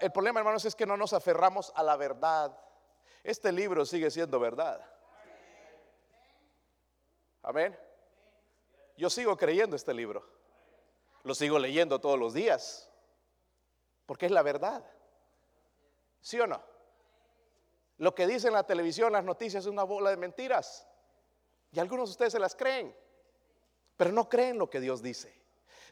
el 0.01 0.11
problema, 0.11 0.41
hermanos, 0.41 0.65
es 0.65 0.75
que 0.75 0.85
no 0.85 0.97
nos 0.97 1.13
aferramos 1.13 1.71
a 1.73 1.81
la 1.81 1.95
verdad. 1.95 2.59
Este 3.23 3.53
libro 3.53 3.85
sigue 3.85 4.11
siendo 4.11 4.37
verdad. 4.37 4.81
Amén. 7.41 7.79
Yo 8.97 9.09
sigo 9.09 9.37
creyendo 9.37 9.77
este 9.77 9.93
libro. 9.93 10.27
Lo 11.23 11.33
sigo 11.33 11.57
leyendo 11.57 11.99
todos 11.99 12.19
los 12.19 12.33
días. 12.33 12.89
Porque 14.05 14.25
es 14.25 14.31
la 14.31 14.41
verdad. 14.41 14.83
¿Sí 16.21 16.39
o 16.39 16.47
no? 16.47 16.61
Lo 17.97 18.13
que 18.13 18.27
dice 18.27 18.47
en 18.47 18.53
la 18.53 18.63
televisión, 18.63 19.13
las 19.13 19.23
noticias, 19.23 19.63
es 19.63 19.69
una 19.69 19.83
bola 19.83 20.09
de 20.09 20.17
mentiras. 20.17 20.87
Y 21.71 21.79
algunos 21.79 22.09
de 22.09 22.11
ustedes 22.11 22.33
se 22.33 22.39
las 22.39 22.55
creen. 22.55 22.95
Pero 23.97 24.11
no 24.11 24.27
creen 24.27 24.57
lo 24.57 24.69
que 24.69 24.79
Dios 24.79 25.01
dice. 25.01 25.33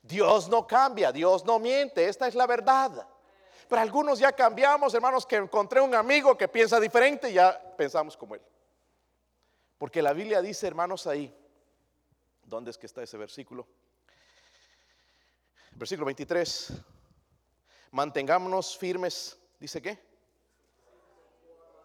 Dios 0.02 0.49
no 0.49 0.67
cambia, 0.67 1.12
Dios 1.12 1.45
no 1.45 1.60
miente. 1.60 2.08
Esta 2.08 2.28
es 2.28 2.36
la 2.36 2.45
verdad. 2.45 3.08
Pero 3.69 3.82
algunos 3.82 4.19
ya 4.19 4.34
cambiamos, 4.34 4.93
hermanos, 4.93 5.26
que 5.26 5.38
encontré 5.38 5.80
un 5.80 5.95
amigo 5.95 6.38
que 6.38 6.47
piensa 6.47 6.80
diferente 6.80 7.30
y 7.30 7.34
ya 7.34 7.76
pensamos 7.78 8.17
como 8.17 8.36
él. 8.36 8.41
Porque 9.78 10.02
la 10.02 10.13
Biblia 10.13 10.42
dice, 10.42 10.67
hermanos, 10.67 11.08
ahí, 11.08 11.33
¿Dónde 12.46 12.71
es 12.71 12.77
que 12.77 12.85
está 12.85 13.02
ese 13.02 13.17
versículo? 13.17 13.67
Versículo 15.71 16.06
23. 16.06 16.73
Mantengámonos 17.94 18.75
firmes, 18.75 19.37
dice 19.60 19.79
qué? 19.79 20.00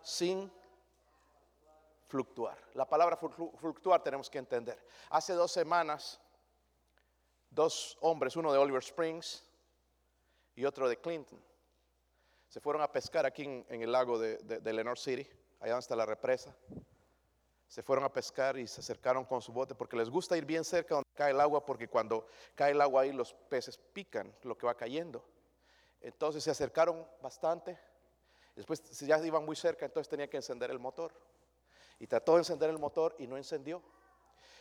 Sin 0.02 0.50
fluctuar. 2.06 2.56
La 2.72 2.88
palabra 2.88 3.18
fluctuar 3.18 4.02
tenemos 4.02 4.30
que 4.30 4.38
entender. 4.38 4.82
Hace 5.10 5.34
dos 5.34 5.52
semanas, 5.52 6.18
dos 7.50 7.98
hombres, 8.00 8.36
uno 8.36 8.50
de 8.50 8.58
Oliver 8.58 8.82
Springs 8.82 9.44
y 10.54 10.64
otro 10.64 10.88
de 10.88 10.96
Clinton, 10.98 11.38
se 12.48 12.58
fueron 12.58 12.80
a 12.80 12.90
pescar 12.90 13.26
aquí 13.26 13.42
en, 13.44 13.66
el 13.68 13.92
lago 13.92 14.18
de, 14.18 14.38
de 14.38 14.72
Lenore 14.72 14.98
City, 14.98 15.28
allá 15.60 15.72
donde 15.72 15.80
está 15.80 15.94
la 15.94 16.06
represa 16.06 16.56
se 17.66 17.82
fueron 17.82 18.06
a 18.06 18.10
pescar 18.10 18.56
y 18.56 18.66
se 18.66 18.80
acercaron 18.80 19.26
con 19.26 19.42
su 19.42 19.52
bote 19.52 19.74
porque 19.74 19.94
les 19.94 20.08
gusta 20.08 20.38
ir 20.38 20.46
bien 20.46 20.64
cerca 20.64 20.94
donde 20.94 21.10
cae 21.12 21.32
el 21.32 21.40
agua 21.40 21.66
porque 21.66 21.86
cuando 21.86 22.26
cae 22.54 22.72
el 22.72 22.80
agua 22.80 23.02
ahí 23.02 23.12
los 23.12 23.34
peces 23.34 23.76
pican 23.76 24.34
lo 24.42 24.56
que 24.56 24.64
va 24.64 24.74
cayendo. 24.74 25.22
Entonces 26.00 26.44
se 26.44 26.50
acercaron 26.50 27.06
bastante. 27.20 27.78
Después 28.54 28.82
ya 29.00 29.18
iban 29.24 29.44
muy 29.44 29.56
cerca, 29.56 29.86
entonces 29.86 30.08
tenía 30.08 30.28
que 30.28 30.36
encender 30.36 30.70
el 30.70 30.78
motor. 30.78 31.12
Y 31.98 32.06
trató 32.06 32.34
de 32.34 32.38
encender 32.38 32.70
el 32.70 32.78
motor 32.78 33.14
y 33.18 33.26
no 33.26 33.36
encendió. 33.36 33.82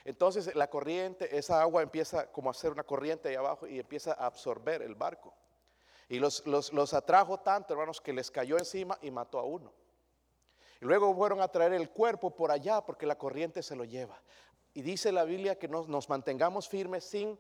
Entonces 0.06 0.56
la 0.56 0.70
corriente, 0.70 1.38
esa 1.38 1.62
agua 1.62 1.82
empieza 1.82 2.32
como 2.32 2.50
a 2.50 2.52
hacer 2.52 2.72
una 2.72 2.84
corriente 2.84 3.30
ahí 3.30 3.36
abajo 3.36 3.68
y 3.68 3.80
empieza 3.80 4.14
a 4.14 4.26
absorber 4.26 4.82
el 4.82 4.96
barco. 4.96 5.34
Y 6.10 6.20
los, 6.20 6.46
los, 6.48 6.72
los 6.72 6.94
atrajo 6.94 7.40
tanto, 7.40 7.74
hermanos, 7.74 8.00
que 8.00 8.14
les 8.14 8.32
cayó 8.32 8.58
encima 8.58 8.98
y 9.02 9.12
mató 9.12 9.40
a 9.40 9.44
uno. 9.44 9.74
Y 10.80 10.86
luego 10.86 11.14
fueron 11.16 11.42
a 11.42 11.48
traer 11.48 11.74
el 11.74 11.90
cuerpo 11.90 12.34
por 12.34 12.52
allá 12.52 12.82
porque 12.82 13.06
la 13.06 13.18
corriente 13.18 13.62
se 13.62 13.76
lo 13.76 13.84
lleva. 13.84 14.22
Y 14.74 14.82
dice 14.82 15.12
la 15.12 15.24
Biblia 15.24 15.58
que 15.58 15.68
nos, 15.68 15.88
nos 15.88 16.08
mantengamos 16.10 16.70
firmes 16.70 17.04
sin... 17.04 17.40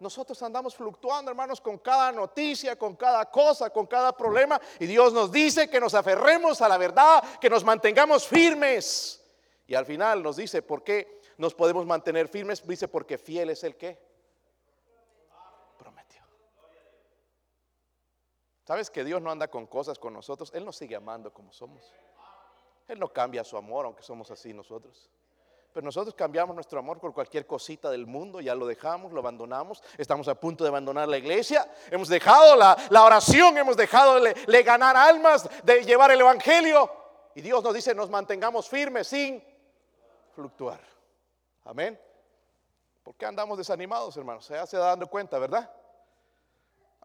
Nosotros 0.00 0.40
andamos 0.42 0.76
fluctuando, 0.76 1.30
hermanos, 1.30 1.60
con 1.60 1.78
cada 1.78 2.12
noticia, 2.12 2.78
con 2.78 2.94
cada 2.94 3.24
cosa, 3.26 3.70
con 3.70 3.86
cada 3.86 4.16
problema. 4.16 4.60
Y 4.78 4.86
Dios 4.86 5.12
nos 5.12 5.32
dice 5.32 5.68
que 5.68 5.80
nos 5.80 5.94
aferremos 5.94 6.62
a 6.62 6.68
la 6.68 6.78
verdad, 6.78 7.22
que 7.40 7.50
nos 7.50 7.64
mantengamos 7.64 8.26
firmes. 8.26 9.24
Y 9.66 9.74
al 9.74 9.86
final 9.86 10.22
nos 10.22 10.36
dice, 10.36 10.62
¿por 10.62 10.84
qué 10.84 11.20
nos 11.36 11.54
podemos 11.54 11.84
mantener 11.84 12.28
firmes? 12.28 12.66
Dice, 12.66 12.86
porque 12.86 13.18
fiel 13.18 13.50
es 13.50 13.64
el 13.64 13.76
que 13.76 13.98
prometió. 15.76 16.22
¿Sabes 18.64 18.90
que 18.90 19.02
Dios 19.02 19.20
no 19.20 19.32
anda 19.32 19.48
con 19.48 19.66
cosas 19.66 19.98
con 19.98 20.12
nosotros? 20.12 20.52
Él 20.54 20.64
nos 20.64 20.76
sigue 20.76 20.94
amando 20.94 21.32
como 21.32 21.52
somos. 21.52 21.92
Él 22.86 23.00
no 23.00 23.12
cambia 23.12 23.42
su 23.42 23.56
amor, 23.56 23.84
aunque 23.84 24.02
somos 24.02 24.30
así 24.30 24.54
nosotros. 24.54 25.10
Pero 25.78 25.86
nosotros 25.86 26.12
cambiamos 26.16 26.56
nuestro 26.56 26.80
amor 26.80 26.98
por 26.98 27.14
cualquier 27.14 27.46
cosita 27.46 27.88
del 27.88 28.04
mundo, 28.04 28.40
ya 28.40 28.52
lo 28.52 28.66
dejamos, 28.66 29.12
lo 29.12 29.20
abandonamos, 29.20 29.80
estamos 29.96 30.26
a 30.26 30.34
punto 30.34 30.64
de 30.64 30.70
abandonar 30.70 31.06
la 31.06 31.18
iglesia, 31.18 31.70
hemos 31.88 32.08
dejado 32.08 32.56
la, 32.56 33.04
oración, 33.04 33.56
hemos 33.56 33.76
dejado 33.76 34.18
de, 34.20 34.62
ganar 34.64 34.96
almas, 34.96 35.48
de 35.62 35.84
llevar 35.84 36.10
el 36.10 36.20
Evangelio. 36.20 36.90
Y 37.36 37.42
Dios 37.42 37.62
nos 37.62 37.72
dice, 37.74 37.94
nos 37.94 38.10
mantengamos 38.10 38.68
firmes 38.68 39.06
sin 39.06 39.40
fluctuar. 40.34 40.80
Amén. 41.64 41.96
¿Por 43.04 43.14
qué 43.14 43.26
andamos 43.26 43.56
desanimados, 43.56 44.16
hermanos? 44.16 44.46
Se 44.46 44.58
hace 44.58 44.76
dando 44.76 45.06
cuenta, 45.06 45.38
¿verdad? 45.38 45.70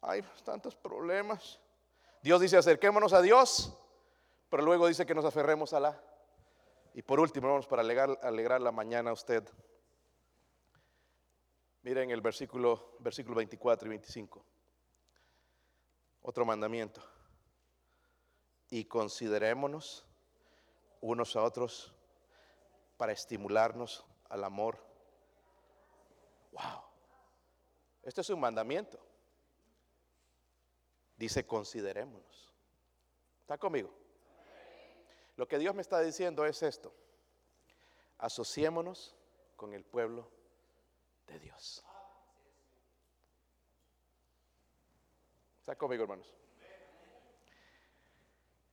Hay 0.01 0.24
tantos 0.43 0.76
problemas. 0.76 1.59
Dios 2.24 2.41
dice, 2.41 2.57
acerquémonos 2.57 3.13
a 3.13 3.21
Dios 3.21 3.71
pero 4.53 4.61
luego 4.61 4.86
dice 4.86 5.03
que 5.03 5.15
nos 5.15 5.26
aferremos 5.26 5.74
a 5.74 5.80
la. 5.80 5.99
Y 6.94 7.02
por 7.02 7.20
último, 7.20 7.50
vamos 7.50 7.68
para 7.68 7.82
alegrar, 7.82 8.20
alegrar 8.22 8.62
la 8.62 8.72
mañana 8.72 9.10
a 9.10 9.14
usted. 9.14 9.44
Miren 11.82 12.12
el 12.12 12.22
versículo, 12.22 12.96
versículo 13.00 13.36
24 13.36 13.88
y 13.88 13.89
25. 13.89 14.46
Otro 16.22 16.46
mandamiento. 16.46 17.02
Y 18.70 18.86
considerémonos 18.86 20.06
unos 21.02 21.36
a 21.36 21.44
otros 21.44 21.94
para 22.98 23.12
estimularnos 23.12 24.06
al 24.30 24.44
amor. 24.44 24.78
Wow. 26.52 26.84
Este 28.04 28.22
es 28.22 28.30
un 28.30 28.39
mandamiento. 28.39 29.00
Dice 31.18 31.46
considerémonos. 31.46 32.54
¿Está 33.41 33.58
conmigo? 33.58 34.03
Lo 35.36 35.47
que 35.47 35.57
Dios 35.57 35.73
me 35.73 35.81
está 35.81 35.99
diciendo 36.01 36.45
es 36.45 36.61
esto. 36.63 36.93
Asociémonos 38.17 39.15
con 39.55 39.73
el 39.73 39.84
pueblo 39.84 40.29
de 41.27 41.39
Dios. 41.39 41.84
¿Está 45.59 45.75
conmigo, 45.75 46.03
hermanos? 46.03 46.27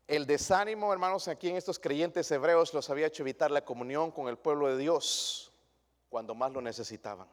El 0.07 0.27
desánimo, 0.27 0.93
hermanos, 0.93 1.29
aquí 1.29 1.49
en 1.49 1.57
estos 1.57 1.79
creyentes 1.79 2.29
hebreos 2.33 2.75
los 2.75 2.91
había 2.91 3.07
hecho 3.07 3.23
evitar 3.23 3.53
la 3.53 3.65
comunión 3.65 4.11
con 4.11 4.27
el 4.27 4.37
pueblo 4.37 4.67
de 4.67 4.77
Dios 4.77 5.53
cuando 6.09 6.35
más 6.35 6.51
lo 6.53 6.61
necesitaban. 6.61 7.29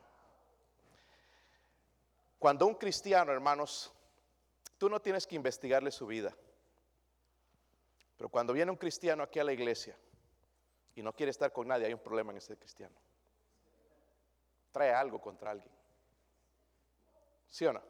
Cuando 2.37 2.67
un 2.67 2.75
cristiano, 2.75 3.31
hermanos, 3.31 3.91
tú 4.77 4.89
no 4.89 5.01
tienes 5.01 5.25
que 5.25 5.35
investigarle 5.35 5.89
su 5.89 6.05
vida. 6.05 6.35
Pero 8.17 8.29
cuando 8.29 8.51
viene 8.51 8.71
un 8.71 8.77
cristiano 8.77 9.23
aquí 9.23 9.39
a 9.39 9.43
la 9.43 9.53
iglesia 9.53 9.97
y 10.95 11.03
no 11.03 11.13
quiere 11.13 11.29
estar 11.29 11.51
con 11.53 11.67
nadie, 11.67 11.85
hay 11.85 11.93
un 11.93 11.99
problema 11.99 12.31
en 12.31 12.37
ese 12.37 12.57
cristiano. 12.57 12.95
Trae 14.71 14.91
algo 14.91 15.21
contra 15.21 15.51
alguien. 15.51 15.71
¿Sí 17.47 17.65
o 17.65 17.73
no? 17.73 17.81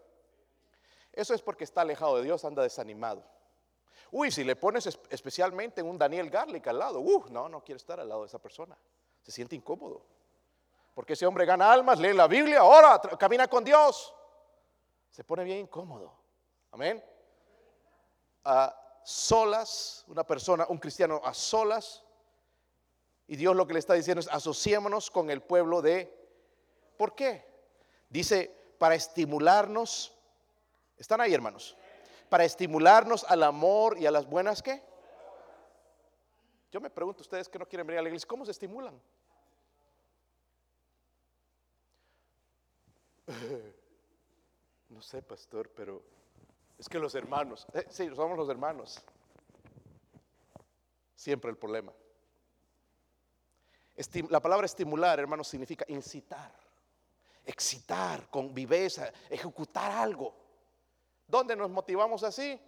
Eso 1.13 1.33
es 1.33 1.41
porque 1.41 1.63
está 1.63 1.81
alejado 1.81 2.17
de 2.17 2.23
Dios, 2.23 2.43
anda 2.45 2.61
desanimado. 2.61 3.23
Uy, 4.11 4.31
si 4.31 4.43
le 4.43 4.55
pones 4.55 4.85
especialmente 5.09 5.81
un 5.81 5.97
Daniel 5.97 6.29
Garlic 6.29 6.67
al 6.67 6.79
lado, 6.79 6.99
uh, 6.99 7.25
no, 7.29 7.49
no 7.49 7.63
quiere 7.63 7.77
estar 7.77 7.99
al 7.99 8.07
lado 8.07 8.21
de 8.21 8.27
esa 8.27 8.39
persona. 8.39 8.77
Se 9.21 9.31
siente 9.31 9.55
incómodo. 9.55 10.05
Porque 10.93 11.13
ese 11.13 11.25
hombre 11.25 11.45
gana 11.45 11.71
almas, 11.71 11.99
lee 11.99 12.13
la 12.13 12.27
Biblia, 12.27 12.59
ahora 12.59 12.99
camina 13.17 13.47
con 13.47 13.63
Dios. 13.63 14.13
Se 15.09 15.23
pone 15.23 15.43
bien 15.43 15.59
incómodo. 15.59 16.13
Amén. 16.71 17.03
Ah, 18.43 18.86
solas, 19.07 20.03
una 20.09 20.25
persona, 20.25 20.65
un 20.67 20.79
cristiano 20.79 21.21
a 21.23 21.33
solas. 21.33 22.03
Y 23.25 23.37
Dios 23.37 23.55
lo 23.55 23.65
que 23.65 23.71
le 23.71 23.79
está 23.79 23.93
diciendo 23.93 24.19
es 24.19 24.27
asociémonos 24.27 25.09
con 25.09 25.29
el 25.29 25.41
pueblo 25.41 25.81
de... 25.81 26.13
¿Por 26.97 27.15
qué? 27.15 27.45
Dice, 28.09 28.53
para 28.77 28.95
estimularnos, 28.95 30.13
¿están 30.97 31.21
ahí 31.21 31.33
hermanos? 31.33 31.77
Para 32.27 32.43
estimularnos 32.43 33.23
al 33.23 33.43
amor 33.43 33.97
y 33.97 34.05
a 34.05 34.11
las 34.11 34.29
buenas 34.29 34.61
qué? 34.61 34.83
Yo 36.69 36.81
me 36.81 36.89
pregunto, 36.89 37.21
ustedes 37.21 37.47
que 37.47 37.59
no 37.59 37.65
quieren 37.65 37.87
venir 37.87 37.99
a 37.99 38.01
la 38.01 38.09
iglesia, 38.09 38.27
¿cómo 38.27 38.43
se 38.43 38.51
estimulan? 38.51 39.01
No 44.89 45.01
sé, 45.01 45.21
pastor, 45.21 45.69
pero 45.75 46.01
es 46.77 46.87
que 46.87 46.99
los 46.99 47.15
hermanos, 47.15 47.65
eh, 47.73 47.85
sí, 47.89 48.09
somos 48.15 48.37
los 48.37 48.49
hermanos. 48.49 49.01
Siempre 51.15 51.49
el 51.49 51.57
problema. 51.57 51.91
la 54.29 54.39
palabra 54.39 54.65
estimular, 54.65 55.19
hermanos, 55.19 55.47
significa 55.47 55.85
incitar, 55.87 56.53
excitar, 57.43 58.29
con 58.29 58.53
viveza, 58.53 59.11
ejecutar 59.29 59.91
algo. 59.91 60.35
¿Dónde 61.27 61.55
nos 61.55 61.71
motivamos 61.71 62.23
así? 62.23 62.61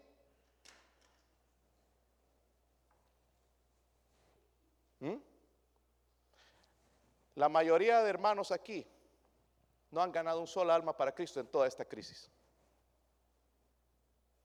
¿Mm? 5.00 5.16
La 7.36 7.48
mayoría 7.48 8.02
de 8.02 8.10
hermanos 8.10 8.52
aquí 8.52 8.86
no 9.92 10.02
han 10.02 10.12
ganado 10.12 10.42
un 10.42 10.48
solo 10.48 10.74
alma 10.74 10.98
para 10.98 11.14
Cristo 11.14 11.40
en 11.40 11.48
toda 11.48 11.68
esta 11.68 11.86
crisis. 11.86 12.30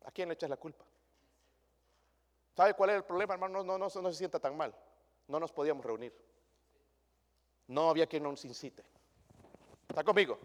¿A 0.04 0.10
quién 0.10 0.28
le 0.28 0.34
echas 0.34 0.50
la 0.50 0.56
culpa? 0.56 0.84
¿Sabe 2.56 2.74
cuál 2.74 2.90
es 2.90 2.96
el 2.96 3.04
problema, 3.04 3.34
hermano? 3.34 3.64
No, 3.64 3.90
se 3.90 4.12
sienta 4.12 4.38
tan 4.38 4.56
mal. 4.56 4.74
No 5.26 5.40
nos 5.40 5.50
podíamos 5.52 5.84
reunir. 5.84 6.14
No 7.66 7.90
había 7.90 8.06
quien 8.06 8.22
nos 8.22 8.44
incite. 8.44 8.84
¿Está 9.88 10.04
conmigo? 10.04 10.38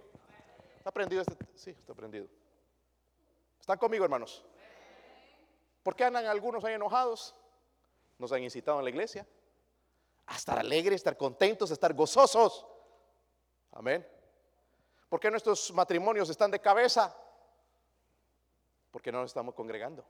¿Está 0.78 0.91
prendido 0.91 1.22
este? 1.22 1.36
Sí, 1.55 1.72
está 1.72 1.93
prendido. 1.93 2.28
¿Están 3.60 3.78
conmigo, 3.78 4.03
hermanos? 4.03 4.43
¿Por 5.84 5.95
qué 5.95 6.05
andan 6.05 6.26
algunos 6.26 6.64
ahí 6.64 6.74
enojados? 6.74 7.36
Nos 8.18 8.32
han 8.32 8.43
incitado 8.43 8.80
en 8.80 8.86
la 8.86 8.89
iglesia 8.89 9.28
a 10.26 10.36
estar 10.36 10.57
alegres, 10.57 10.97
estar 10.97 11.18
contentos, 11.18 11.72
estar 11.72 11.93
gozosos. 11.93 12.66
Amén. 13.72 14.07
¿Por 15.10 15.20
qué 15.20 15.30
nuestros 15.30 15.72
matrimonios 15.74 16.30
están 16.30 16.51
de 16.51 16.60
cabeza? 16.60 17.16
Porque 18.92 19.12
no 19.12 19.22
nos 19.22 19.30
estamos 19.30 19.56
congregando. 19.56 20.06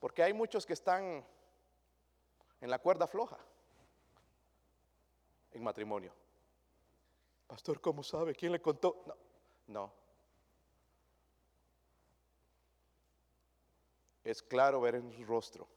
Porque 0.00 0.22
hay 0.22 0.32
muchos 0.32 0.66
que 0.66 0.74
están 0.74 1.24
en 2.60 2.70
la 2.70 2.78
cuerda 2.78 3.06
floja 3.06 3.38
en 5.52 5.62
matrimonio. 5.62 6.12
Pastor, 7.46 7.80
¿cómo 7.80 8.02
sabe? 8.02 8.34
¿Quién 8.34 8.52
le 8.52 8.60
contó? 8.60 9.02
No, 9.06 9.14
no. 9.68 9.92
Es 14.24 14.42
claro 14.42 14.80
ver 14.80 14.96
en 14.96 15.12
su 15.12 15.24
rostro 15.24 15.68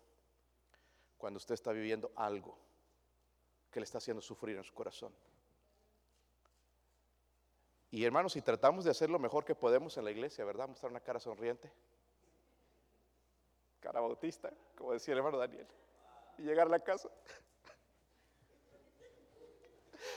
cuando 1.18 1.38
usted 1.38 1.54
está 1.54 1.72
viviendo 1.72 2.12
algo 2.16 2.58
que 3.72 3.80
le 3.80 3.84
está 3.84 4.00
haciendo 4.00 4.22
sufrir 4.22 4.58
en 4.58 4.64
su 4.64 4.74
corazón. 4.74 5.14
Y 7.92 8.06
hermanos, 8.06 8.34
si 8.34 8.42
tratamos 8.42 8.86
de 8.86 8.92
hacer 8.92 9.10
lo 9.10 9.18
mejor 9.18 9.44
que 9.44 9.56
podemos 9.56 9.98
en 9.98 10.06
la 10.06 10.12
iglesia, 10.12 10.46
¿verdad? 10.46 10.68
Mostrar 10.68 10.92
una 10.92 11.00
cara 11.00 11.20
sonriente. 11.20 11.72
Cara 13.80 14.00
bautista, 14.00 14.52
como 14.78 14.94
decía 14.94 15.14
el 15.14 15.20
hermano 15.20 15.38
Daniel. 15.38 15.68
Y 16.38 16.44
llegar 16.44 16.68
a 16.68 16.70
la 16.70 16.80
casa. 16.80 17.10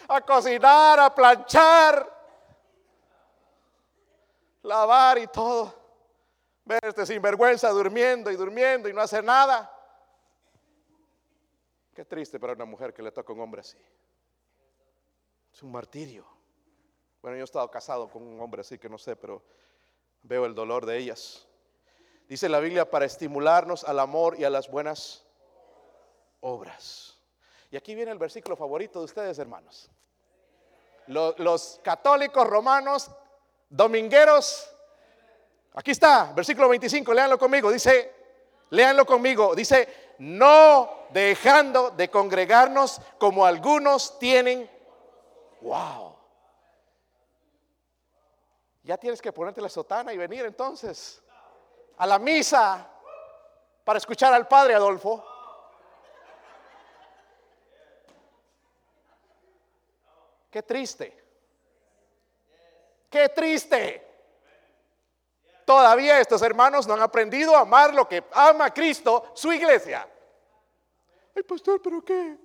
A 0.09 0.21
cocinar, 0.21 1.01
a 1.01 1.15
planchar, 1.15 2.23
lavar 4.63 5.19
y 5.19 5.27
todo. 5.29 5.75
Ver 6.65 6.81
este 6.85 7.07
sinvergüenza 7.07 7.71
durmiendo 7.71 8.31
y 8.31 8.37
durmiendo 8.37 8.89
y 8.89 8.93
no 8.93 9.01
hacer 9.01 9.25
nada. 9.25 9.71
Qué 11.95 12.05
triste 12.05 12.39
para 12.39 12.53
una 12.53 12.65
mujer 12.65 12.93
que 12.93 13.03
le 13.03 13.11
toca 13.11 13.33
un 13.33 13.41
hombre 13.41 13.61
así. 13.61 13.79
Es 15.53 15.63
un 15.63 15.73
martirio. 15.73 16.42
Bueno, 17.23 17.37
yo 17.37 17.43
he 17.43 17.45
estado 17.45 17.71
casado 17.71 18.09
con 18.09 18.27
un 18.27 18.41
hombre 18.41 18.63
así 18.63 18.79
que 18.79 18.89
no 18.89 18.99
sé, 18.99 19.15
pero 19.15 19.43
veo 20.25 20.45
el 20.45 20.57
dolor 20.57 20.85
de 20.85 20.99
ellas. 20.99 21.47
Dice 22.29 22.49
la 22.49 22.59
Biblia 22.59 22.91
para 22.91 23.05
estimularnos 23.05 23.85
al 23.85 24.01
amor 24.01 24.39
y 24.41 24.45
a 24.45 24.51
las 24.51 24.69
buenas 24.69 25.25
obras. 26.41 27.17
Y 27.71 27.77
aquí 27.77 27.95
viene 27.95 28.11
el 28.11 28.19
versículo 28.19 28.57
favorito 28.57 28.99
de 28.99 29.05
ustedes, 29.05 29.39
hermanos. 29.39 29.89
Los, 31.07 31.81
católicos 31.83 32.45
romanos, 32.47 33.11
domingueros, 33.69 34.69
aquí 35.75 35.93
está, 35.93 36.33
versículo 36.33 36.69
25, 36.69 37.15
léanlo 37.15 37.39
conmigo, 37.39 37.71
dice, 37.71 38.13
léanlo 38.71 39.07
conmigo, 39.07 39.55
dice, 39.55 40.15
no 40.19 41.07
dejando 41.11 41.91
de 41.91 42.11
congregarnos 42.11 43.01
como 43.19 43.47
algunos 43.47 44.19
tienen. 44.19 44.69
Wow. 45.61 46.12
Ya 48.83 48.97
tienes 48.97 49.23
que 49.23 49.33
ponerte 49.33 49.61
la 49.61 49.69
sotana 49.69 50.13
y 50.13 50.17
venir 50.17 50.45
entonces 50.45 51.23
a 51.97 52.07
la 52.07 52.19
misa 52.19 52.91
para 53.85 53.99
escuchar 53.99 54.33
al 54.33 54.49
Padre 54.49 54.75
Adolfo. 54.75 55.25
Qué 60.51 60.63
triste. 60.63 61.25
Qué 63.09 63.29
triste. 63.29 64.13
Todavía 65.65 66.19
estos 66.19 66.43
hermanos 66.43 66.87
no 66.87 66.95
han 66.95 67.03
aprendido 67.03 67.57
a 67.57 67.61
amar 67.61 67.95
lo 67.95 68.09
que 68.09 68.25
ama 68.33 68.73
Cristo, 68.75 69.31
su 69.35 69.53
iglesia. 69.53 70.09
Ay, 71.35 71.43
pastor, 71.45 71.81
pero 71.81 72.05
qué 72.05 72.37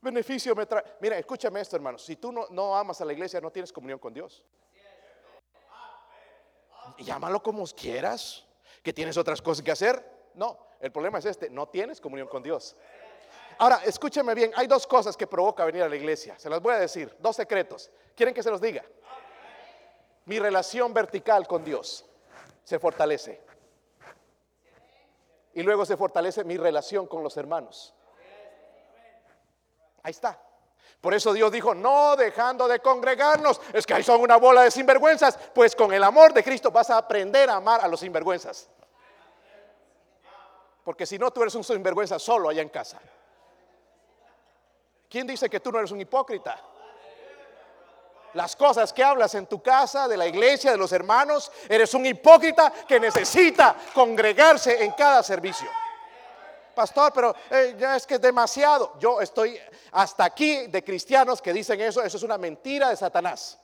beneficio 0.00 0.54
me 0.54 0.66
trae. 0.66 0.84
Mira, 1.00 1.16
escúchame 1.16 1.60
esto, 1.60 1.76
hermano. 1.76 1.96
Si 1.96 2.16
tú 2.16 2.32
no, 2.32 2.46
no 2.50 2.76
amas 2.76 3.00
a 3.00 3.04
la 3.04 3.12
iglesia, 3.12 3.40
no 3.40 3.50
tienes 3.50 3.72
comunión 3.72 3.98
con 3.98 4.12
Dios. 4.12 4.44
Llámalo 7.00 7.42
como 7.42 7.64
quieras. 7.66 8.46
¿Que 8.82 8.92
tienes 8.92 9.16
otras 9.16 9.42
cosas 9.42 9.62
que 9.62 9.70
hacer? 9.70 10.02
No, 10.34 10.58
el 10.80 10.90
problema 10.90 11.18
es 11.18 11.26
este, 11.26 11.50
no 11.50 11.68
tienes 11.68 12.00
comunión 12.00 12.28
con 12.28 12.42
Dios. 12.42 12.76
Ahora, 13.58 13.82
escúcheme 13.84 14.34
bien, 14.34 14.52
hay 14.56 14.66
dos 14.66 14.86
cosas 14.86 15.16
que 15.18 15.26
provoca 15.26 15.64
venir 15.66 15.82
a 15.82 15.88
la 15.88 15.96
iglesia. 15.96 16.38
Se 16.38 16.48
las 16.48 16.62
voy 16.62 16.74
a 16.74 16.78
decir, 16.78 17.14
dos 17.18 17.36
secretos. 17.36 17.90
¿Quieren 18.14 18.34
que 18.34 18.42
se 18.42 18.50
los 18.50 18.60
diga? 18.60 18.82
Mi 20.24 20.38
relación 20.38 20.94
vertical 20.94 21.46
con 21.46 21.62
Dios 21.62 22.06
se 22.64 22.78
fortalece. 22.78 23.42
Y 25.52 25.62
luego 25.62 25.84
se 25.84 25.96
fortalece 25.96 26.44
mi 26.44 26.56
relación 26.56 27.06
con 27.06 27.22
los 27.22 27.36
hermanos. 27.36 27.94
Ahí 30.02 30.12
está. 30.12 30.40
Por 31.00 31.14
eso 31.14 31.32
Dios 31.32 31.50
dijo, 31.50 31.74
no 31.74 32.14
dejando 32.14 32.68
de 32.68 32.80
congregarnos. 32.80 33.60
Es 33.72 33.86
que 33.86 33.94
ahí 33.94 34.02
son 34.02 34.20
una 34.20 34.36
bola 34.36 34.62
de 34.62 34.70
sinvergüenzas. 34.70 35.38
Pues 35.54 35.74
con 35.74 35.92
el 35.94 36.04
amor 36.04 36.34
de 36.34 36.44
Cristo 36.44 36.70
vas 36.70 36.90
a 36.90 36.98
aprender 36.98 37.48
a 37.48 37.56
amar 37.56 37.80
a 37.80 37.88
los 37.88 38.00
sinvergüenzas. 38.00 38.68
Porque 40.84 41.06
si 41.06 41.18
no, 41.18 41.30
tú 41.30 41.42
eres 41.42 41.54
un 41.54 41.64
sinvergüenza 41.64 42.18
solo 42.18 42.50
allá 42.50 42.60
en 42.60 42.68
casa. 42.68 43.00
¿Quién 45.08 45.26
dice 45.26 45.48
que 45.48 45.60
tú 45.60 45.72
no 45.72 45.78
eres 45.78 45.90
un 45.90 46.00
hipócrita? 46.00 46.60
Las 48.34 48.54
cosas 48.54 48.92
que 48.92 49.02
hablas 49.02 49.34
en 49.34 49.46
tu 49.46 49.60
casa, 49.60 50.06
de 50.06 50.16
la 50.16 50.26
iglesia, 50.26 50.70
de 50.70 50.76
los 50.76 50.92
hermanos, 50.92 51.50
eres 51.68 51.94
un 51.94 52.06
hipócrita 52.06 52.72
que 52.86 53.00
necesita 53.00 53.74
congregarse 53.94 54.84
en 54.84 54.92
cada 54.92 55.22
servicio 55.22 55.68
pastor, 56.74 57.12
pero 57.12 57.34
eh, 57.50 57.76
ya 57.78 57.96
es 57.96 58.06
que 58.06 58.14
es 58.14 58.20
demasiado. 58.20 58.98
Yo 58.98 59.20
estoy 59.20 59.58
hasta 59.92 60.24
aquí 60.24 60.66
de 60.66 60.82
cristianos 60.82 61.40
que 61.40 61.52
dicen 61.52 61.80
eso, 61.80 62.02
eso 62.02 62.16
es 62.16 62.22
una 62.22 62.38
mentira 62.38 62.90
de 62.90 62.96
Satanás. 62.96 63.58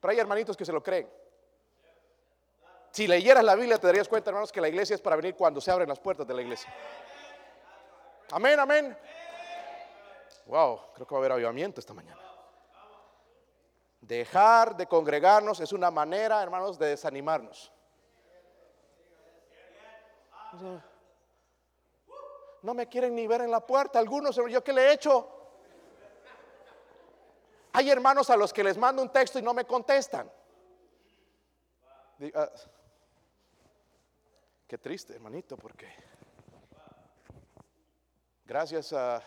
Pero 0.00 0.12
hay 0.12 0.18
hermanitos 0.18 0.56
que 0.56 0.64
se 0.64 0.72
lo 0.72 0.82
creen. 0.82 1.08
Si 2.90 3.06
leyeras 3.06 3.44
la 3.44 3.54
Biblia 3.54 3.78
te 3.78 3.86
darías 3.86 4.08
cuenta, 4.08 4.30
hermanos, 4.30 4.50
que 4.50 4.60
la 4.60 4.68
iglesia 4.68 4.94
es 4.94 5.00
para 5.00 5.16
venir 5.16 5.34
cuando 5.34 5.60
se 5.60 5.70
abren 5.70 5.88
las 5.88 5.98
puertas 5.98 6.26
de 6.26 6.34
la 6.34 6.42
iglesia. 6.42 6.72
Amén, 8.30 8.58
amén. 8.58 8.96
Wow, 10.46 10.80
creo 10.94 11.06
que 11.06 11.14
va 11.14 11.18
a 11.18 11.20
haber 11.20 11.32
avivamiento 11.32 11.80
esta 11.80 11.94
mañana. 11.94 12.20
Dejar 14.00 14.76
de 14.76 14.86
congregarnos 14.86 15.60
es 15.60 15.72
una 15.72 15.90
manera, 15.90 16.42
hermanos, 16.42 16.78
de 16.78 16.88
desanimarnos 16.88 17.72
no 22.68 22.74
me 22.74 22.86
quieren 22.86 23.14
ni 23.14 23.26
ver 23.26 23.40
en 23.40 23.50
la 23.50 23.66
puerta. 23.66 23.98
Algunos, 23.98 24.36
¿yo 24.36 24.62
qué 24.62 24.74
le 24.74 24.82
he 24.82 24.92
hecho? 24.92 25.26
Hay 27.72 27.88
hermanos 27.88 28.28
a 28.28 28.36
los 28.36 28.52
que 28.52 28.62
les 28.62 28.76
mando 28.76 29.00
un 29.00 29.10
texto 29.10 29.38
y 29.38 29.42
no 29.42 29.54
me 29.54 29.64
contestan. 29.64 30.30
Ah, 32.34 32.50
qué 34.66 34.76
triste, 34.76 35.14
hermanito, 35.14 35.56
porque 35.56 35.88
gracias 38.44 38.92
a 38.92 39.22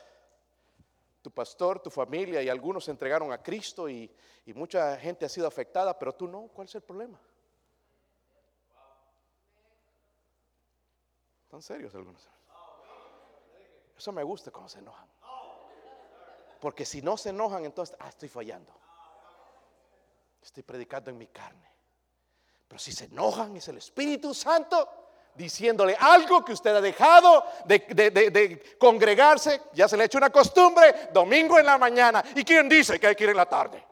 tu 1.23 1.31
pastor, 1.31 1.79
tu 1.79 1.89
familia 1.89 2.43
y 2.43 2.49
algunos 2.49 2.85
se 2.85 2.91
entregaron 2.91 3.33
a 3.33 3.41
Cristo 3.41 3.89
y, 3.89 4.15
y 4.45 4.53
mucha 4.53 4.97
gente 4.97 5.25
ha 5.25 5.29
sido 5.29 5.47
afectada, 5.47 5.97
pero 5.97 6.13
tú 6.13 6.27
no. 6.27 6.41
¿Cuál 6.53 6.67
es 6.67 6.75
el 6.75 6.81
problema? 6.81 7.19
¿Están 11.45 11.63
serios 11.63 11.95
algunos? 11.95 12.29
Eso 14.01 14.11
me 14.11 14.23
gusta 14.23 14.49
cuando 14.49 14.67
se 14.67 14.79
enojan. 14.79 15.07
Porque 16.59 16.85
si 16.87 17.03
no 17.03 17.17
se 17.17 17.29
enojan, 17.29 17.65
entonces, 17.65 17.95
ah, 17.99 18.09
estoy 18.09 18.29
fallando. 18.29 18.73
Estoy 20.41 20.63
predicando 20.63 21.11
en 21.11 21.19
mi 21.19 21.27
carne. 21.27 21.71
Pero 22.67 22.79
si 22.79 22.93
se 22.93 23.05
enojan, 23.05 23.55
es 23.57 23.67
el 23.67 23.77
Espíritu 23.77 24.33
Santo 24.33 24.89
diciéndole 25.35 25.95
algo 25.99 26.43
que 26.43 26.53
usted 26.53 26.75
ha 26.75 26.81
dejado 26.81 27.45
de, 27.65 28.75
congregarse. 28.79 29.61
Ya 29.73 29.87
se 29.87 29.95
le 29.95 30.01
ha 30.01 30.05
hecho 30.07 30.17
una 30.17 30.31
costumbre, 30.31 31.09
domingo 31.13 31.59
en 31.59 31.67
la 31.67 31.77
mañana. 31.77 32.23
¿Y 32.33 32.43
quién 32.43 32.67
dice 32.67 32.99
que 32.99 33.05
hay 33.05 33.15
que 33.15 33.25
ir 33.25 33.29
en 33.29 33.37
la 33.37 33.45
tarde? 33.45 33.85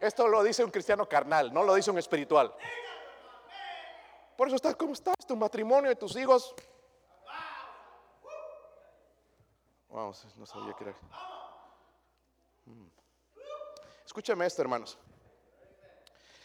Esto 0.00 0.28
lo 0.28 0.40
dice 0.44 0.62
un 0.62 0.70
cristiano 0.70 1.08
carnal, 1.08 1.52
no 1.52 1.64
lo 1.64 1.74
dice 1.74 1.90
un 1.90 1.98
espiritual. 1.98 2.54
Por 4.36 4.46
eso 4.46 4.54
estás 4.54 4.76
como 4.76 4.92
estás, 4.92 5.16
tu 5.26 5.34
matrimonio 5.34 5.90
y 5.90 5.96
tus 5.96 6.14
hijos 6.14 6.54
Vamos, 9.94 10.26
no 10.36 10.44
sabía 10.44 10.74
que 10.74 10.82
era. 10.82 10.96
Mm. 12.66 12.88
Escúchame 14.04 14.44
esto, 14.44 14.60
hermanos. 14.60 14.98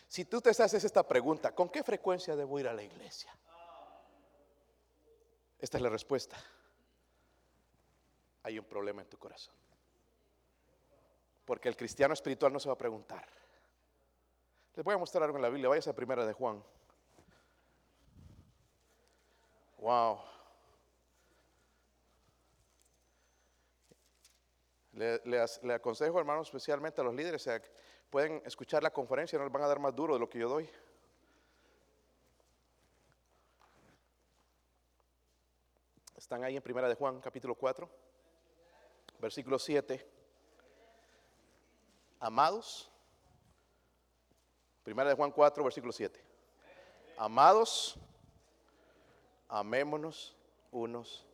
Si 0.08 0.26
tú 0.26 0.40
te 0.40 0.52
haces 0.52 0.84
esta 0.84 1.02
pregunta, 1.02 1.56
¿con 1.56 1.68
qué 1.70 1.84
frecuencia 1.84 2.36
debo 2.36 2.60
ir 2.60 2.68
a 2.68 2.74
la 2.74 2.84
iglesia? 2.84 3.36
Esta 5.58 5.78
es 5.78 5.82
la 5.82 5.90
respuesta. 5.90 6.38
Hay 8.44 8.60
un 8.60 8.66
problema 8.66 9.02
en 9.02 9.10
tu 9.10 9.18
corazón. 9.18 9.56
Porque 11.44 11.70
el 11.70 11.76
cristiano 11.76 12.14
espiritual 12.14 12.54
no 12.54 12.60
se 12.60 12.70
va 12.70 12.74
a 12.74 12.78
preguntar. 12.78 13.28
Les 14.76 14.86
voy 14.86 14.94
a 14.94 15.00
mostrar 15.00 15.24
algo 15.24 15.38
en 15.38 15.42
la 15.42 15.50
Biblia. 15.50 15.70
Váyase 15.70 15.90
a 15.90 15.96
primera 15.96 16.24
de 16.24 16.34
Juan. 16.34 16.64
Wow. 19.80 20.20
Le, 25.00 25.74
aconsejo, 25.74 26.20
hermanos, 26.20 26.48
especialmente 26.48 27.00
a 27.00 27.06
los 27.06 27.16
líderes, 27.16 27.42
sea, 27.42 27.62
pueden 28.10 28.42
escuchar 28.46 28.84
la 28.84 28.92
conferencia, 28.92 29.40
no 29.40 29.46
les 29.46 29.54
van 29.54 29.64
a 29.64 29.68
dar 29.68 29.80
más 29.80 29.96
duro 29.96 30.14
de 30.14 30.20
lo 30.20 30.30
que 30.30 30.40
yo 30.40 30.50
doy. 30.50 30.70
Están 36.18 36.44
ahí 36.44 36.58
en 36.58 36.62
Primera 36.62 36.90
de 36.90 36.96
Juan, 36.96 37.22
capítulo 37.22 37.56
4, 37.56 37.90
versículo 39.20 39.58
7. 39.58 40.06
Amados, 42.20 42.92
Primera 44.84 45.08
de 45.08 45.16
Juan 45.16 45.32
4, 45.32 45.64
versículo 45.64 45.94
7. 45.94 46.22
Amados, 47.16 47.98
amémonos 49.48 50.36
unos. 50.72 51.26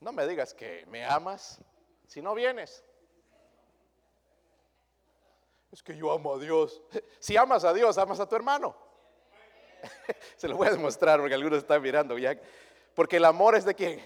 No 0.00 0.10
me 0.10 0.26
digas 0.26 0.54
que 0.54 0.86
me 0.86 1.04
amas 1.04 1.60
si 2.10 2.20
no 2.20 2.34
vienes. 2.34 2.84
Es 5.70 5.80
que 5.80 5.96
yo 5.96 6.10
amo 6.10 6.34
a 6.34 6.38
Dios. 6.38 6.82
Si 7.20 7.36
amas 7.36 7.62
a 7.62 7.72
Dios, 7.72 7.96
amas 7.98 8.18
a 8.18 8.28
tu 8.28 8.34
hermano. 8.34 8.74
Se 10.36 10.48
lo 10.48 10.56
voy 10.56 10.66
a 10.66 10.72
demostrar 10.72 11.20
porque 11.20 11.34
algunos 11.34 11.58
están 11.60 11.80
mirando 11.80 12.18
ya. 12.18 12.36
Porque 12.96 13.18
el 13.18 13.24
amor 13.24 13.54
es 13.54 13.64
de 13.64 13.76
quién? 13.76 14.04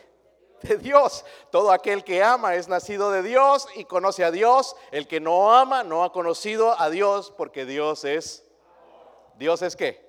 De 0.60 0.76
Dios. 0.76 1.24
Todo 1.50 1.72
aquel 1.72 2.04
que 2.04 2.22
ama 2.22 2.56
es 2.56 2.68
nacido 2.68 3.10
de 3.10 3.22
Dios 3.22 3.66
y 3.74 3.86
conoce 3.86 4.22
a 4.22 4.30
Dios. 4.30 4.76
El 4.90 5.08
que 5.08 5.18
no 5.20 5.54
ama 5.54 5.82
no 5.82 6.04
ha 6.04 6.12
conocido 6.12 6.78
a 6.78 6.90
Dios 6.90 7.32
porque 7.38 7.64
Dios 7.64 8.04
es. 8.04 8.44
¿Dios 9.36 9.62
es 9.62 9.76
qué? 9.76 10.03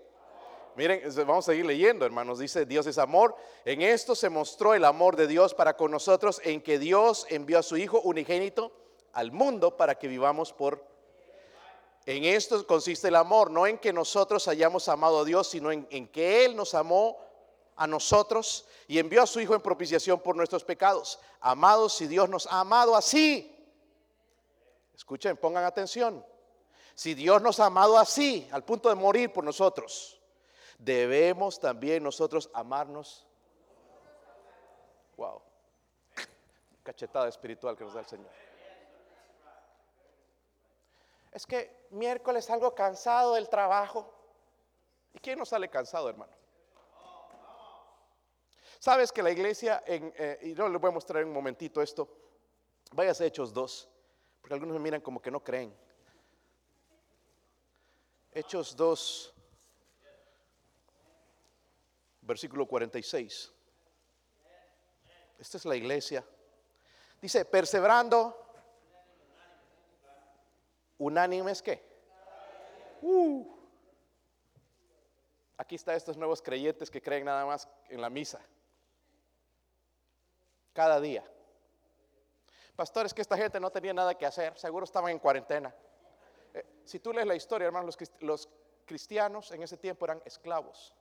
Miren, 0.75 1.01
vamos 1.25 1.47
a 1.47 1.51
seguir 1.51 1.65
leyendo, 1.65 2.05
hermanos. 2.05 2.39
Dice, 2.39 2.65
Dios 2.65 2.85
es 2.85 2.97
amor. 2.97 3.35
En 3.63 3.81
esto 3.81 4.13
se 4.13 4.29
mostró 4.29 4.73
el 4.73 4.83
amor 4.83 5.15
de 5.15 5.25
Dios 5.25 5.53
para 5.53 5.77
con 5.77 5.89
nosotros, 5.89 6.41
en 6.43 6.61
que 6.61 6.77
Dios 6.77 7.25
envió 7.29 7.59
a 7.59 7.63
su 7.63 7.77
Hijo 7.77 8.01
unigénito 8.01 8.73
al 9.13 9.31
mundo 9.31 9.77
para 9.77 9.95
que 9.95 10.09
vivamos 10.09 10.51
por... 10.51 10.85
En 12.05 12.25
esto 12.25 12.67
consiste 12.67 13.07
el 13.07 13.15
amor, 13.15 13.49
no 13.49 13.65
en 13.65 13.77
que 13.77 13.93
nosotros 13.93 14.47
hayamos 14.49 14.89
amado 14.89 15.21
a 15.21 15.23
Dios, 15.23 15.49
sino 15.49 15.71
en, 15.71 15.87
en 15.89 16.07
que 16.09 16.43
Él 16.43 16.55
nos 16.55 16.75
amó 16.75 17.17
a 17.77 17.87
nosotros 17.87 18.65
y 18.87 18.99
envió 18.99 19.23
a 19.23 19.27
su 19.27 19.39
Hijo 19.39 19.55
en 19.55 19.61
propiciación 19.61 20.19
por 20.19 20.35
nuestros 20.35 20.65
pecados. 20.65 21.19
Amados, 21.39 21.93
si 21.95 22.05
Dios 22.05 22.29
nos 22.29 22.47
ha 22.47 22.59
amado 22.59 22.97
así, 22.97 23.65
escuchen, 24.93 25.37
pongan 25.37 25.63
atención. 25.63 26.23
Si 26.93 27.13
Dios 27.13 27.41
nos 27.41 27.61
ha 27.61 27.67
amado 27.67 27.97
así, 27.97 28.47
al 28.51 28.63
punto 28.63 28.89
de 28.89 28.95
morir 28.95 29.31
por 29.31 29.43
nosotros, 29.43 30.19
debemos 30.77 31.59
también 31.59 32.03
nosotros 32.03 32.49
amarnos. 32.53 33.25
Wow. 35.17 35.41
Cachetada 36.83 37.27
espiritual 37.27 37.75
que 37.75 37.83
nos 37.83 37.93
da 37.93 38.01
el 38.01 38.05
Señor. 38.05 38.31
Es 41.31 41.45
que 41.45 41.87
miércoles 41.89 42.45
salgo 42.45 42.73
cansado 42.73 43.33
del 43.33 43.49
trabajo. 43.49 44.13
¿Y 45.13 45.19
quién 45.19 45.37
no 45.37 45.45
sale 45.45 45.69
cansado, 45.69 46.09
hermano? 46.09 46.31
Sabes 48.79 49.11
que 49.11 49.23
la 49.23 49.31
iglesia, 49.31 49.83
eh, 49.85 50.39
y 50.43 50.53
no 50.53 50.69
les 50.69 50.79
voy 50.79 50.89
a 50.89 50.93
mostrar 50.93 51.21
en 51.21 51.29
un 51.29 51.33
momentito 51.33 51.81
esto, 51.81 52.07
vayas 52.93 53.19
a 53.19 53.25
Hechos 53.25 53.53
2, 53.53 53.89
porque 54.41 54.53
algunos 54.53 54.75
me 54.75 54.79
miran 54.79 55.01
como 55.01 55.21
que 55.21 55.31
no 55.31 55.43
creen. 55.43 55.75
Hechos 58.31 58.75
2, 58.75 59.34
versículo 62.25 62.65
46. 62.67 63.51
Esta 65.37 65.57
es 65.57 65.65
la 65.65 65.75
iglesia. 65.75 66.25
Dice, 67.21 67.45
perseverando, 67.45 68.35
unánimes 70.97 71.61
qué? 71.61 71.83
Uh. 73.01 73.45
Aquí 75.57 75.75
está 75.75 75.95
estos 75.95 76.17
nuevos 76.17 76.41
creyentes 76.41 76.89
que 76.89 77.01
creen 77.01 77.25
nada 77.25 77.45
más 77.45 77.67
en 77.89 78.01
la 78.01 78.09
misa. 78.09 78.41
Cada 80.73 80.99
día. 80.99 81.23
Pastor, 82.75 83.05
es 83.05 83.13
que 83.13 83.21
esta 83.21 83.37
gente 83.37 83.59
no 83.59 83.71
tenía 83.71 83.93
nada 83.93 84.15
que 84.15 84.25
hacer, 84.25 84.57
seguro 84.57 84.83
estaban 84.83 85.11
en 85.11 85.19
cuarentena. 85.19 85.73
Eh, 86.53 86.65
si 86.83 86.99
tú 86.99 87.13
lees 87.13 87.25
la 87.25 87.35
historia, 87.35 87.67
hermanos, 87.67 87.97
los 88.19 88.49
cristianos 88.85 89.51
en 89.51 89.63
ese 89.63 89.77
tiempo 89.77 90.03
eran 90.05 90.21
esclavos. 90.25 90.93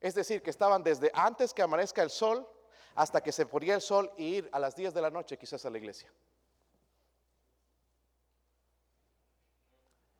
Es 0.00 0.14
decir, 0.14 0.42
que 0.42 0.50
estaban 0.50 0.82
desde 0.82 1.10
antes 1.14 1.54
que 1.54 1.62
amanezca 1.62 2.02
el 2.02 2.10
sol 2.10 2.46
hasta 2.94 3.22
que 3.22 3.32
se 3.32 3.46
ponía 3.46 3.74
el 3.74 3.80
sol 3.80 4.10
y 4.16 4.36
ir 4.36 4.48
a 4.52 4.58
las 4.58 4.74
10 4.74 4.94
de 4.94 5.02
la 5.02 5.10
noche 5.10 5.36
quizás 5.36 5.64
a 5.64 5.70
la 5.70 5.78
iglesia. 5.78 6.10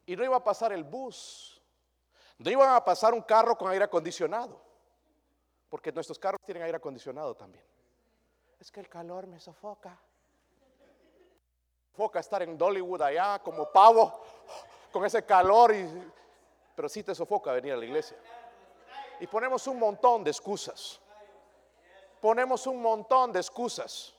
Y 0.07 0.15
no 0.15 0.25
iba 0.25 0.37
a 0.37 0.45
pasar 0.45 0.73
el 0.73 0.85
bus, 0.85 1.61
no 2.39 2.51
iban 2.51 2.75
a 2.75 2.85
pasar 2.85 3.13
un 3.13 3.23
carro 3.23 3.57
con 3.57 3.71
aire 3.71 3.85
acondicionado, 3.85 4.63
porque 5.69 5.91
nuestros 5.91 6.19
carros 6.19 6.41
tienen 6.45 6.63
aire 6.63 6.77
acondicionado 6.77 7.35
también. 7.35 7.65
Es 8.61 8.71
que 8.71 8.81
el 8.81 8.89
calor 8.89 9.27
me 9.27 9.41
sofoca. 9.41 9.99
Sofoca 11.91 12.21
estar 12.21 12.43
en 12.43 12.57
Dollywood 12.57 13.03
allá 13.03 13.39
como 13.41 13.71
pavo, 13.73 14.23
con 14.93 15.05
ese 15.05 15.25
calor, 15.25 15.75
y, 15.75 16.13
pero 16.75 16.89
sí 16.89 17.03
te 17.03 17.15
sofoca 17.15 17.53
venir 17.53 17.73
a 17.73 17.77
la 17.77 17.85
iglesia. 17.85 18.17
Y 19.21 19.27
ponemos 19.27 19.67
un 19.67 19.79
montón 19.79 20.25
de 20.25 20.31
excusas. 20.31 21.01
Ponemos 22.21 22.67
un 22.67 22.81
montón 22.81 23.33
de 23.33 23.41
excusas. 23.41 24.15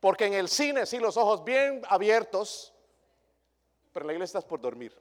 Porque 0.00 0.26
en 0.26 0.34
el 0.34 0.48
cine 0.48 0.86
sí 0.86 0.98
los 0.98 1.16
ojos 1.16 1.44
bien 1.44 1.82
abiertos, 1.88 2.72
pero 3.92 4.04
en 4.04 4.08
la 4.08 4.12
iglesia 4.12 4.38
estás 4.38 4.48
por 4.48 4.60
dormir. 4.60 4.96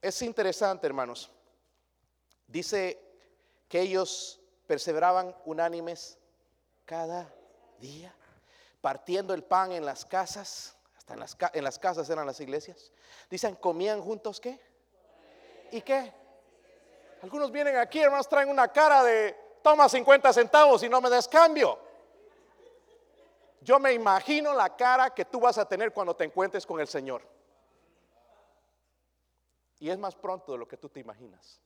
Es 0.00 0.20
interesante, 0.22 0.86
hermanos. 0.86 1.30
Dice 2.46 3.00
que 3.68 3.80
ellos 3.80 4.40
perseveraban 4.66 5.34
unánimes 5.44 6.18
cada 6.84 7.34
día, 7.78 8.14
partiendo 8.80 9.34
el 9.34 9.44
pan 9.44 9.72
en 9.72 9.84
las 9.84 10.04
casas, 10.04 10.76
hasta 10.96 11.14
en 11.14 11.20
las, 11.20 11.36
en 11.52 11.64
las 11.64 11.78
casas 11.78 12.08
eran 12.08 12.26
las 12.26 12.40
iglesias. 12.40 12.92
Dicen, 13.28 13.56
comían 13.56 14.00
juntos 14.00 14.40
qué? 14.40 14.60
¿Y 15.74 15.82
qué? 15.82 16.12
Algunos 17.20 17.50
vienen 17.50 17.76
aquí, 17.78 17.98
hermanos, 17.98 18.28
traen 18.28 18.48
una 18.48 18.68
cara 18.68 19.02
de 19.02 19.36
toma 19.60 19.88
50 19.88 20.32
centavos 20.32 20.84
y 20.84 20.88
no 20.88 21.00
me 21.00 21.10
des 21.10 21.26
cambio. 21.26 21.76
Yo 23.60 23.80
me 23.80 23.92
imagino 23.92 24.54
la 24.54 24.76
cara 24.76 25.10
que 25.10 25.24
tú 25.24 25.40
vas 25.40 25.58
a 25.58 25.66
tener 25.66 25.92
cuando 25.92 26.14
te 26.14 26.22
encuentres 26.22 26.64
con 26.64 26.78
el 26.78 26.86
Señor. 26.86 27.22
Y 29.80 29.90
es 29.90 29.98
más 29.98 30.14
pronto 30.14 30.52
de 30.52 30.58
lo 30.58 30.68
que 30.68 30.76
tú 30.76 30.88
te 30.88 31.00
imaginas. 31.00 31.60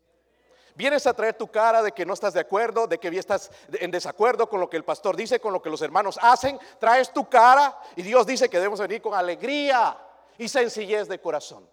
Vienes 0.75 1.07
a 1.07 1.13
traer 1.13 1.37
tu 1.37 1.49
cara 1.49 1.83
de 1.83 1.93
que 1.93 2.07
no 2.07 2.15
estás 2.15 2.33
de 2.33 2.41
acuerdo, 2.41 2.87
de 2.87 2.97
que 2.97 3.09
estás 3.09 3.51
en 3.73 3.91
desacuerdo 3.91 4.49
con 4.49 4.59
lo 4.59 4.71
que 4.71 4.79
el 4.79 4.85
pastor 4.85 5.17
dice, 5.17 5.39
con 5.39 5.53
lo 5.53 5.61
que 5.61 5.69
los 5.69 5.83
hermanos 5.83 6.19
hacen. 6.23 6.59
Traes 6.79 7.13
tu 7.13 7.29
cara 7.29 7.79
y 7.95 8.01
Dios 8.01 8.27
dice 8.27 8.49
que 8.49 8.57
debemos 8.57 8.81
venir 8.81 9.03
con 9.03 9.13
alegría 9.13 9.99
y 10.39 10.49
sencillez 10.49 11.09
de 11.09 11.21
corazón. 11.21 11.69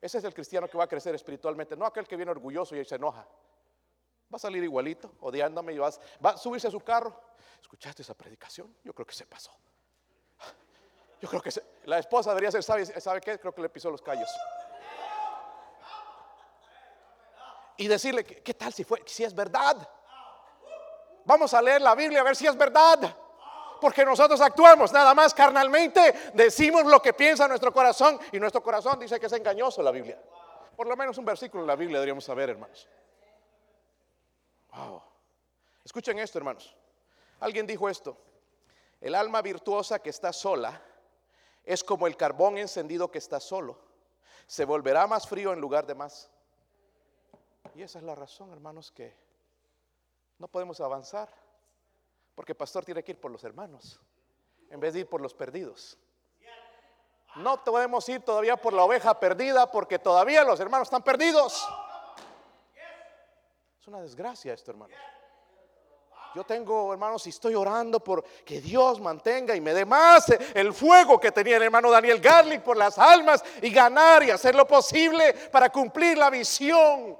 Ese 0.00 0.18
es 0.18 0.24
el 0.24 0.32
cristiano 0.32 0.66
que 0.68 0.78
va 0.78 0.84
a 0.84 0.88
crecer 0.88 1.14
espiritualmente, 1.14 1.76
no 1.76 1.84
aquel 1.84 2.06
que 2.06 2.16
viene 2.16 2.30
orgulloso 2.30 2.74
y 2.74 2.84
se 2.84 2.94
enoja. 2.94 3.26
Va 4.32 4.36
a 4.36 4.38
salir 4.38 4.62
igualito, 4.62 5.12
odiándome 5.20 5.72
y 5.74 5.78
va 5.78 5.88
a 6.22 6.36
subirse 6.36 6.68
a 6.68 6.70
su 6.70 6.80
carro. 6.80 7.20
¿Escuchaste 7.60 8.02
esa 8.02 8.14
predicación? 8.14 8.74
Yo 8.82 8.94
creo 8.94 9.06
que 9.06 9.14
se 9.14 9.26
pasó. 9.26 9.52
Yo 11.20 11.28
creo 11.28 11.42
que 11.42 11.50
la 11.84 11.98
esposa 11.98 12.30
debería 12.30 12.50
ser, 12.50 12.62
¿sabe, 12.62 12.86
¿sabe 12.86 13.20
qué? 13.20 13.38
Creo 13.38 13.54
que 13.54 13.60
le 13.60 13.68
pisó 13.68 13.90
los 13.90 14.00
callos. 14.00 14.30
Y 17.76 17.88
decirle, 17.88 18.24
¿qué 18.24 18.54
tal 18.54 18.72
si, 18.72 18.84
fue, 18.84 19.02
si 19.06 19.24
es 19.24 19.34
verdad? 19.34 19.76
Vamos 21.26 21.52
a 21.52 21.60
leer 21.60 21.82
la 21.82 21.94
Biblia 21.94 22.20
a 22.20 22.24
ver 22.24 22.36
si 22.36 22.46
es 22.46 22.56
verdad 22.56 23.14
porque 23.80 24.04
nosotros 24.04 24.40
actuamos 24.40 24.92
nada 24.92 25.14
más 25.14 25.34
carnalmente, 25.34 26.32
decimos 26.34 26.84
lo 26.84 27.00
que 27.00 27.12
piensa 27.12 27.48
nuestro 27.48 27.72
corazón 27.72 28.18
y 28.32 28.38
nuestro 28.38 28.62
corazón 28.62 28.98
dice 28.98 29.18
que 29.18 29.26
es 29.26 29.32
engañoso 29.32 29.82
la 29.82 29.90
Biblia. 29.90 30.20
Por 30.76 30.86
lo 30.86 30.96
menos 30.96 31.18
un 31.18 31.24
versículo 31.24 31.62
en 31.62 31.68
la 31.68 31.76
Biblia 31.76 31.98
deberíamos 31.98 32.24
saber, 32.24 32.50
hermanos. 32.50 32.88
Wow. 34.72 35.02
Escuchen 35.84 36.18
esto, 36.18 36.38
hermanos. 36.38 36.74
Alguien 37.40 37.66
dijo 37.66 37.88
esto. 37.88 38.16
El 39.00 39.14
alma 39.14 39.42
virtuosa 39.42 39.98
que 39.98 40.10
está 40.10 40.32
sola 40.32 40.80
es 41.64 41.82
como 41.82 42.06
el 42.06 42.16
carbón 42.16 42.58
encendido 42.58 43.10
que 43.10 43.18
está 43.18 43.40
solo. 43.40 43.78
Se 44.46 44.64
volverá 44.64 45.06
más 45.06 45.26
frío 45.26 45.52
en 45.52 45.60
lugar 45.60 45.86
de 45.86 45.94
más. 45.94 46.30
Y 47.74 47.82
esa 47.82 47.98
es 47.98 48.04
la 48.04 48.14
razón, 48.14 48.52
hermanos, 48.52 48.90
que 48.90 49.14
no 50.38 50.48
podemos 50.48 50.80
avanzar. 50.80 51.28
Porque 52.40 52.52
el 52.52 52.56
pastor 52.56 52.86
tiene 52.86 53.04
que 53.04 53.12
ir 53.12 53.20
por 53.20 53.30
los 53.30 53.44
hermanos, 53.44 54.00
en 54.70 54.80
vez 54.80 54.94
de 54.94 55.00
ir 55.00 55.06
por 55.06 55.20
los 55.20 55.34
perdidos. 55.34 55.98
No 57.36 57.62
podemos 57.62 58.08
ir 58.08 58.22
todavía 58.22 58.56
por 58.56 58.72
la 58.72 58.82
oveja 58.82 59.20
perdida 59.20 59.70
porque 59.70 59.98
todavía 59.98 60.42
los 60.42 60.58
hermanos 60.58 60.86
están 60.86 61.02
perdidos. 61.02 61.68
Es 63.78 63.86
una 63.86 64.00
desgracia 64.00 64.54
esto, 64.54 64.70
hermanos. 64.70 64.96
Yo 66.34 66.42
tengo, 66.44 66.94
hermanos, 66.94 67.26
y 67.26 67.28
estoy 67.28 67.54
orando 67.54 68.00
por 68.00 68.24
que 68.24 68.58
Dios 68.58 69.00
mantenga 69.00 69.54
y 69.54 69.60
me 69.60 69.74
dé 69.74 69.84
más 69.84 70.30
el 70.54 70.72
fuego 70.72 71.20
que 71.20 71.32
tenía 71.32 71.58
el 71.58 71.64
hermano 71.64 71.90
Daniel 71.90 72.22
Garlic 72.22 72.62
por 72.62 72.78
las 72.78 72.98
almas 72.98 73.44
y 73.60 73.70
ganar 73.70 74.22
y 74.22 74.30
hacer 74.30 74.54
lo 74.54 74.66
posible 74.66 75.34
para 75.52 75.68
cumplir 75.68 76.16
la 76.16 76.30
visión. 76.30 77.18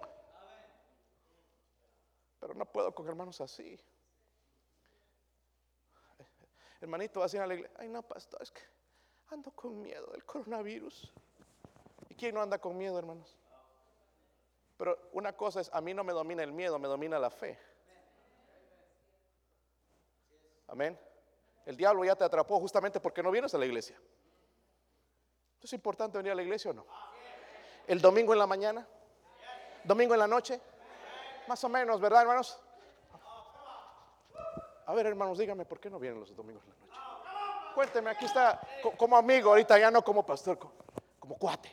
Pero 2.38 2.54
no 2.54 2.64
puedo 2.64 2.94
con 2.94 3.06
hermanos 3.06 3.38
así. 3.42 3.78
Hermanito, 6.80 7.20
vas 7.20 7.32
a 7.34 7.36
ir 7.36 7.42
a 7.42 7.46
la 7.46 7.54
iglesia. 7.54 7.76
Ay, 7.78 7.88
no, 7.88 8.02
pastor, 8.02 8.42
es 8.42 8.50
que 8.50 8.62
ando 9.30 9.50
con 9.52 9.80
miedo 9.80 10.06
del 10.08 10.24
coronavirus. 10.24 11.12
¿Y 12.08 12.14
quién 12.14 12.34
no 12.34 12.42
anda 12.42 12.58
con 12.58 12.76
miedo, 12.76 12.98
hermanos? 12.98 13.36
Pero 14.76 14.98
una 15.12 15.36
cosa 15.36 15.60
es, 15.60 15.70
a 15.72 15.80
mí 15.80 15.92
no 15.92 16.02
me 16.04 16.12
domina 16.12 16.42
el 16.42 16.52
miedo, 16.52 16.78
me 16.78 16.88
domina 16.88 17.18
la 17.18 17.30
fe. 17.30 17.58
Amén. 20.68 20.98
El 21.66 21.76
diablo 21.76 22.04
ya 22.04 22.16
te 22.16 22.24
atrapó 22.24 22.58
justamente 22.58 22.98
porque 22.98 23.22
no 23.22 23.30
vienes 23.30 23.54
a 23.54 23.58
la 23.58 23.66
iglesia. 23.66 24.00
¿Es 25.60 25.72
importante 25.74 26.16
venir 26.16 26.32
a 26.32 26.34
la 26.34 26.42
iglesia 26.42 26.70
o 26.70 26.74
no? 26.74 26.86
El 27.86 28.00
domingo 28.00 28.32
en 28.32 28.38
la 28.38 28.46
mañana, 28.46 28.88
domingo 29.84 30.14
en 30.14 30.20
la 30.20 30.26
noche, 30.26 30.60
más 31.46 31.62
o 31.62 31.68
menos, 31.68 32.00
¿verdad, 32.00 32.22
hermanos? 32.22 32.58
A 34.90 34.92
ver, 34.92 35.06
hermanos, 35.06 35.38
díganme, 35.38 35.64
¿por 35.64 35.78
qué 35.78 35.88
no 35.88 36.00
vienen 36.00 36.18
los 36.18 36.34
domingos 36.34 36.64
en 36.64 36.70
la 36.70 36.76
noche? 36.80 37.00
Cuénteme, 37.76 38.10
aquí 38.10 38.24
está 38.24 38.60
como 38.98 39.16
amigo, 39.16 39.50
ahorita 39.50 39.78
ya 39.78 39.88
no 39.88 40.02
como 40.02 40.26
pastor, 40.26 40.58
como, 40.58 41.38
cuate. 41.38 41.70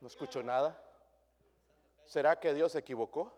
No 0.00 0.08
escucho 0.08 0.42
nada. 0.42 0.82
¿Será 2.06 2.40
que 2.40 2.54
Dios 2.54 2.72
se 2.72 2.78
equivocó? 2.78 3.30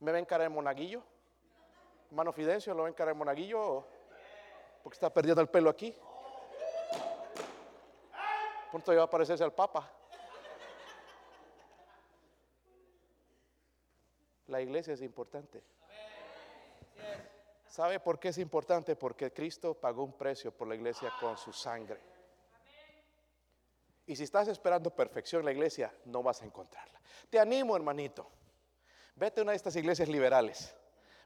¿Me 0.00 0.10
ven 0.10 0.24
cara 0.24 0.42
de 0.42 0.48
monaguillo? 0.48 1.04
Hermano 2.08 2.32
Fidencio, 2.32 2.74
¿lo 2.74 2.82
ven 2.82 2.94
cara 2.94 3.12
de 3.12 3.14
monaguillo? 3.14 3.86
Porque 4.82 4.96
está 4.96 5.08
perdiendo 5.08 5.40
el 5.40 5.48
pelo 5.48 5.70
aquí. 5.70 5.96
Pronto 8.72 8.92
va 8.92 9.04
a 9.04 9.10
parecerse 9.10 9.44
al 9.44 9.52
Papa. 9.52 9.99
La 14.50 14.60
iglesia 14.60 14.94
es 14.94 15.02
importante. 15.02 15.62
¿Sabe 17.68 18.00
por 18.00 18.18
qué 18.18 18.30
es 18.30 18.38
importante? 18.38 18.96
Porque 18.96 19.32
Cristo 19.32 19.74
pagó 19.74 20.02
un 20.02 20.12
precio 20.12 20.50
por 20.50 20.66
la 20.66 20.74
iglesia 20.74 21.12
con 21.20 21.36
su 21.36 21.52
sangre. 21.52 22.00
Y 24.06 24.16
si 24.16 24.24
estás 24.24 24.48
esperando 24.48 24.90
perfección 24.90 25.42
en 25.42 25.46
la 25.46 25.52
iglesia, 25.52 25.94
no 26.06 26.20
vas 26.24 26.42
a 26.42 26.46
encontrarla. 26.46 27.00
Te 27.30 27.38
animo, 27.38 27.76
hermanito. 27.76 28.28
Vete 29.14 29.40
a 29.40 29.44
una 29.44 29.52
de 29.52 29.56
estas 29.56 29.76
iglesias 29.76 30.08
liberales. 30.08 30.74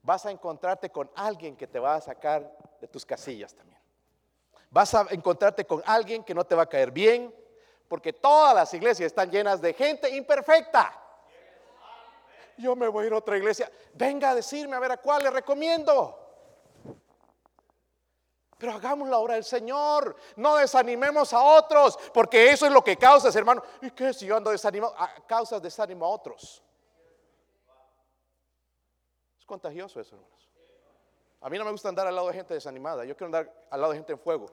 Vas 0.02 0.26
a 0.26 0.30
encontrarte 0.30 0.90
con 0.90 1.10
alguien 1.16 1.56
que 1.56 1.66
te 1.66 1.78
va 1.78 1.94
a 1.94 2.02
sacar 2.02 2.76
de 2.78 2.88
tus 2.88 3.06
casillas 3.06 3.54
también. 3.54 3.80
Vas 4.68 4.94
a 4.94 5.06
encontrarte 5.12 5.64
con 5.64 5.82
alguien 5.86 6.22
que 6.24 6.34
no 6.34 6.44
te 6.44 6.54
va 6.54 6.64
a 6.64 6.68
caer 6.68 6.90
bien, 6.90 7.34
porque 7.88 8.12
todas 8.12 8.54
las 8.54 8.74
iglesias 8.74 9.06
están 9.06 9.30
llenas 9.30 9.62
de 9.62 9.72
gente 9.72 10.14
imperfecta. 10.14 11.00
Yo 12.56 12.76
me 12.76 12.88
voy 12.88 13.04
a 13.04 13.06
ir 13.08 13.12
a 13.12 13.18
otra 13.18 13.36
iglesia. 13.36 13.70
Venga 13.94 14.30
a 14.30 14.34
decirme 14.34 14.76
a 14.76 14.80
ver 14.80 14.92
a 14.92 14.96
cuál 14.96 15.22
le 15.22 15.30
recomiendo. 15.30 16.20
Pero 18.58 18.72
hagamos 18.72 19.08
la 19.08 19.18
obra 19.18 19.34
del 19.34 19.44
Señor. 19.44 20.16
No 20.36 20.56
desanimemos 20.56 21.32
a 21.32 21.42
otros, 21.42 21.98
porque 22.12 22.50
eso 22.50 22.66
es 22.66 22.72
lo 22.72 22.82
que 22.82 22.96
causa, 22.96 23.36
hermano. 23.36 23.62
¿Y 23.82 23.90
qué 23.90 24.12
si 24.12 24.26
yo 24.26 24.36
ando 24.36 24.50
desanimado? 24.50 24.94
Causas 25.26 25.60
desánimo 25.60 26.06
a 26.06 26.08
otros. 26.08 26.62
Es 29.38 29.44
contagioso 29.44 30.00
eso, 30.00 30.14
hermanos. 30.14 30.50
A 31.40 31.50
mí 31.50 31.58
no 31.58 31.64
me 31.66 31.72
gusta 31.72 31.90
andar 31.90 32.06
al 32.06 32.14
lado 32.14 32.28
de 32.28 32.34
gente 32.34 32.54
desanimada. 32.54 33.04
Yo 33.04 33.14
quiero 33.14 33.26
andar 33.26 33.66
al 33.70 33.80
lado 33.80 33.92
de 33.92 33.98
gente 33.98 34.12
en 34.12 34.18
fuego. 34.18 34.46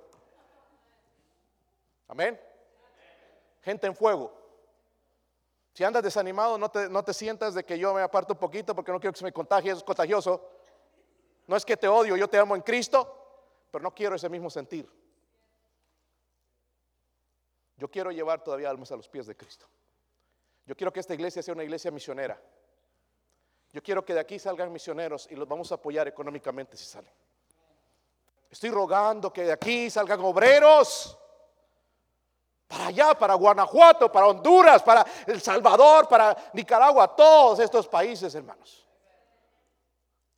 Amén. 2.09 2.37
Gente 3.61 3.87
en 3.87 3.95
fuego. 3.95 4.40
Si 5.73 5.83
andas 5.83 6.03
desanimado, 6.03 6.57
no 6.57 6.69
te, 6.69 6.89
no 6.89 7.03
te 7.03 7.13
sientas 7.13 7.53
de 7.53 7.63
que 7.63 7.79
yo 7.79 7.93
me 7.93 8.01
aparto 8.01 8.33
un 8.33 8.39
poquito 8.39 8.75
porque 8.75 8.91
no 8.91 8.99
quiero 8.99 9.13
que 9.13 9.19
se 9.19 9.23
me 9.23 9.31
contagie, 9.31 9.71
es 9.71 9.83
contagioso. 9.83 10.49
No 11.47 11.55
es 11.55 11.65
que 11.65 11.77
te 11.77 11.87
odio, 11.87 12.17
yo 12.17 12.27
te 12.27 12.37
amo 12.37 12.55
en 12.55 12.61
Cristo, 12.61 13.67
pero 13.71 13.81
no 13.81 13.93
quiero 13.93 14.15
ese 14.15 14.29
mismo 14.29 14.49
sentir. 14.49 14.89
Yo 17.77 17.89
quiero 17.89 18.11
llevar 18.11 18.43
todavía 18.43 18.69
almas 18.69 18.91
a 18.91 18.95
los 18.95 19.07
pies 19.07 19.25
de 19.25 19.35
Cristo. 19.35 19.65
Yo 20.65 20.75
quiero 20.75 20.93
que 20.93 20.99
esta 20.99 21.13
iglesia 21.13 21.41
sea 21.41 21.53
una 21.53 21.63
iglesia 21.63 21.89
misionera. 21.89 22.39
Yo 23.73 23.81
quiero 23.81 24.05
que 24.05 24.13
de 24.13 24.19
aquí 24.19 24.37
salgan 24.37 24.71
misioneros 24.71 25.27
y 25.31 25.35
los 25.35 25.47
vamos 25.47 25.71
a 25.71 25.75
apoyar 25.75 26.07
económicamente 26.07 26.75
si 26.77 26.85
salen. 26.85 27.11
Estoy 28.49 28.69
rogando 28.69 29.31
que 29.31 29.43
de 29.43 29.53
aquí 29.53 29.89
salgan 29.89 30.19
obreros 30.19 31.17
para 32.71 32.87
allá, 32.87 33.13
para 33.13 33.33
Guanajuato, 33.33 34.09
para 34.09 34.27
Honduras, 34.27 34.81
para 34.81 35.05
El 35.27 35.41
Salvador, 35.41 36.07
para 36.07 36.35
Nicaragua, 36.53 37.13
todos 37.13 37.59
estos 37.59 37.85
países, 37.85 38.33
hermanos. 38.33 38.87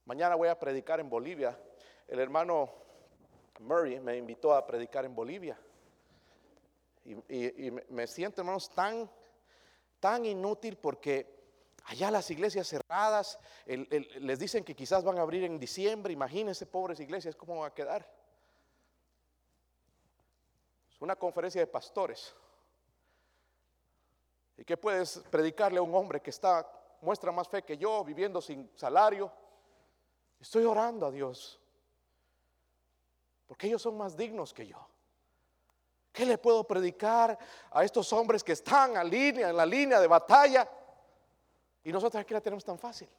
Mañana 0.05 0.33
voy 0.33 0.47
a 0.47 0.57
predicar 0.57 0.99
en 0.99 1.07
Bolivia. 1.09 1.55
El 2.07 2.19
hermano 2.19 2.71
Murray 3.59 3.99
me 3.99 4.17
invitó 4.17 4.53
a 4.55 4.65
predicar 4.65 5.05
en 5.05 5.13
Bolivia. 5.13 5.55
Y, 7.05 7.69
me- 7.89 8.07
siento, 8.07 8.41
hermanos, 8.41 8.69
tan, 8.71 9.07
tan 9.99 10.25
inútil 10.25 10.77
porque 10.77 11.31
allá 11.85 12.09
las 12.09 12.31
iglesias 12.31 12.67
cerradas, 12.67 13.37
les 13.67 14.39
dicen 14.39 14.63
que 14.63 14.75
quizás 14.75 15.03
van 15.03 15.19
a 15.19 15.21
abrir 15.21 15.43
en 15.43 15.59
diciembre. 15.59 16.13
Imagínense, 16.13 16.65
pobres 16.65 16.99
iglesias, 16.99 17.35
cómo 17.35 17.57
va 17.57 17.67
a 17.67 17.73
quedar. 17.73 18.09
Una 21.03 21.17
conferencia 21.17 21.59
de 21.59 21.67
pastores. 21.67 22.33
¿Y 24.55 24.63
qué 24.63 24.77
puedes 24.77 25.17
predicarle 25.29 25.77
a 25.77 25.81
un 25.81 25.93
hombre 25.93 26.21
que 26.21 26.29
está, 26.29 26.65
muestra 27.01 27.29
más 27.29 27.49
fe 27.49 27.61
que 27.61 27.77
yo, 27.77 28.05
viviendo 28.05 28.39
sin 28.39 28.71
salario? 28.73 29.29
Estoy 30.39 30.63
orando 30.63 31.05
a 31.05 31.11
Dios. 31.11 31.59
Porque 33.45 33.67
ellos 33.67 33.81
son 33.81 33.97
más 33.97 34.15
dignos 34.15 34.53
que 34.53 34.65
yo. 34.65 34.77
¿Qué 36.13 36.25
le 36.25 36.37
puedo 36.37 36.63
predicar 36.63 37.37
a 37.71 37.83
estos 37.83 38.13
hombres 38.13 38.41
que 38.41 38.53
están 38.53 38.95
a 38.95 39.03
línea, 39.03 39.49
en 39.49 39.57
la 39.57 39.65
línea 39.65 39.99
de 39.99 40.07
batalla? 40.07 40.69
Y 41.83 41.91
nosotros 41.91 42.21
aquí 42.21 42.33
la 42.33 42.39
tenemos 42.39 42.63
tan 42.63 42.79
fácil. 42.79 43.09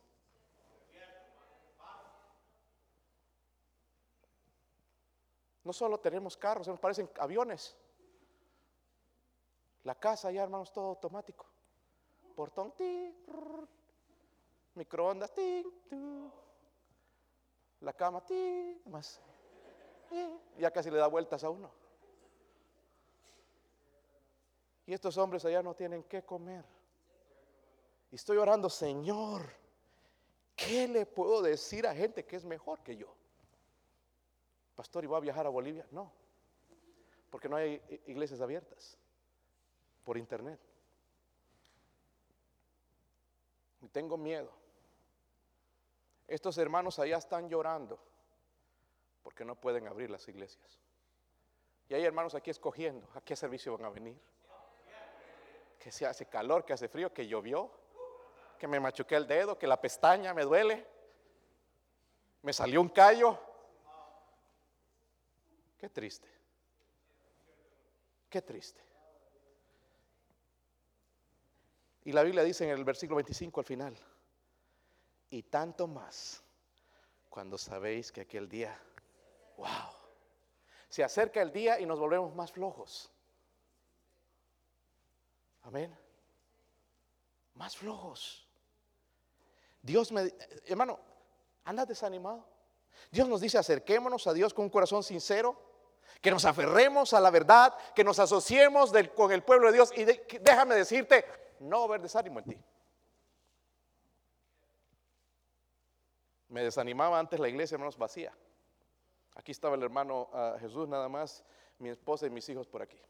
No 5.64 5.72
solo 5.72 5.98
tenemos 5.98 6.36
carros, 6.36 6.68
nos 6.68 6.78
parecen 6.78 7.10
aviones. 7.18 7.76
La 9.82 9.94
casa 9.94 10.30
ya, 10.30 10.42
hermanos, 10.42 10.72
todo 10.72 10.88
automático. 10.88 11.46
Portón, 12.36 12.72
ti, 12.72 13.14
microondas, 14.74 15.32
ti, 15.32 15.64
la 17.80 17.92
cama, 17.92 18.24
ti, 18.24 18.82
más. 18.86 19.20
eh, 20.10 20.38
Ya 20.58 20.70
casi 20.70 20.90
le 20.90 20.98
da 20.98 21.06
vueltas 21.06 21.44
a 21.44 21.50
uno. 21.50 21.70
Y 24.86 24.92
estos 24.92 25.16
hombres 25.16 25.44
allá 25.44 25.62
no 25.62 25.74
tienen 25.74 26.02
qué 26.04 26.22
comer. 26.22 26.64
Y 28.10 28.16
estoy 28.16 28.36
orando, 28.36 28.68
Señor, 28.68 29.42
¿qué 30.54 30.86
le 30.88 31.06
puedo 31.06 31.40
decir 31.40 31.86
a 31.86 31.94
gente 31.94 32.24
que 32.24 32.36
es 32.36 32.44
mejor 32.44 32.80
que 32.82 32.96
yo? 32.96 33.14
Pastor, 34.74 35.04
¿y 35.04 35.06
va 35.06 35.18
a 35.18 35.20
viajar 35.20 35.46
a 35.46 35.50
Bolivia? 35.50 35.86
No, 35.90 36.10
porque 37.30 37.48
no 37.48 37.56
hay 37.56 37.80
iglesias 38.06 38.40
abiertas 38.40 38.98
por 40.04 40.18
internet. 40.18 40.60
Y 43.80 43.88
tengo 43.88 44.16
miedo. 44.16 44.50
Estos 46.26 46.56
hermanos 46.58 46.98
allá 46.98 47.18
están 47.18 47.48
llorando 47.48 47.98
porque 49.22 49.44
no 49.44 49.56
pueden 49.56 49.86
abrir 49.88 50.10
las 50.10 50.26
iglesias. 50.28 50.78
Y 51.88 51.94
hay 51.94 52.04
hermanos 52.04 52.34
aquí 52.34 52.50
escogiendo 52.50 53.08
a 53.14 53.20
qué 53.20 53.36
servicio 53.36 53.76
van 53.76 53.86
a 53.86 53.90
venir. 53.90 54.18
Que 55.78 55.92
se 55.92 56.06
hace 56.06 56.26
calor, 56.26 56.64
que 56.64 56.72
hace 56.72 56.88
frío, 56.88 57.12
que 57.12 57.26
llovió, 57.26 57.70
que 58.58 58.66
me 58.66 58.80
machuqué 58.80 59.16
el 59.16 59.26
dedo, 59.26 59.58
que 59.58 59.66
la 59.66 59.80
pestaña 59.80 60.32
me 60.32 60.44
duele, 60.44 60.86
me 62.42 62.52
salió 62.52 62.80
un 62.80 62.88
callo. 62.88 63.38
Qué 65.84 65.90
triste. 65.90 66.28
Qué 68.30 68.40
triste. 68.40 68.80
Y 72.04 72.12
la 72.12 72.22
Biblia 72.22 72.42
dice 72.42 72.64
en 72.64 72.70
el 72.70 72.84
versículo 72.84 73.16
25 73.16 73.60
al 73.60 73.66
final, 73.66 73.94
y 75.28 75.42
tanto 75.42 75.86
más 75.86 76.42
cuando 77.28 77.58
sabéis 77.58 78.10
que 78.10 78.22
aquel 78.22 78.48
día, 78.48 78.80
wow, 79.58 79.92
se 80.88 81.04
acerca 81.04 81.42
el 81.42 81.52
día 81.52 81.78
y 81.78 81.84
nos 81.84 81.98
volvemos 81.98 82.34
más 82.34 82.50
flojos. 82.50 83.12
Amén. 85.64 85.94
Más 87.56 87.76
flojos. 87.76 88.48
Dios 89.82 90.10
me, 90.12 90.32
hermano, 90.64 90.98
¿andas 91.62 91.86
desanimado? 91.88 92.48
Dios 93.10 93.28
nos 93.28 93.42
dice, 93.42 93.58
acerquémonos 93.58 94.26
a 94.26 94.32
Dios 94.32 94.54
con 94.54 94.64
un 94.64 94.70
corazón 94.70 95.02
sincero, 95.02 95.73
que 96.20 96.30
nos 96.30 96.44
aferremos 96.44 97.12
a 97.12 97.20
la 97.20 97.30
verdad, 97.30 97.74
que 97.94 98.04
nos 98.04 98.18
asociemos 98.18 98.92
con 99.14 99.32
el 99.32 99.42
pueblo 99.42 99.68
de 99.68 99.74
Dios. 99.74 99.92
Y 99.96 100.04
déjame 100.38 100.74
decirte, 100.74 101.24
no 101.60 101.88
va 101.88 101.96
a 101.96 101.98
desánimo 101.98 102.38
en 102.40 102.44
ti. 102.44 102.58
Me 106.48 106.62
desanimaba 106.62 107.18
antes 107.18 107.40
la 107.40 107.48
iglesia, 107.48 107.74
hermanos, 107.74 107.98
vacía. 107.98 108.32
Aquí 109.34 109.52
estaba 109.52 109.74
el 109.74 109.82
hermano 109.82 110.28
ah, 110.32 110.56
Jesús 110.60 110.88
nada 110.88 111.08
más, 111.08 111.44
mi 111.78 111.88
esposa 111.88 112.26
y 112.26 112.30
mis 112.30 112.48
hijos 112.48 112.68
por 112.68 112.82
aquí. 112.82 113.00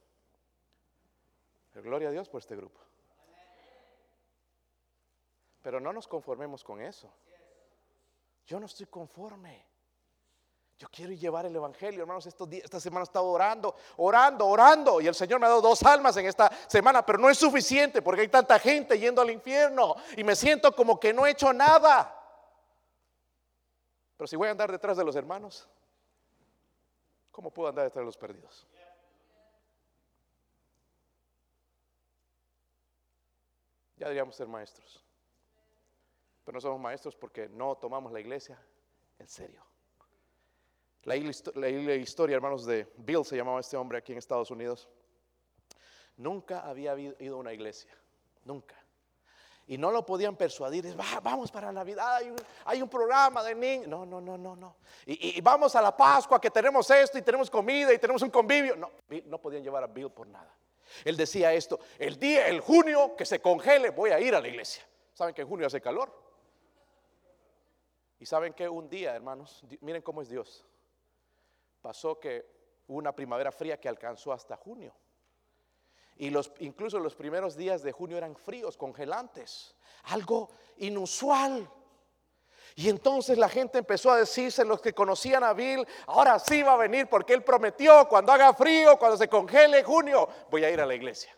Gloria 1.75 2.09
a 2.09 2.13
Dios 2.13 2.29
por 2.29 2.41
este 2.41 2.57
grupo. 2.57 2.81
Pero 5.63 5.81
no 5.81 5.93
nos 5.93 6.07
conformemos 6.07 6.63
con 6.63 6.81
eso. 6.81 7.13
Yo 8.47 8.61
no 8.61 8.67
estoy 8.67 8.87
conforme. 8.87 9.65
Yo 10.79 10.89
quiero 10.91 11.13
llevar 11.13 11.47
el 11.47 11.55
evangelio, 11.55 12.03
hermanos. 12.03 12.27
Esta 12.27 12.81
semana 12.81 13.03
he 13.03 13.05
estado 13.05 13.27
orando, 13.27 13.77
orando, 13.97 14.47
orando. 14.47 15.01
Y 15.01 15.07
el 15.07 15.15
Señor 15.15 15.39
me 15.39 15.47
ha 15.47 15.51
dado 15.51 15.63
dos 15.63 15.83
almas 15.85 16.17
en 16.17 16.27
esta 16.27 16.51
semana, 16.69 17.07
pero 17.07 17.19
no 17.19 17.31
es 17.31 17.39
suficiente 17.39 18.03
porque 18.03 18.23
hay 18.23 18.29
tanta 18.29 18.59
gente 18.59 18.99
yendo 18.99 19.23
al 19.23 19.31
infierno 19.31 19.95
y 20.17 20.25
me 20.25 20.35
siento 20.35 20.75
como 20.75 20.99
que 20.99 21.13
no 21.13 21.27
he 21.27 21.31
hecho 21.31 21.53
nada. 21.53 22.21
Pero 24.17 24.27
si 24.27 24.37
voy 24.37 24.49
a 24.49 24.51
andar 24.51 24.71
detrás 24.71 24.97
de 24.97 25.05
los 25.05 25.15
hermanos, 25.15 25.69
¿cómo 27.31 27.53
puedo 27.53 27.69
andar 27.69 27.85
detrás 27.85 28.03
de 28.03 28.07
los 28.07 28.17
perdidos? 28.17 28.67
Ya 33.97 34.07
deberíamos 34.07 34.35
ser 34.35 34.49
maestros. 34.49 35.05
Pero 36.45 36.57
no 36.57 36.61
somos 36.61 36.81
maestros 36.81 37.15
porque 37.15 37.49
no 37.49 37.77
tomamos 37.77 38.13
la 38.13 38.19
iglesia 38.19 38.61
en 39.21 39.29
serio. 39.29 39.65
La 41.05 41.17
historia, 41.17 42.37
hermanos, 42.37 42.65
de 42.65 42.91
Bill, 42.97 43.25
se 43.25 43.37
llamaba 43.37 43.61
este 43.61 43.77
hombre 43.77 43.99
aquí 43.99 44.13
en 44.13 44.19
Estados 44.19 44.51
Unidos. 44.51 44.89
Nunca 46.17 46.61
había 46.61 46.97
ido 46.99 47.37
a 47.37 47.39
una 47.39 47.53
iglesia, 47.53 47.91
nunca. 48.45 48.75
Y 49.67 49.79
no 49.79 49.91
lo 49.91 50.05
podían 50.05 50.37
persuadir, 50.37 50.95
vamos 51.23 51.51
para 51.51 51.73
Navidad, 51.73 52.21
hay 52.65 52.83
un, 52.83 52.89
programa 52.89 53.43
de 53.43 53.55
niños. 53.55 53.89
No, 53.89 54.05
no, 54.05 54.21
no, 54.21 54.37
no, 54.37 54.55
no. 54.55 54.77
Y, 55.07 55.41
vamos 55.41 55.75
a 55.75 55.83
la 55.83 55.97
Pascua 55.97 56.41
que 56.41 56.51
tenemos 56.51 56.91
esto 56.91 57.19
y 57.19 57.23
tenemos 57.23 57.51
comida 57.51 57.93
y 57.93 57.99
tenemos 57.99 58.23
un 58.23 58.31
convivio. 58.31 58.77
No, 58.77 58.91
no 59.27 59.41
podían 59.41 59.63
llevar 59.63 59.85
a 59.85 59.87
Bill 59.87 60.11
por 60.11 60.27
nada. 60.27 60.55
Él 61.05 61.17
decía 61.17 61.53
esto, 61.53 61.81
el 61.99 62.19
día, 62.19 62.47
el 62.47 62.61
junio 62.61 63.17
que 63.17 63.25
se 63.25 63.41
congele, 63.41 63.91
voy 63.91 64.11
a 64.11 64.21
ir 64.21 64.35
a 64.35 64.41
la 64.41 64.49
iglesia. 64.49 64.85
¿Saben 65.15 65.35
que 65.35 65.43
en 65.43 65.49
junio 65.49 65.67
hace 65.67 65.81
calor? 65.81 66.13
Y 68.19 68.27
saben 68.27 68.53
que 68.53 68.69
un 68.69 68.89
día, 68.89 69.15
hermanos, 69.15 69.65
miren 69.81 70.03
cómo 70.03 70.23
es 70.23 70.29
Dios. 70.29 70.65
Pasó 71.85 72.19
que 72.19 72.47
hubo 72.87 72.97
una 72.97 73.15
primavera 73.15 73.53
fría 73.53 73.79
que 73.79 73.91
alcanzó 73.91 74.33
hasta 74.33 74.57
junio. 74.57 74.95
Y 76.17 76.31
los, 76.31 76.51
incluso 76.61 76.99
los 76.99 77.15
primeros 77.15 77.57
días 77.57 77.83
de 77.83 77.93
junio 77.93 78.17
eran 78.17 78.35
fríos, 78.37 78.79
congelantes, 78.79 79.77
algo 80.05 80.49
inusual. 80.79 81.71
Y 82.75 82.89
entonces 82.89 83.37
la 83.37 83.51
gente 83.51 83.77
empezó 83.77 84.11
a 84.11 84.17
decirse, 84.17 84.65
los 84.65 84.81
que 84.81 84.95
conocían 84.95 85.45
a 85.45 85.53
Bill, 85.53 85.87
ahora 86.07 86.39
sí 86.39 86.63
va 86.63 86.73
a 86.73 86.79
venir 86.79 87.07
porque 87.07 87.35
él 87.35 87.45
prometió, 87.45 88.09
cuando 88.09 88.33
haga 88.33 88.55
frío, 88.55 88.99
cuando 88.99 89.19
se 89.19 89.29
congele 89.29 89.85
junio, 89.85 90.27
voy 90.51 90.65
a 90.65 90.71
ir 90.71 90.81
a 90.81 90.87
la 90.87 90.95
iglesia. 90.95 91.37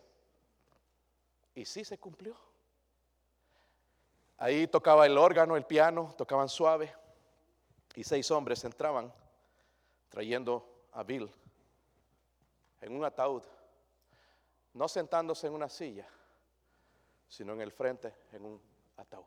Y 1.55 1.65
sí 1.65 1.83
se 1.83 1.97
cumplió. 1.97 2.37
Ahí 4.37 4.65
tocaba 4.67 5.05
el 5.07 5.17
órgano, 5.17 5.57
el 5.57 5.65
piano, 5.65 6.15
tocaban 6.17 6.47
suave. 6.47 6.95
Y 7.95 8.05
seis 8.05 8.31
hombres 8.31 8.63
entraban 8.63 9.11
trayendo 10.09 10.87
a 10.91 11.03
Bill 11.03 11.31
en 12.81 12.95
un 12.95 13.03
ataúd 13.03 13.43
no 14.77 14.87
sentándose 14.87 15.47
en 15.47 15.53
una 15.53 15.69
silla, 15.69 16.07
sino 17.27 17.53
en 17.53 17.61
el 17.61 17.71
frente, 17.71 18.13
en 18.31 18.45
un 18.45 18.61
ataúd. 18.95 19.25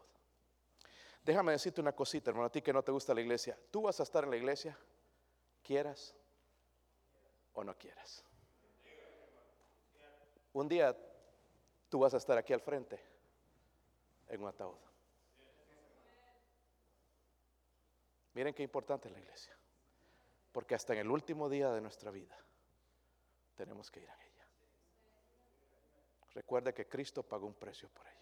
Déjame 1.24 1.52
decirte 1.52 1.80
una 1.80 1.92
cosita, 1.92 2.30
hermano, 2.30 2.46
a 2.46 2.52
ti 2.52 2.62
que 2.62 2.72
no 2.72 2.82
te 2.82 2.92
gusta 2.92 3.12
la 3.12 3.20
iglesia. 3.20 3.58
Tú 3.70 3.82
vas 3.82 3.98
a 3.98 4.04
estar 4.04 4.24
en 4.24 4.30
la 4.30 4.36
iglesia, 4.36 4.78
quieras 5.62 6.14
o 7.52 7.64
no 7.64 7.76
quieras. 7.76 8.24
Un 10.52 10.68
día 10.68 10.96
tú 11.88 11.98
vas 11.98 12.14
a 12.14 12.18
estar 12.18 12.38
aquí 12.38 12.52
al 12.52 12.60
frente, 12.60 13.00
en 14.28 14.40
un 14.40 14.48
ataúd. 14.48 14.78
Miren 18.34 18.54
qué 18.54 18.62
importante 18.62 19.08
es 19.08 19.14
la 19.14 19.20
iglesia. 19.20 19.59
Porque 20.52 20.74
hasta 20.74 20.92
en 20.94 21.00
el 21.00 21.10
último 21.10 21.48
día 21.48 21.70
de 21.70 21.80
nuestra 21.80 22.10
vida 22.10 22.36
tenemos 23.56 23.90
que 23.90 24.00
ir 24.00 24.10
a 24.10 24.14
ella. 24.14 24.46
Recuerde 26.34 26.72
que 26.74 26.88
Cristo 26.88 27.22
pagó 27.22 27.46
un 27.46 27.54
precio 27.54 27.88
por 27.88 28.06
ella. 28.06 28.19